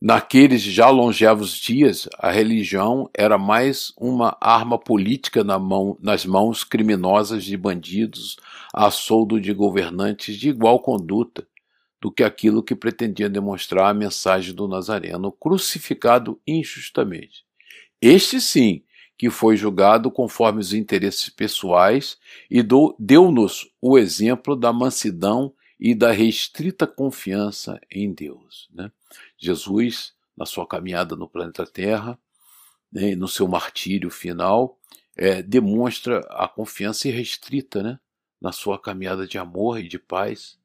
Naqueles 0.00 0.62
já 0.62 0.88
longevos 0.90 1.58
dias, 1.58 2.08
a 2.20 2.30
religião 2.30 3.10
era 3.12 3.36
mais 3.36 3.92
uma 3.98 4.36
arma 4.40 4.78
política 4.78 5.42
na 5.42 5.58
mão, 5.58 5.98
nas 6.00 6.24
mãos 6.24 6.62
criminosas 6.62 7.42
de 7.42 7.56
bandidos 7.56 8.36
a 8.72 8.92
soldo 8.92 9.40
de 9.40 9.52
governantes 9.52 10.36
de 10.36 10.50
igual 10.50 10.78
conduta 10.78 11.44
do 12.00 12.12
que 12.12 12.22
aquilo 12.22 12.62
que 12.62 12.76
pretendia 12.76 13.28
demonstrar 13.28 13.90
a 13.90 13.94
mensagem 13.94 14.54
do 14.54 14.68
Nazareno 14.68 15.32
crucificado 15.32 16.40
injustamente. 16.46 17.44
Este 18.00 18.40
sim, 18.40 18.84
que 19.18 19.28
foi 19.28 19.56
julgado 19.56 20.12
conforme 20.12 20.60
os 20.60 20.72
interesses 20.72 21.28
pessoais 21.28 22.16
e 22.48 22.62
deu-nos 22.96 23.68
o 23.82 23.98
exemplo 23.98 24.54
da 24.54 24.72
mansidão 24.72 25.52
e 25.78 25.92
da 25.92 26.12
restrita 26.12 26.86
confiança 26.86 27.80
em 27.90 28.12
Deus. 28.14 28.68
Né? 28.72 28.92
Jesus, 29.36 30.14
na 30.36 30.46
sua 30.46 30.66
caminhada 30.66 31.16
no 31.16 31.28
planeta 31.28 31.66
Terra, 31.66 32.16
né, 32.92 33.16
no 33.16 33.26
seu 33.26 33.48
martírio 33.48 34.08
final, 34.08 34.78
é, 35.16 35.42
demonstra 35.42 36.20
a 36.30 36.46
confiança 36.46 37.08
irrestrita 37.08 37.82
né, 37.82 37.98
na 38.40 38.52
sua 38.52 38.78
caminhada 38.78 39.26
de 39.26 39.36
amor 39.36 39.80
e 39.80 39.88
de 39.88 39.98
paz, 39.98 40.56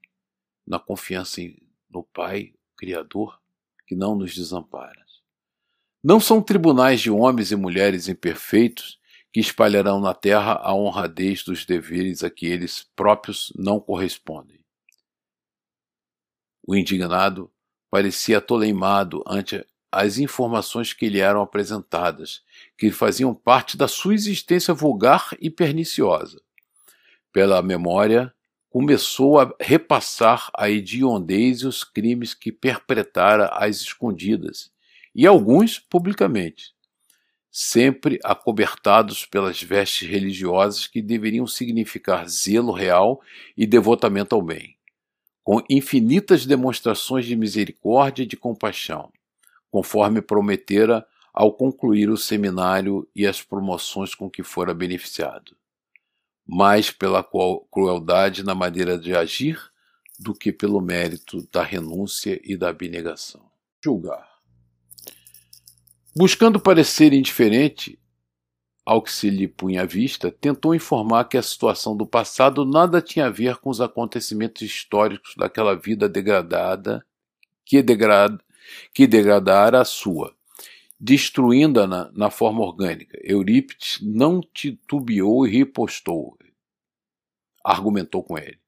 na 0.66 0.78
confiança 0.78 1.42
em, 1.42 1.58
no 1.90 2.04
Pai 2.04 2.54
Criador, 2.78 3.40
que 3.88 3.96
não 3.96 4.16
nos 4.16 4.36
desampara. 4.36 5.03
Não 6.04 6.20
são 6.20 6.42
tribunais 6.42 7.00
de 7.00 7.10
homens 7.10 7.52
e 7.52 7.56
mulheres 7.56 8.10
imperfeitos 8.10 9.00
que 9.32 9.40
espalharão 9.40 10.02
na 10.02 10.14
terra 10.14 10.60
a 10.62 10.76
honradez 10.76 11.44
dos 11.44 11.66
deveres 11.66 12.26
a 12.26 12.30
que 12.30 12.46
eles 12.46 12.86
próprios 12.94 13.54
não 13.56 13.80
correspondem. 13.80 14.60
O 16.68 16.76
indignado 16.76 17.50
parecia 17.90 18.40
atoleimado 18.40 19.24
ante 19.26 19.66
as 19.90 20.18
informações 20.18 20.92
que 20.92 21.08
lhe 21.08 21.20
eram 21.20 21.42
apresentadas, 21.42 22.42
que 22.78 22.92
faziam 22.92 23.34
parte 23.34 23.78
da 23.78 23.88
sua 23.88 24.14
existência 24.14 24.74
vulgar 24.74 25.30
e 25.40 25.50
perniciosa. 25.50 26.42
Pela 27.32 27.62
memória, 27.62 28.34
começou 28.70 29.40
a 29.40 29.56
repassar 29.58 30.50
a 30.58 30.70
hediondez 30.70 31.62
e 31.62 31.68
os 31.68 31.84
crimes 31.84 32.34
que 32.34 32.52
perpetrara 32.52 33.48
às 33.54 33.78
escondidas, 33.78 34.73
e 35.16 35.28
alguns 35.28 35.80
publicamente, 35.80 36.74
sempre 37.52 38.20
acobertados 38.24 39.26
pelas 39.26 39.62
vestes 39.62 40.10
religiosas 40.10 40.88
que 40.88 41.02
deveriam 41.02 41.46
significar 41.46 42.28
zelo 42.28 42.72
real 42.72 43.22
e 43.56 43.68
devotamento 43.68 44.34
ao 44.36 44.42
bem 44.42 44.74
com 45.44 45.62
infinitas 45.70 46.46
demonstrações 46.46 47.26
de 47.26 47.36
misericórdia 47.36 48.24
e 48.24 48.26
de 48.26 48.38
compaixão, 48.38 49.12
conforme 49.70 50.22
prometera 50.22 51.06
ao 51.34 51.52
concluir 51.52 52.10
o 52.10 52.18
seminário 52.18 53.08
e 53.14 53.28
as 53.28 53.42
promoções 53.42 54.16
com 54.16 54.30
que 54.30 54.44
fora 54.44 54.74
beneficiado, 54.74 55.56
mais 56.48 56.90
pela 56.90 57.24
crueldade 57.70 58.44
na 58.44 58.56
maneira 58.56 58.98
de 58.98 59.16
agir 59.16 59.60
do 60.18 60.34
que 60.34 60.52
pelo 60.52 60.80
mérito 60.80 61.46
da 61.52 61.64
renúncia 61.64 62.40
e 62.44 62.56
da 62.56 62.70
abnegação. 62.70 63.52
Julgar. 63.84 64.33
Buscando 66.16 66.60
parecer 66.60 67.12
indiferente, 67.12 68.00
ao 68.86 69.02
que 69.02 69.12
se 69.12 69.32
lhe 69.32 69.48
punha 69.48 69.82
à 69.82 69.86
vista, 69.86 70.30
tentou 70.30 70.76
informar 70.76 71.24
que 71.24 71.38
a 71.38 71.42
situação 71.42 71.98
do 71.98 72.06
passado 72.06 72.64
nada 72.64 73.02
tinha 73.02 73.26
a 73.26 73.32
ver 73.32 73.58
com 73.58 73.72
os 73.72 73.82
acontecimentos 73.82 74.62
históricos 74.62 75.34
daquela 75.36 75.76
vida 75.76 76.08
degradada 76.08 77.04
que, 77.66 77.82
degrada, 77.82 78.38
que 78.94 79.08
degradara 79.08 79.82
a 79.82 79.86
sua, 79.86 80.36
destruindo-a 81.00 81.88
na, 81.88 82.12
na, 82.12 82.30
forma 82.30 82.62
orgânica. 82.62 83.18
Eurípides 83.24 83.98
não 84.00 84.40
titubeou 84.40 85.48
e 85.48 85.52
ripostou, 85.52 86.38
argumentou 87.64 88.22
com 88.24 88.38
ele. 88.38 88.60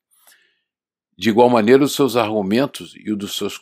De 1.16 1.30
igual 1.30 1.50
maneira, 1.50 1.84
os 1.84 1.94
seus 1.94 2.16
argumentos 2.16 2.96
e 2.98 3.12
os 3.12 3.18
dos 3.20 3.38
seus 3.38 3.62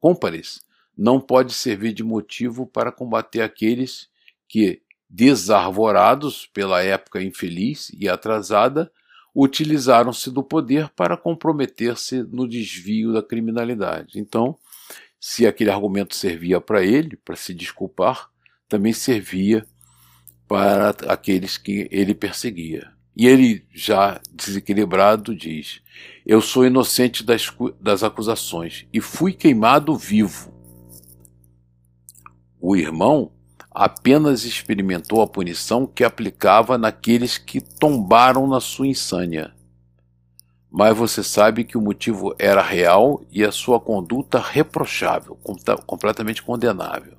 cômpares 0.00 0.63
não 0.96 1.20
pode 1.20 1.52
servir 1.52 1.92
de 1.92 2.04
motivo 2.04 2.66
para 2.66 2.92
combater 2.92 3.42
aqueles 3.42 4.08
que, 4.48 4.82
desarvorados 5.08 6.46
pela 6.46 6.82
época 6.82 7.22
infeliz 7.22 7.90
e 7.98 8.08
atrasada, 8.08 8.90
utilizaram-se 9.34 10.30
do 10.30 10.42
poder 10.42 10.88
para 10.90 11.16
comprometer-se 11.16 12.22
no 12.22 12.48
desvio 12.48 13.12
da 13.12 13.22
criminalidade. 13.22 14.20
Então, 14.20 14.56
se 15.18 15.46
aquele 15.46 15.70
argumento 15.70 16.14
servia 16.14 16.60
para 16.60 16.84
ele, 16.84 17.16
para 17.16 17.34
se 17.34 17.52
desculpar, 17.52 18.30
também 18.68 18.92
servia 18.92 19.66
para 20.46 20.90
aqueles 21.08 21.58
que 21.58 21.88
ele 21.90 22.14
perseguia. 22.14 22.92
E 23.16 23.26
ele, 23.26 23.64
já 23.72 24.20
desequilibrado, 24.32 25.34
diz: 25.34 25.80
Eu 26.26 26.40
sou 26.40 26.66
inocente 26.66 27.24
das, 27.24 27.50
das 27.80 28.02
acusações 28.02 28.86
e 28.92 29.00
fui 29.00 29.32
queimado 29.32 29.96
vivo. 29.96 30.53
O 32.66 32.74
irmão 32.74 33.30
apenas 33.70 34.44
experimentou 34.46 35.20
a 35.20 35.26
punição 35.26 35.86
que 35.86 36.02
aplicava 36.02 36.78
naqueles 36.78 37.36
que 37.36 37.60
tombaram 37.60 38.46
na 38.46 38.58
sua 38.58 38.86
insânia. 38.86 39.52
Mas 40.70 40.96
você 40.96 41.22
sabe 41.22 41.64
que 41.64 41.76
o 41.76 41.80
motivo 41.82 42.34
era 42.38 42.62
real 42.62 43.22
e 43.30 43.44
a 43.44 43.52
sua 43.52 43.78
conduta 43.78 44.38
reprochável, 44.38 45.38
completamente 45.84 46.42
condenável, 46.42 47.18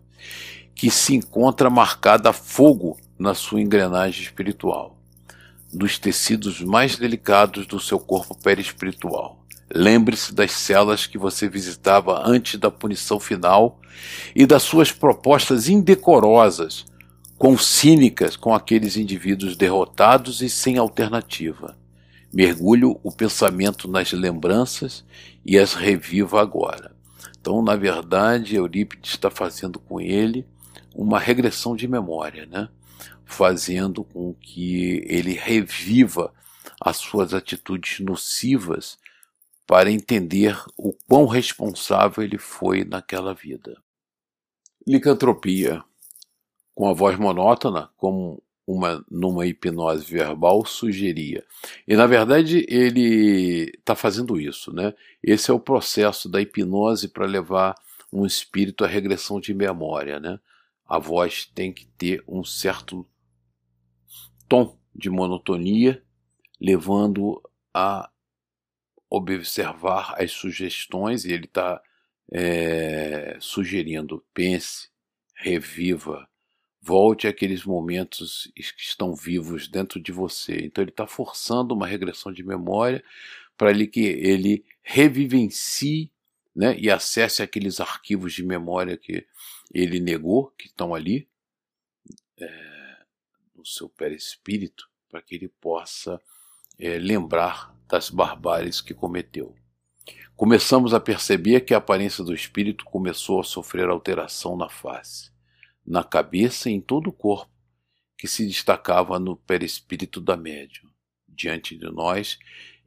que 0.74 0.90
se 0.90 1.14
encontra 1.14 1.70
marcada 1.70 2.32
a 2.32 2.34
fogo 2.34 2.98
na 3.16 3.36
sua 3.36 3.62
engrenagem 3.62 4.24
espiritual 4.24 4.98
dos 5.72 6.00
tecidos 6.00 6.60
mais 6.62 6.98
delicados 6.98 7.68
do 7.68 7.80
seu 7.80 8.00
corpo 8.00 8.36
perispiritual. 8.36 9.45
Lembre-se 9.74 10.34
das 10.34 10.52
celas 10.52 11.08
que 11.08 11.18
você 11.18 11.50
visitava 11.50 12.22
antes 12.26 12.60
da 12.60 12.70
punição 12.70 13.20
final 13.20 13.80
e 14.36 14.46
das 14.46 14.64
suas 14.64 14.92
propostas 14.92 15.68
indecorosas, 15.68 16.86
com 17.38 17.58
cínicas 17.58 18.36
com 18.36 18.54
aqueles 18.54 18.96
indivíduos 18.96 19.58
derrotados 19.58 20.42
e 20.42 20.50
sem 20.50 20.78
alternativa. 20.78 21.78
Mergulho 22.32 23.00
o 23.04 23.12
pensamento 23.12 23.88
nas 23.88 24.12
lembranças 24.12 25.04
e 25.44 25.58
as 25.58 25.74
reviva 25.74 26.42
agora. 26.42 26.96
Então, 27.40 27.62
na 27.62 27.76
verdade, 27.76 28.56
Eurípides 28.56 29.12
está 29.12 29.30
fazendo 29.30 29.80
com 29.80 30.00
ele 30.00 30.46
uma 30.94 31.20
regressão 31.20 31.76
de 31.76 31.88
memória, 31.88 32.46
né? 32.46 32.70
fazendo 33.26 34.04
com 34.04 34.34
que 34.34 35.04
ele 35.08 35.34
reviva 35.34 36.32
as 36.80 36.98
suas 36.98 37.34
atitudes 37.34 38.00
nocivas 38.00 38.98
para 39.68 39.92
entender 39.92 40.58
o 40.78 40.94
quão 41.08 41.26
responsável 41.26 42.24
ele 42.24 42.38
foi 42.38 42.84
naquela 42.84 43.34
vida. 43.34 43.82
Licantropia, 44.88 45.84
com 46.74 46.88
a 46.88 46.94
voz 46.94 47.18
monótona, 47.18 47.90
como 47.98 48.44
uma 48.68 49.04
numa 49.10 49.46
hipnose 49.46 50.06
verbal 50.06 50.66
sugeria. 50.66 51.46
E 51.88 51.96
na 51.96 52.08
verdade 52.08 52.66
ele 52.68 53.72
está 53.78 53.96
fazendo 53.96 54.40
isso, 54.40 54.74
né? 54.74 54.94
Esse 55.22 55.52
é 55.52 55.54
o 55.54 55.60
processo 55.60 56.28
da 56.28 56.42
hipnose 56.42 57.08
para 57.08 57.26
levar 57.26 57.76
um 58.12 58.26
espírito 58.26 58.84
à 58.84 58.88
regressão 58.88 59.40
de 59.40 59.54
memória, 59.54 60.20
né? 60.20 60.40
A 60.86 61.00
voz 61.00 61.46
tem 61.54 61.72
que 61.74 61.86
ter 61.86 62.24
um 62.28 62.44
certo 62.44 63.06
tom 64.48 64.78
de 64.94 65.10
monotonia, 65.10 66.02
levando 66.60 67.42
a 67.74 68.10
observar 69.16 70.16
as 70.22 70.32
sugestões, 70.32 71.26
e 71.26 71.34
ele 71.34 71.46
está 71.46 71.82
é, 72.32 73.38
sugerindo: 73.40 74.24
pense, 74.34 74.90
reviva, 75.36 76.28
volte 76.82 77.28
àqueles 77.28 77.64
momentos 77.64 78.52
que 78.56 78.84
estão 78.84 79.16
vivos 79.16 79.68
dentro 79.68 80.00
de 80.00 80.12
você. 80.12 80.58
Então, 80.66 80.84
ele 80.84 80.92
está 80.92 81.08
forçando 81.08 81.74
uma 81.74 81.88
regressão 81.88 82.32
de 82.32 82.44
memória 82.44 83.04
para 83.58 83.72
ele 83.72 83.88
que 83.88 84.02
ele 84.02 84.66
revivencie 84.84 86.12
né, 86.56 86.78
e 86.78 86.90
acesse 86.90 87.42
aqueles 87.42 87.80
arquivos 87.80 88.34
de 88.34 88.44
memória 88.44 88.98
que 88.98 89.26
ele 89.74 90.00
negou, 90.00 90.52
que 90.58 90.68
estão 90.68 90.94
ali. 90.94 91.28
É, 92.38 92.76
no 93.56 93.66
seu 93.66 93.90
perispírito 93.90 94.88
para 95.10 95.22
que 95.22 95.36
ele 95.36 95.48
possa 95.48 96.22
é, 96.78 96.98
lembrar 97.00 97.75
das 97.88 98.10
barbáries 98.10 98.82
que 98.82 98.94
cometeu. 98.94 99.56
Começamos 100.36 100.94
a 100.94 101.00
perceber 101.00 101.62
que 101.62 101.74
a 101.74 101.78
aparência 101.78 102.24
do 102.24 102.34
espírito 102.34 102.84
começou 102.86 103.40
a 103.40 103.44
sofrer 103.44 103.88
alteração 103.90 104.58
na 104.58 104.70
face, 104.70 105.32
na 105.86 106.04
cabeça 106.04 106.70
e 106.70 106.74
em 106.74 106.82
todo 106.82 107.08
o 107.08 107.14
corpo, 107.14 107.52
que 108.18 108.28
se 108.28 108.46
destacava 108.46 109.20
no 109.20 109.36
perispírito 109.36 110.20
da 110.20 110.36
médium. 110.36 110.90
Diante 111.28 111.78
de 111.78 111.90
nós 111.92 112.38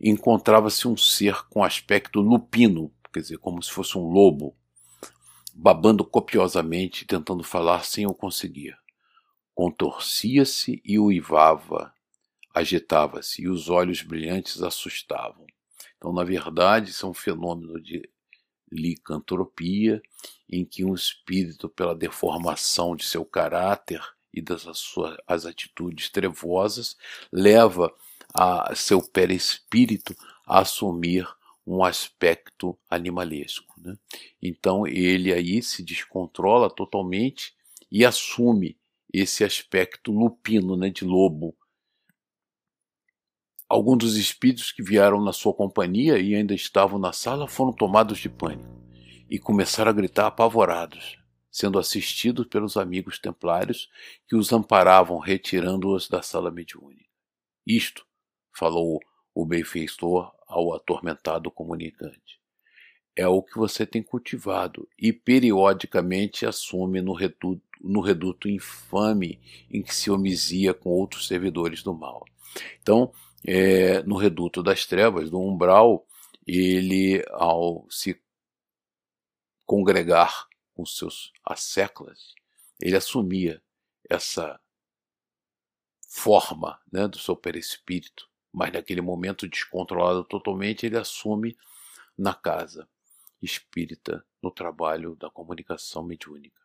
encontrava-se 0.01 0.87
um 0.87 0.97
ser 0.97 1.47
com 1.49 1.65
aspecto 1.65 2.21
lupino, 2.21 2.93
quer 3.13 3.21
dizer, 3.21 3.39
como 3.39 3.63
se 3.63 3.71
fosse 3.71 3.97
um 3.97 4.09
lobo, 4.09 4.57
babando 5.55 6.05
copiosamente, 6.05 7.05
tentando 7.05 7.43
falar 7.43 7.85
sem 7.85 8.07
o 8.07 8.15
conseguir 8.15 8.77
contorcia-se 9.59 10.81
e 10.85 11.01
uivava, 11.01 11.93
agitava-se, 12.55 13.43
e 13.43 13.49
os 13.49 13.69
olhos 13.69 14.03
brilhantes 14.03 14.63
assustavam. 14.63 15.47
Então, 15.97 16.13
na 16.13 16.25
verdade, 16.25 16.91
isso 16.91 17.07
é 17.07 17.09
um 17.09 17.15
fenômeno 17.15 17.81
de 17.81 18.09
licantropia, 18.71 20.01
em 20.49 20.65
que 20.65 20.85
um 20.85 20.95
espírito, 20.95 21.69
pela 21.69 21.95
deformação 21.95 22.95
de 22.95 23.05
seu 23.05 23.25
caráter 23.25 24.03
e 24.33 24.41
das 24.41 24.63
suas 24.75 25.17
as 25.27 25.47
atitudes 25.47 26.11
trevosas, 26.11 26.97
leva 27.33 27.93
a 28.35 28.75
seu 28.75 29.03
perispírito 29.03 30.15
a 30.47 30.61
assumir 30.61 31.27
um 31.67 31.85
aspecto 31.85 32.79
animalesco. 32.89 33.75
Né? 33.81 33.97
Então 34.43 34.87
ele 34.87 35.33
aí 35.33 35.63
se 35.63 35.83
descontrola 35.83 36.71
totalmente 36.71 37.55
e 37.91 38.05
assume 38.05 38.79
esse 39.13 39.45
aspecto 39.45 40.13
lupino, 40.13 40.77
né, 40.77 40.91
de 40.91 41.05
lobo. 41.05 41.57
Alguns 43.69 43.99
dos 43.99 44.17
espíritos 44.17 44.73
que 44.73 44.83
vieram 44.83 45.23
na 45.23 45.33
sua 45.33 45.53
companhia 45.53 46.19
e 46.19 46.35
ainda 46.35 46.55
estavam 46.55 46.99
na 46.99 47.13
sala 47.13 47.47
foram 47.47 47.71
tomados 47.71 48.19
de 48.19 48.29
pânico 48.29 48.79
e 49.29 49.39
começaram 49.39 49.91
a 49.91 49.95
gritar 49.95 50.27
apavorados, 50.27 51.19
sendo 51.51 51.79
assistidos 51.79 52.47
pelos 52.47 52.79
amigos 52.79 53.19
templários 53.19 53.91
que 54.27 54.35
os 54.35 54.53
amparavam, 54.55 55.19
retirando-os 55.19 56.09
da 56.09 56.23
sala 56.23 56.51
mediúnica. 56.51 57.05
Isto, 57.67 58.07
falou 58.57 59.01
o 59.35 59.45
benfeitor 59.45 60.33
ao 60.47 60.75
atormentado 60.75 61.51
comunicante, 61.51 62.41
é 63.15 63.29
o 63.29 63.43
que 63.43 63.59
você 63.59 63.85
tem 63.85 64.03
cultivado 64.03 64.89
e 64.99 65.13
periodicamente 65.13 66.47
assume 66.47 67.03
no 67.03 67.13
reduto 67.13 67.69
no 67.81 68.01
reduto 68.01 68.49
infame 68.49 69.41
em 69.71 69.83
que 69.83 69.95
se 69.95 70.11
homizia 70.11 70.75
com 70.75 70.91
outros 70.91 71.29
servidores 71.29 71.81
do 71.81 71.95
mal. 71.95 72.25
Então, 72.81 73.13
é, 73.47 74.03
no 74.03 74.17
reduto 74.17 74.63
das 74.63 74.87
trevas, 74.87 75.31
do 75.31 75.41
umbral, 75.41 76.07
ele, 76.47 77.25
ao 77.31 77.87
se 77.91 78.21
congregar 79.67 80.49
com 80.75 80.87
seus 80.87 81.33
asseclas, 81.45 82.35
ele 82.81 82.97
assumia 82.97 83.63
essa 84.09 84.59
forma 86.09 86.81
né, 86.91 87.07
do 87.07 87.19
seu 87.19 87.37
perispírito, 87.37 88.29
mas 88.53 88.73
naquele 88.73 89.03
momento 89.03 89.47
descontrolado 89.47 90.25
totalmente, 90.25 90.87
ele 90.87 90.97
assume 90.97 91.57
na 92.17 92.35
casa 92.35 92.89
espírita, 93.43 94.25
no 94.43 94.51
trabalho 94.51 95.15
da 95.17 95.29
comunicação 95.31 96.03
mediúnica. 96.03 96.61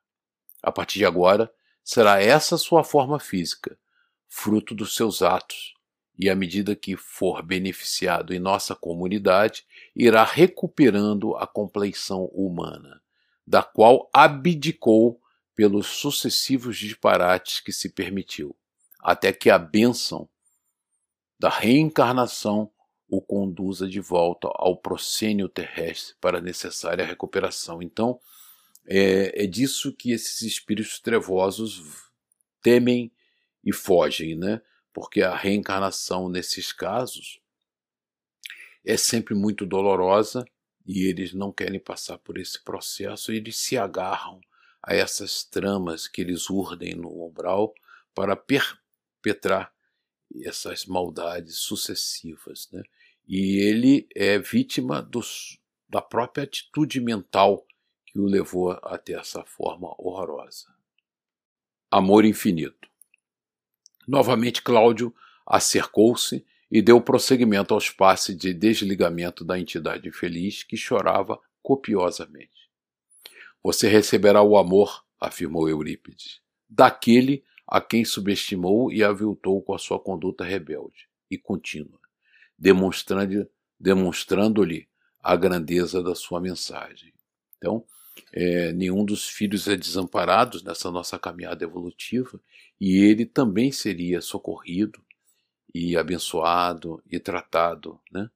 A 0.61 0.71
partir 0.71 0.99
de 0.99 1.05
agora, 1.05 1.53
será 1.83 2.21
essa 2.21 2.57
sua 2.57 2.83
forma 2.83 3.19
física, 3.19 3.77
fruto 4.27 4.73
dos 4.73 4.95
seus 4.95 5.21
atos, 5.21 5.75
e 6.17 6.29
à 6.29 6.35
medida 6.35 6.75
que 6.75 6.95
for 6.95 7.41
beneficiado 7.41 8.33
em 8.33 8.39
nossa 8.39 8.75
comunidade, 8.75 9.65
irá 9.95 10.23
recuperando 10.23 11.35
a 11.35 11.47
compleição 11.47 12.25
humana, 12.25 13.01
da 13.45 13.63
qual 13.63 14.09
abdicou 14.13 15.19
pelos 15.55 15.87
sucessivos 15.87 16.77
disparates 16.77 17.59
que 17.59 17.71
se 17.71 17.89
permitiu, 17.89 18.55
até 18.99 19.33
que 19.33 19.49
a 19.49 19.57
bênção 19.57 20.29
da 21.39 21.49
reencarnação 21.49 22.71
o 23.09 23.21
conduza 23.21 23.87
de 23.87 23.99
volta 23.99 24.47
ao 24.55 24.75
proscênio 24.77 25.47
terrestre 25.47 26.15
para 26.19 26.39
a 26.39 26.41
necessária 26.41 27.05
recuperação. 27.05 27.81
Então, 27.81 28.19
é, 28.87 29.43
é 29.43 29.45
disso 29.45 29.93
que 29.93 30.11
esses 30.11 30.41
espíritos 30.41 30.99
trevosos 30.99 31.83
temem 32.61 33.11
e 33.63 33.71
fogem, 33.71 34.35
né? 34.35 34.61
Porque 34.93 35.21
a 35.21 35.35
reencarnação 35.35 36.29
nesses 36.29 36.71
casos 36.71 37.41
é 38.85 38.95
sempre 38.95 39.33
muito 39.33 39.65
dolorosa 39.65 40.45
e 40.85 41.07
eles 41.07 41.33
não 41.33 41.51
querem 41.51 41.79
passar 41.79 42.17
por 42.17 42.37
esse 42.37 42.61
processo, 42.61 43.31
e 43.31 43.37
eles 43.37 43.55
se 43.55 43.77
agarram 43.77 44.41
a 44.81 44.93
essas 44.93 45.43
tramas 45.43 46.07
que 46.07 46.21
eles 46.21 46.49
urdem 46.49 46.93
no 46.95 47.25
umbral 47.25 47.73
para 48.13 48.35
perpetrar 48.35 49.73
essas 50.43 50.85
maldades 50.85 51.57
sucessivas. 51.57 52.69
Né? 52.71 52.83
E 53.25 53.59
ele 53.61 54.07
é 54.13 54.37
vítima 54.37 55.01
dos, 55.01 55.57
da 55.87 56.01
própria 56.01 56.43
atitude 56.43 56.99
mental 56.99 57.65
que 58.05 58.19
o 58.19 58.25
levou 58.25 58.71
até 58.83 59.13
essa 59.13 59.43
forma 59.45 59.95
horrorosa. 59.97 60.67
Amor 61.89 62.25
infinito. 62.25 62.92
Novamente, 64.07 64.61
Cláudio 64.61 65.13
acercou-se 65.45 66.45
e 66.71 66.81
deu 66.81 66.99
prosseguimento 66.99 67.73
aos 67.73 67.89
passes 67.89 68.35
de 68.35 68.53
desligamento 68.53 69.45
da 69.45 69.59
entidade 69.59 70.09
infeliz 70.09 70.63
que 70.63 70.75
chorava 70.75 71.39
copiosamente. 71.61 72.69
Você 73.63 73.87
receberá 73.87 74.41
o 74.41 74.57
amor, 74.57 75.05
afirmou 75.19 75.69
Eurípides, 75.69 76.41
daquele 76.67 77.43
a 77.67 77.79
quem 77.79 78.03
subestimou 78.03 78.91
e 78.91 79.03
aviltou 79.03 79.61
com 79.61 79.73
a 79.73 79.79
sua 79.79 79.99
conduta 79.99 80.43
rebelde 80.43 81.07
e 81.29 81.37
contínua, 81.37 81.99
demonstrando-lhe 82.57 83.47
demonstrando 83.79 84.63
a 85.21 85.35
grandeza 85.35 86.01
da 86.01 86.15
sua 86.15 86.39
mensagem. 86.41 87.13
Então, 87.57 87.85
é, 88.31 88.71
nenhum 88.73 89.03
dos 89.05 89.27
filhos 89.27 89.67
é 89.67 89.75
desamparado 89.75 90.63
nessa 90.63 90.91
nossa 90.91 91.17
caminhada 91.17 91.63
evolutiva 91.63 92.39
e 92.79 92.97
ele 92.97 93.25
também 93.25 93.71
seria 93.71 94.21
socorrido 94.21 95.03
e 95.73 95.97
abençoado 95.97 97.01
e 97.09 97.19
tratado 97.19 97.99
né, 98.11 98.29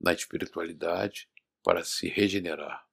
na 0.00 0.12
espiritualidade 0.12 1.28
para 1.62 1.84
se 1.84 2.08
regenerar. 2.08 2.84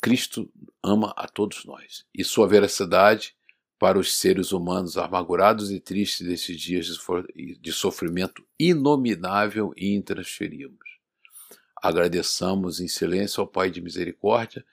Cristo 0.00 0.50
ama 0.82 1.12
a 1.16 1.26
todos 1.28 1.64
nós 1.64 2.04
e 2.14 2.24
sua 2.24 2.46
veracidade 2.46 3.36
para 3.78 3.98
os 3.98 4.14
seres 4.14 4.52
humanos 4.52 4.96
amargurados 4.96 5.70
e 5.70 5.78
tristes 5.78 6.26
desses 6.26 6.60
dias 6.60 6.86
de 7.60 7.72
sofrimento 7.72 8.44
inominável 8.58 9.72
e 9.76 9.94
intransferível. 9.94 10.87
Agradeçamos 11.82 12.80
em 12.80 12.88
silêncio 12.88 13.40
ao 13.40 13.46
Pai 13.46 13.70
de 13.70 13.80
Misericórdia 13.80 14.64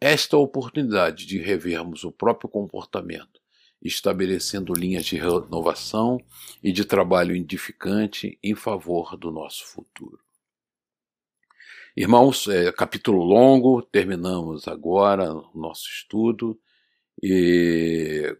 esta 0.00 0.36
oportunidade 0.36 1.26
de 1.26 1.38
revermos 1.38 2.04
o 2.04 2.12
próprio 2.12 2.48
comportamento, 2.48 3.40
estabelecendo 3.80 4.72
linhas 4.72 5.04
de 5.04 5.16
renovação 5.16 6.20
e 6.62 6.72
de 6.72 6.84
trabalho 6.84 7.34
edificante 7.34 8.38
em 8.42 8.54
favor 8.54 9.16
do 9.16 9.30
nosso 9.30 9.66
futuro. 9.66 10.18
Irmãos, 11.96 12.48
é, 12.48 12.72
capítulo 12.72 13.22
longo, 13.22 13.80
terminamos 13.80 14.66
agora 14.66 15.32
o 15.32 15.50
nosso 15.54 15.88
estudo 15.88 16.58
e 17.22 18.36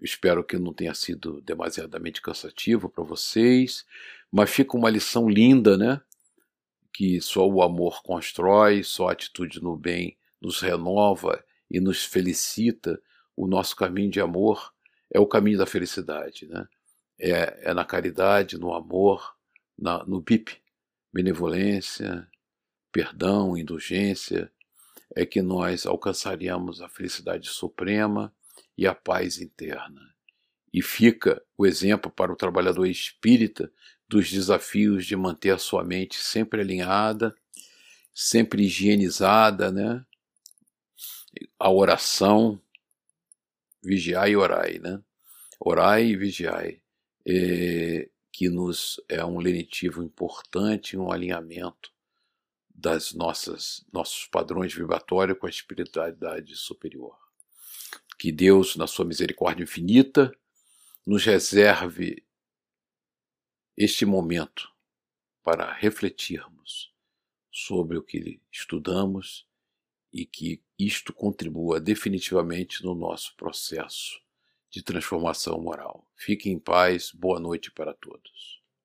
espero 0.00 0.42
que 0.42 0.58
não 0.58 0.72
tenha 0.72 0.94
sido 0.94 1.40
demasiadamente 1.42 2.22
cansativo 2.22 2.88
para 2.88 3.04
vocês, 3.04 3.84
mas 4.32 4.50
fica 4.50 4.76
uma 4.76 4.90
lição 4.90 5.28
linda, 5.28 5.76
né? 5.76 6.00
Que 6.94 7.20
só 7.20 7.46
o 7.46 7.60
amor 7.60 8.02
constrói, 8.02 8.84
só 8.84 9.08
a 9.08 9.12
atitude 9.12 9.62
no 9.62 9.76
bem 9.76 10.16
nos 10.40 10.60
renova 10.60 11.44
e 11.70 11.80
nos 11.80 12.04
felicita. 12.04 13.00
O 13.36 13.46
nosso 13.46 13.74
caminho 13.74 14.10
de 14.10 14.20
amor 14.20 14.72
é 15.12 15.18
o 15.18 15.26
caminho 15.26 15.58
da 15.58 15.66
felicidade, 15.66 16.46
né? 16.46 16.66
É, 17.18 17.70
é 17.70 17.74
na 17.74 17.84
caridade, 17.84 18.58
no 18.58 18.72
amor, 18.72 19.34
na, 19.78 20.04
no 20.04 20.20
BIP, 20.20 20.60
benevolência, 21.12 22.28
perdão, 22.90 23.56
indulgência, 23.56 24.50
é 25.14 25.24
que 25.24 25.40
nós 25.42 25.86
alcançaríamos 25.86 26.80
a 26.80 26.88
felicidade 26.88 27.48
suprema 27.48 28.34
e 28.76 28.86
a 28.86 28.94
paz 28.94 29.40
interna. 29.40 30.00
E 30.72 30.82
fica 30.82 31.40
o 31.56 31.66
exemplo 31.66 32.10
para 32.10 32.32
o 32.32 32.36
trabalhador 32.36 32.86
espírita 32.86 33.72
dos 34.08 34.30
desafios 34.30 35.06
de 35.06 35.16
manter 35.16 35.50
a 35.50 35.58
sua 35.58 35.82
mente 35.84 36.16
sempre 36.16 36.60
alinhada, 36.60 37.34
sempre 38.12 38.64
higienizada, 38.64 39.72
né? 39.72 40.04
A 41.58 41.70
oração, 41.70 42.60
vigiai 43.82 44.32
e 44.32 44.36
orai, 44.36 44.78
né? 44.78 45.02
Orai 45.58 46.06
e 46.06 46.16
vigiai, 46.16 46.80
é, 47.26 48.08
que 48.30 48.48
nos 48.48 49.00
é 49.08 49.24
um 49.24 49.38
lenitivo 49.38 50.02
importante, 50.02 50.96
um 50.96 51.10
alinhamento 51.10 51.92
das 52.74 53.14
nossas 53.14 53.84
nossos 53.92 54.26
padrões 54.26 54.74
vibratórios 54.74 55.38
com 55.38 55.46
a 55.46 55.50
espiritualidade 55.50 56.54
superior. 56.56 57.16
Que 58.18 58.30
Deus, 58.30 58.76
na 58.76 58.86
sua 58.86 59.04
misericórdia 59.04 59.62
infinita, 59.62 60.32
nos 61.06 61.24
reserve 61.24 62.24
este 63.76 64.06
momento 64.06 64.72
para 65.42 65.72
refletirmos 65.72 66.94
sobre 67.50 67.98
o 67.98 68.02
que 68.02 68.40
estudamos 68.50 69.46
e 70.12 70.24
que 70.24 70.62
isto 70.78 71.12
contribua 71.12 71.80
definitivamente 71.80 72.84
no 72.84 72.94
nosso 72.94 73.34
processo 73.36 74.20
de 74.70 74.82
transformação 74.82 75.60
moral. 75.60 76.08
Fiquem 76.14 76.52
em 76.52 76.58
paz, 76.58 77.10
boa 77.12 77.40
noite 77.40 77.70
para 77.70 77.92
todos. 77.92 78.63